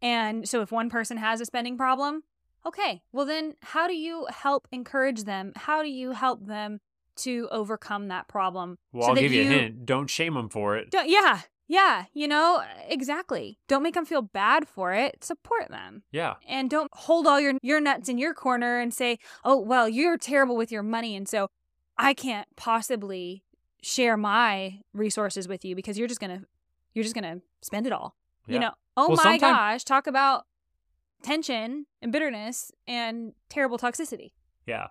And 0.00 0.48
so 0.48 0.62
if 0.62 0.72
one 0.72 0.88
person 0.88 1.18
has 1.18 1.40
a 1.40 1.44
spending 1.44 1.76
problem, 1.76 2.22
okay, 2.66 3.02
well 3.12 3.26
then 3.26 3.54
how 3.62 3.86
do 3.86 3.94
you 3.94 4.26
help 4.30 4.68
encourage 4.72 5.24
them? 5.24 5.52
How 5.56 5.82
do 5.82 5.88
you 5.88 6.12
help 6.12 6.46
them 6.46 6.80
to 7.16 7.48
overcome 7.50 8.08
that 8.08 8.28
problem? 8.28 8.76
Well, 8.92 9.04
so 9.04 9.08
I'll 9.10 9.16
give 9.16 9.32
you, 9.32 9.42
you, 9.42 9.50
a 9.50 9.52
hint. 9.52 9.86
Don't 9.86 10.08
shame 10.08 10.34
them 10.34 10.48
for 10.48 10.76
it. 10.76 10.88
yeah, 11.06 11.42
yeah, 11.66 12.04
you 12.12 12.28
know, 12.28 12.62
exactly. 12.88 13.58
Don't 13.68 13.82
make 13.82 13.94
them 13.94 14.04
feel 14.04 14.22
bad 14.22 14.68
for 14.68 14.92
it. 14.92 15.24
Support 15.24 15.70
them. 15.70 16.02
Yeah. 16.12 16.34
And 16.46 16.68
don't 16.68 16.90
hold 16.92 17.26
all 17.26 17.40
your 17.40 17.54
your 17.62 17.80
nuts 17.80 18.08
in 18.08 18.18
your 18.18 18.34
corner 18.34 18.78
and 18.80 18.92
say, 18.92 19.18
"Oh, 19.44 19.58
well, 19.58 19.88
you're 19.88 20.18
terrible 20.18 20.56
with 20.56 20.70
your 20.70 20.82
money 20.82 21.16
and 21.16 21.28
so 21.28 21.48
I 21.96 22.12
can't 22.12 22.48
possibly 22.56 23.44
share 23.82 24.16
my 24.16 24.80
resources 24.92 25.48
with 25.48 25.64
you 25.64 25.74
because 25.74 25.98
you're 25.98 26.08
just 26.08 26.20
going 26.20 26.40
to 26.40 26.46
you're 26.92 27.02
just 27.02 27.14
going 27.14 27.24
to 27.24 27.42
spend 27.62 27.86
it 27.86 27.92
all." 27.92 28.14
Yeah. 28.46 28.54
You 28.54 28.60
know, 28.60 28.72
oh 28.98 29.08
well, 29.08 29.20
my 29.24 29.38
gosh, 29.38 29.84
talk 29.84 30.06
about 30.06 30.44
tension 31.24 31.86
and 32.00 32.12
bitterness 32.12 32.70
and 32.86 33.32
terrible 33.48 33.78
toxicity. 33.78 34.32
Yeah. 34.66 34.88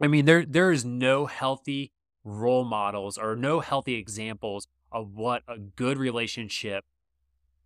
I 0.00 0.06
mean, 0.06 0.24
there 0.26 0.44
there 0.44 0.70
is 0.70 0.84
no 0.84 1.26
healthy 1.26 1.92
role 2.22 2.64
models 2.64 3.18
or 3.18 3.34
no 3.34 3.60
healthy 3.60 3.94
examples 3.94 4.68
of 4.92 5.14
what 5.14 5.42
a 5.48 5.58
good 5.58 5.98
relationship 5.98 6.84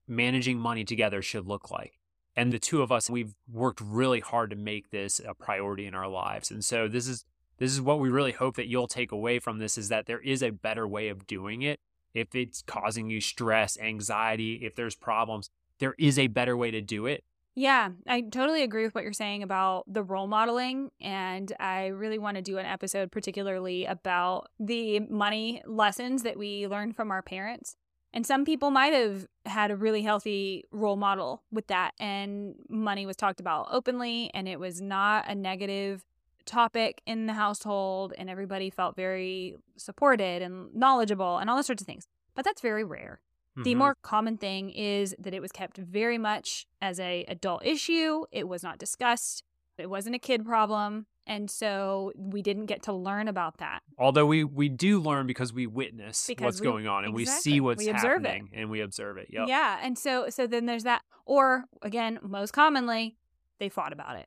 managing 0.08 0.58
money 0.58 0.84
together 0.84 1.20
should 1.22 1.46
look 1.46 1.70
like. 1.70 1.98
And 2.34 2.52
the 2.52 2.58
two 2.58 2.80
of 2.80 2.90
us, 2.90 3.10
we've 3.10 3.34
worked 3.50 3.80
really 3.80 4.20
hard 4.20 4.50
to 4.50 4.56
make 4.56 4.90
this 4.90 5.20
a 5.20 5.34
priority 5.34 5.86
in 5.86 5.94
our 5.94 6.08
lives. 6.08 6.50
And 6.50 6.64
so 6.64 6.88
this 6.88 7.06
is 7.06 7.24
this 7.58 7.72
is 7.72 7.80
what 7.80 8.00
we 8.00 8.08
really 8.08 8.32
hope 8.32 8.56
that 8.56 8.68
you'll 8.68 8.88
take 8.88 9.12
away 9.12 9.38
from 9.38 9.58
this 9.58 9.76
is 9.76 9.88
that 9.88 10.06
there 10.06 10.20
is 10.20 10.42
a 10.42 10.50
better 10.50 10.88
way 10.88 11.08
of 11.08 11.26
doing 11.26 11.62
it. 11.62 11.80
If 12.14 12.34
it's 12.34 12.62
causing 12.62 13.10
you 13.10 13.20
stress, 13.20 13.78
anxiety, 13.78 14.60
if 14.62 14.74
there's 14.74 14.94
problems, 14.94 15.50
there 15.78 15.94
is 15.98 16.18
a 16.18 16.26
better 16.26 16.56
way 16.56 16.70
to 16.70 16.80
do 16.80 17.06
it. 17.06 17.24
Yeah, 17.54 17.90
I 18.06 18.22
totally 18.22 18.62
agree 18.62 18.84
with 18.84 18.94
what 18.94 19.04
you're 19.04 19.12
saying 19.12 19.42
about 19.42 19.84
the 19.86 20.02
role 20.02 20.26
modeling. 20.26 20.90
And 21.00 21.52
I 21.60 21.88
really 21.88 22.18
want 22.18 22.36
to 22.36 22.42
do 22.42 22.56
an 22.56 22.64
episode, 22.64 23.12
particularly 23.12 23.84
about 23.84 24.48
the 24.58 25.00
money 25.00 25.62
lessons 25.66 26.22
that 26.22 26.38
we 26.38 26.66
learned 26.66 26.96
from 26.96 27.10
our 27.10 27.20
parents. 27.20 27.76
And 28.14 28.26
some 28.26 28.44
people 28.44 28.70
might 28.70 28.92
have 28.94 29.26
had 29.44 29.70
a 29.70 29.76
really 29.76 30.02
healthy 30.02 30.64
role 30.70 30.96
model 30.96 31.42
with 31.50 31.66
that. 31.66 31.92
And 32.00 32.54
money 32.68 33.04
was 33.04 33.16
talked 33.16 33.40
about 33.40 33.68
openly, 33.70 34.30
and 34.32 34.48
it 34.48 34.58
was 34.58 34.80
not 34.80 35.28
a 35.28 35.34
negative 35.34 36.04
topic 36.46 37.02
in 37.06 37.26
the 37.26 37.34
household. 37.34 38.14
And 38.16 38.30
everybody 38.30 38.70
felt 38.70 38.96
very 38.96 39.56
supported 39.76 40.40
and 40.40 40.74
knowledgeable 40.74 41.36
and 41.36 41.50
all 41.50 41.56
those 41.56 41.66
sorts 41.66 41.82
of 41.82 41.86
things. 41.86 42.06
But 42.34 42.46
that's 42.46 42.62
very 42.62 42.84
rare. 42.84 43.20
Mm-hmm. 43.52 43.62
The 43.64 43.74
more 43.74 43.96
common 44.02 44.38
thing 44.38 44.70
is 44.70 45.14
that 45.18 45.34
it 45.34 45.42
was 45.42 45.52
kept 45.52 45.76
very 45.76 46.18
much 46.18 46.66
as 46.80 46.98
a 46.98 47.24
adult 47.28 47.64
issue. 47.64 48.24
It 48.32 48.48
was 48.48 48.62
not 48.62 48.78
discussed. 48.78 49.44
It 49.76 49.90
wasn't 49.90 50.14
a 50.14 50.18
kid 50.18 50.44
problem. 50.44 51.06
And 51.26 51.50
so 51.50 52.12
we 52.16 52.42
didn't 52.42 52.66
get 52.66 52.82
to 52.84 52.92
learn 52.92 53.28
about 53.28 53.58
that. 53.58 53.80
Although 53.96 54.26
we 54.26 54.42
we 54.42 54.68
do 54.68 54.98
learn 55.00 55.26
because 55.26 55.52
we 55.52 55.66
witness 55.66 56.26
because 56.26 56.44
what's 56.44 56.60
we, 56.60 56.66
going 56.66 56.88
on 56.88 57.04
and 57.04 57.16
exactly. 57.16 57.50
we 57.52 57.54
see 57.54 57.60
what's 57.60 57.84
we 57.84 57.92
happening 57.92 58.48
it. 58.52 58.58
and 58.58 58.70
we 58.70 58.80
observe 58.80 59.18
it. 59.18 59.28
Yep. 59.30 59.46
Yeah. 59.48 59.78
And 59.82 59.96
so 59.96 60.30
so 60.30 60.46
then 60.46 60.66
there's 60.66 60.82
that. 60.82 61.02
Or 61.24 61.66
again, 61.82 62.18
most 62.22 62.52
commonly, 62.52 63.16
they 63.60 63.68
fought 63.68 63.92
about 63.92 64.16
it. 64.16 64.26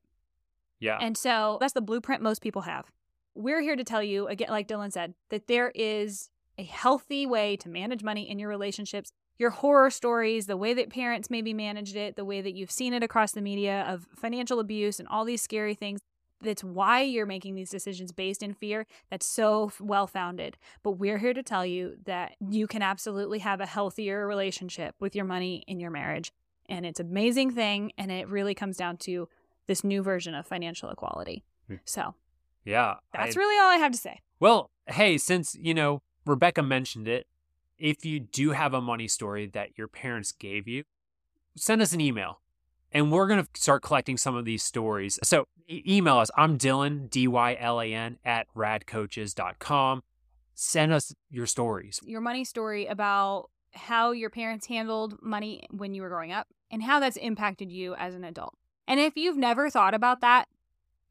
Yeah. 0.79 0.97
And 1.01 1.17
so 1.17 1.57
that's 1.59 1.73
the 1.73 1.81
blueprint 1.81 2.21
most 2.21 2.41
people 2.41 2.61
have. 2.61 2.85
We're 3.33 3.61
here 3.61 3.75
to 3.75 3.83
tell 3.83 4.01
you, 4.01 4.27
again, 4.27 4.47
like 4.49 4.67
Dylan 4.67 4.93
said, 4.93 5.13
that 5.29 5.47
there 5.47 5.71
is 5.75 6.29
a 6.57 6.63
healthy 6.63 7.25
way 7.25 7.55
to 7.57 7.69
manage 7.69 8.03
money 8.03 8.29
in 8.29 8.39
your 8.39 8.49
relationships. 8.49 9.11
Your 9.37 9.49
horror 9.49 9.89
stories, 9.89 10.45
the 10.45 10.55
way 10.55 10.73
that 10.73 10.89
parents 10.89 11.29
maybe 11.29 11.53
managed 11.53 11.95
it, 11.95 12.15
the 12.15 12.23
way 12.23 12.41
that 12.41 12.55
you've 12.55 12.71
seen 12.71 12.93
it 12.93 13.03
across 13.03 13.33
the 13.33 13.41
media 13.41 13.85
of 13.87 14.07
financial 14.15 14.59
abuse 14.59 14.99
and 14.99 15.07
all 15.09 15.25
these 15.25 15.41
scary 15.41 15.75
things. 15.75 15.99
That's 16.41 16.63
why 16.63 17.01
you're 17.01 17.25
making 17.25 17.55
these 17.55 17.69
decisions 17.69 18.11
based 18.11 18.43
in 18.43 18.53
fear. 18.53 18.85
That's 19.09 19.25
so 19.25 19.71
well 19.79 20.07
founded. 20.07 20.57
But 20.83 20.91
we're 20.91 21.17
here 21.17 21.33
to 21.33 21.43
tell 21.43 21.65
you 21.65 21.95
that 22.05 22.35
you 22.39 22.67
can 22.67 22.81
absolutely 22.81 23.39
have 23.39 23.59
a 23.59 23.65
healthier 23.65 24.27
relationship 24.27 24.95
with 24.99 25.15
your 25.15 25.25
money 25.25 25.63
in 25.67 25.79
your 25.79 25.91
marriage. 25.91 26.31
And 26.69 26.85
it's 26.85 26.99
an 26.99 27.07
amazing 27.07 27.51
thing. 27.51 27.91
And 27.97 28.11
it 28.11 28.29
really 28.29 28.53
comes 28.53 28.77
down 28.77 28.97
to 28.97 29.27
this 29.67 29.83
new 29.83 30.03
version 30.03 30.35
of 30.35 30.45
financial 30.45 30.89
equality. 30.89 31.43
Hmm. 31.67 31.75
So, 31.85 32.15
yeah, 32.63 32.95
that's 33.13 33.35
I, 33.35 33.39
really 33.39 33.59
all 33.59 33.71
I 33.71 33.77
have 33.77 33.91
to 33.91 33.97
say. 33.97 34.21
Well, 34.39 34.69
hey, 34.87 35.17
since, 35.17 35.55
you 35.59 35.73
know, 35.73 36.01
Rebecca 36.25 36.63
mentioned 36.63 37.07
it. 37.07 37.27
If 37.77 38.05
you 38.05 38.19
do 38.19 38.51
have 38.51 38.73
a 38.73 38.81
money 38.81 39.07
story 39.07 39.47
that 39.47 39.77
your 39.77 39.87
parents 39.87 40.31
gave 40.31 40.67
you, 40.67 40.83
send 41.55 41.81
us 41.81 41.93
an 41.93 42.01
email 42.01 42.39
and 42.95 43.11
we're 43.11 43.27
going 43.27 43.43
to 43.43 43.61
start 43.61 43.83
collecting 43.83 44.15
some 44.17 44.35
of 44.35 44.45
these 44.45 44.63
stories. 44.63 45.19
So 45.21 45.47
e- 45.67 45.83
email 45.85 46.17
us. 46.17 46.31
I'm 46.37 46.57
Dylan, 46.57 47.09
D 47.09 47.27
Y 47.27 47.57
L 47.59 47.81
A 47.81 47.93
N, 47.93 48.17
at 48.23 48.47
radcoaches.com. 48.55 50.01
Send 50.53 50.93
us 50.93 51.13
your 51.29 51.45
stories. 51.45 51.99
Your 52.05 52.21
money 52.21 52.45
story 52.45 52.85
about 52.85 53.49
how 53.73 54.11
your 54.11 54.29
parents 54.29 54.67
handled 54.67 55.21
money 55.21 55.67
when 55.71 55.93
you 55.93 56.01
were 56.01 56.07
growing 56.07 56.31
up 56.31 56.47
and 56.71 56.81
how 56.81 57.01
that's 57.01 57.17
impacted 57.17 57.69
you 57.69 57.95
as 57.95 58.15
an 58.15 58.23
adult. 58.23 58.55
And 58.87 59.01
if 59.01 59.17
you've 59.17 59.35
never 59.35 59.69
thought 59.69 59.93
about 59.93 60.21
that, 60.21 60.47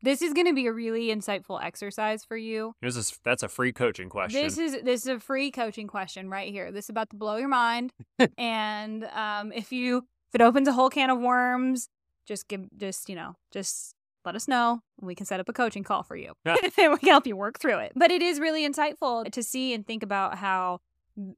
this 0.05 0.23
is 0.23 0.33
going 0.35 0.47
to 0.47 0.53
be 0.53 0.67
a 0.67 0.73
really 0.73 1.09
insightful 1.09 1.63
exercise 1.63 2.25
for 2.25 2.37
you. 2.37 2.75
This 2.83 2.97
is 2.97 3.19
that's 3.25 3.43
a 3.43 3.49
free 3.49 3.73
coaching 3.73 4.09
question. 4.09 4.43
This 4.43 4.59
is 4.59 4.83
this 4.83 5.03
is 5.03 5.09
a 5.09 5.19
free 5.19 5.51
coaching 5.51 5.87
question 5.87 6.29
right 6.29 6.51
here. 6.51 6.71
This 6.71 6.87
is 6.87 6.91
about 6.91 7.11
to 7.11 7.17
blow 7.17 7.37
your 7.37 7.49
mind. 7.49 7.93
and 8.39 9.05
um, 9.05 9.51
if 9.53 9.73
you 9.73 9.99
if 10.29 10.35
it 10.35 10.41
opens 10.43 10.69
a 10.69 10.73
whole 10.73 10.91
can 10.91 11.11
of 11.11 11.19
worms, 11.19 11.89
just 12.27 12.49
give 12.49 12.67
just 12.77 13.09
you 13.09 13.17
know 13.17 13.35
just 13.51 13.95
let 14.25 14.35
us 14.35 14.47
know. 14.47 14.81
And 14.99 15.07
we 15.07 15.15
can 15.15 15.27
set 15.27 15.41
up 15.41 15.49
a 15.49 15.53
coaching 15.53 15.83
call 15.83 16.03
for 16.03 16.17
you. 16.17 16.35
and 16.45 16.59
we 16.63 16.99
can 16.99 17.09
help 17.09 17.27
you 17.27 17.37
work 17.37 17.59
through 17.59 17.79
it. 17.79 17.93
But 17.97 18.11
it 18.11 18.23
is 18.23 18.39
really 18.39 18.69
insightful 18.69 19.31
to 19.31 19.43
see 19.43 19.75
and 19.75 19.87
think 19.87 20.03
about 20.03 20.39
how 20.39 20.81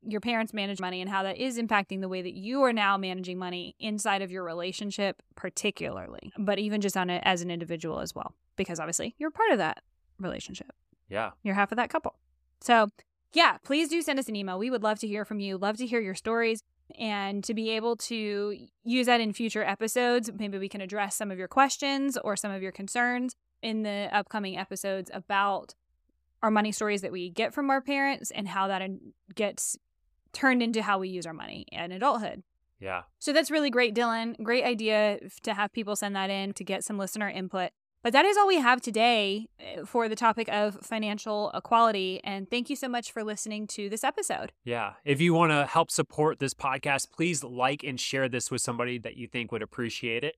your 0.06 0.20
parents 0.20 0.54
manage 0.54 0.80
money 0.80 1.00
and 1.00 1.10
how 1.10 1.22
that 1.22 1.36
is 1.36 1.58
impacting 1.58 2.00
the 2.00 2.08
way 2.08 2.22
that 2.22 2.34
you 2.34 2.62
are 2.62 2.72
now 2.72 2.96
managing 2.96 3.38
money 3.38 3.74
inside 3.78 4.22
of 4.22 4.30
your 4.30 4.42
relationship 4.42 5.20
particularly 5.34 6.32
but 6.38 6.58
even 6.58 6.80
just 6.80 6.96
on 6.96 7.10
it 7.10 7.22
as 7.26 7.42
an 7.42 7.50
individual 7.50 8.00
as 8.00 8.14
well 8.14 8.34
because 8.56 8.80
obviously 8.80 9.14
you're 9.18 9.30
part 9.30 9.50
of 9.52 9.58
that 9.58 9.82
relationship 10.18 10.72
yeah 11.08 11.30
you're 11.42 11.54
half 11.54 11.72
of 11.72 11.76
that 11.76 11.90
couple 11.90 12.14
so 12.60 12.88
yeah 13.32 13.58
please 13.64 13.88
do 13.88 14.02
send 14.02 14.18
us 14.18 14.28
an 14.28 14.36
email 14.36 14.58
we 14.58 14.70
would 14.70 14.82
love 14.82 14.98
to 14.98 15.06
hear 15.06 15.24
from 15.24 15.40
you 15.40 15.56
love 15.56 15.76
to 15.76 15.86
hear 15.86 16.00
your 16.00 16.14
stories 16.14 16.62
and 16.98 17.42
to 17.42 17.52
be 17.52 17.70
able 17.70 17.96
to 17.96 18.56
use 18.84 19.06
that 19.06 19.20
in 19.20 19.32
future 19.32 19.64
episodes 19.64 20.30
maybe 20.38 20.58
we 20.58 20.68
can 20.68 20.80
address 20.80 21.16
some 21.16 21.30
of 21.30 21.38
your 21.38 21.48
questions 21.48 22.16
or 22.24 22.36
some 22.36 22.50
of 22.50 22.62
your 22.62 22.72
concerns 22.72 23.34
in 23.62 23.82
the 23.82 24.08
upcoming 24.12 24.56
episodes 24.56 25.10
about 25.12 25.74
our 26.42 26.50
money 26.50 26.72
stories 26.72 27.02
that 27.02 27.12
we 27.12 27.30
get 27.30 27.52
from 27.52 27.70
our 27.70 27.80
parents 27.80 28.30
and 28.30 28.48
how 28.48 28.68
that 28.68 28.82
gets 29.34 29.76
turned 30.32 30.62
into 30.62 30.82
how 30.82 30.98
we 30.98 31.08
use 31.08 31.26
our 31.26 31.32
money 31.32 31.66
in 31.72 31.92
adulthood. 31.92 32.42
Yeah. 32.78 33.02
So 33.18 33.32
that's 33.32 33.50
really 33.50 33.70
great, 33.70 33.94
Dylan. 33.94 34.40
Great 34.42 34.64
idea 34.64 35.18
to 35.42 35.54
have 35.54 35.72
people 35.72 35.96
send 35.96 36.14
that 36.14 36.28
in 36.28 36.52
to 36.54 36.64
get 36.64 36.84
some 36.84 36.98
listener 36.98 37.28
input. 37.28 37.70
But 38.02 38.12
that 38.12 38.24
is 38.24 38.36
all 38.36 38.46
we 38.46 38.60
have 38.60 38.80
today 38.80 39.48
eh, 39.58 39.82
for 39.84 40.08
the 40.08 40.14
topic 40.14 40.48
of 40.48 40.76
financial 40.80 41.50
equality. 41.54 42.20
And 42.22 42.48
thank 42.48 42.70
you 42.70 42.76
so 42.76 42.88
much 42.88 43.10
for 43.10 43.24
listening 43.24 43.66
to 43.68 43.88
this 43.88 44.04
episode. 44.04 44.52
Yeah. 44.64 44.92
If 45.04 45.20
you 45.20 45.34
want 45.34 45.52
to 45.52 45.66
help 45.66 45.90
support 45.90 46.38
this 46.38 46.54
podcast, 46.54 47.10
please 47.10 47.42
like 47.42 47.82
and 47.82 47.98
share 47.98 48.28
this 48.28 48.50
with 48.50 48.60
somebody 48.60 48.98
that 48.98 49.16
you 49.16 49.26
think 49.26 49.50
would 49.50 49.62
appreciate 49.62 50.22
it. 50.22 50.36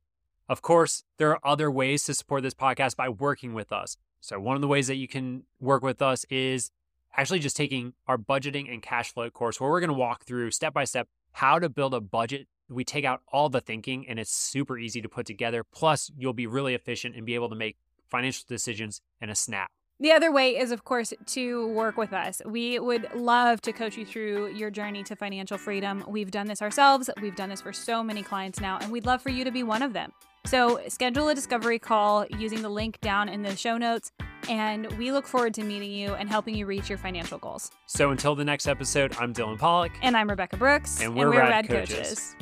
Of 0.48 0.62
course, 0.62 1.04
there 1.18 1.30
are 1.30 1.40
other 1.44 1.70
ways 1.70 2.04
to 2.04 2.14
support 2.14 2.42
this 2.42 2.54
podcast 2.54 2.96
by 2.96 3.10
working 3.10 3.52
with 3.52 3.70
us. 3.70 3.98
So, 4.20 4.40
one 4.40 4.56
of 4.56 4.62
the 4.62 4.68
ways 4.68 4.86
that 4.86 4.96
you 4.96 5.06
can 5.06 5.44
work 5.60 5.82
with 5.82 6.00
us 6.00 6.24
is 6.30 6.70
actually 7.16 7.38
just 7.38 7.56
taking 7.56 7.92
our 8.06 8.16
budgeting 8.16 8.72
and 8.72 8.82
cash 8.82 9.12
flow 9.12 9.28
course 9.28 9.60
where 9.60 9.70
we're 9.70 9.80
going 9.80 9.88
to 9.88 9.94
walk 9.94 10.24
through 10.24 10.50
step 10.50 10.72
by 10.72 10.84
step 10.84 11.08
how 11.32 11.58
to 11.58 11.68
build 11.68 11.94
a 11.94 12.00
budget. 12.00 12.48
We 12.68 12.84
take 12.84 13.04
out 13.04 13.22
all 13.32 13.48
the 13.48 13.60
thinking 13.60 14.06
and 14.08 14.18
it's 14.18 14.32
super 14.32 14.78
easy 14.78 15.00
to 15.00 15.08
put 15.08 15.26
together. 15.26 15.64
Plus, 15.64 16.10
you'll 16.16 16.32
be 16.32 16.46
really 16.46 16.74
efficient 16.74 17.16
and 17.16 17.24
be 17.24 17.34
able 17.34 17.48
to 17.48 17.56
make 17.56 17.76
financial 18.08 18.44
decisions 18.48 19.00
in 19.20 19.30
a 19.30 19.34
snap. 19.34 19.70
The 20.00 20.12
other 20.12 20.30
way 20.30 20.56
is, 20.56 20.70
of 20.70 20.84
course, 20.84 21.12
to 21.26 21.66
work 21.68 21.96
with 21.96 22.12
us. 22.12 22.40
We 22.46 22.78
would 22.78 23.08
love 23.16 23.60
to 23.62 23.72
coach 23.72 23.96
you 23.96 24.06
through 24.06 24.52
your 24.54 24.70
journey 24.70 25.02
to 25.02 25.16
financial 25.16 25.58
freedom. 25.58 26.04
We've 26.06 26.30
done 26.30 26.46
this 26.46 26.62
ourselves, 26.62 27.10
we've 27.20 27.34
done 27.34 27.48
this 27.48 27.60
for 27.60 27.72
so 27.72 28.04
many 28.04 28.22
clients 28.22 28.60
now, 28.60 28.78
and 28.80 28.92
we'd 28.92 29.06
love 29.06 29.22
for 29.22 29.30
you 29.30 29.42
to 29.42 29.50
be 29.50 29.64
one 29.64 29.82
of 29.82 29.94
them. 29.94 30.12
So, 30.46 30.80
schedule 30.86 31.28
a 31.28 31.34
discovery 31.34 31.80
call 31.80 32.26
using 32.38 32.62
the 32.62 32.68
link 32.68 33.00
down 33.00 33.28
in 33.28 33.42
the 33.42 33.56
show 33.56 33.76
notes, 33.76 34.12
and 34.48 34.86
we 34.92 35.10
look 35.10 35.26
forward 35.26 35.52
to 35.54 35.64
meeting 35.64 35.90
you 35.90 36.14
and 36.14 36.28
helping 36.28 36.54
you 36.54 36.64
reach 36.64 36.88
your 36.88 36.96
financial 36.96 37.38
goals. 37.38 37.72
So, 37.86 38.12
until 38.12 38.36
the 38.36 38.44
next 38.44 38.68
episode, 38.68 39.16
I'm 39.18 39.34
Dylan 39.34 39.58
Pollock. 39.58 39.92
And 40.00 40.16
I'm 40.16 40.30
Rebecca 40.30 40.56
Brooks. 40.56 41.02
And 41.02 41.14
we're, 41.14 41.24
and 41.24 41.34
we're 41.34 41.40
Rad, 41.40 41.50
Rad 41.50 41.68
coaches. 41.68 41.96
coaches. 41.96 42.36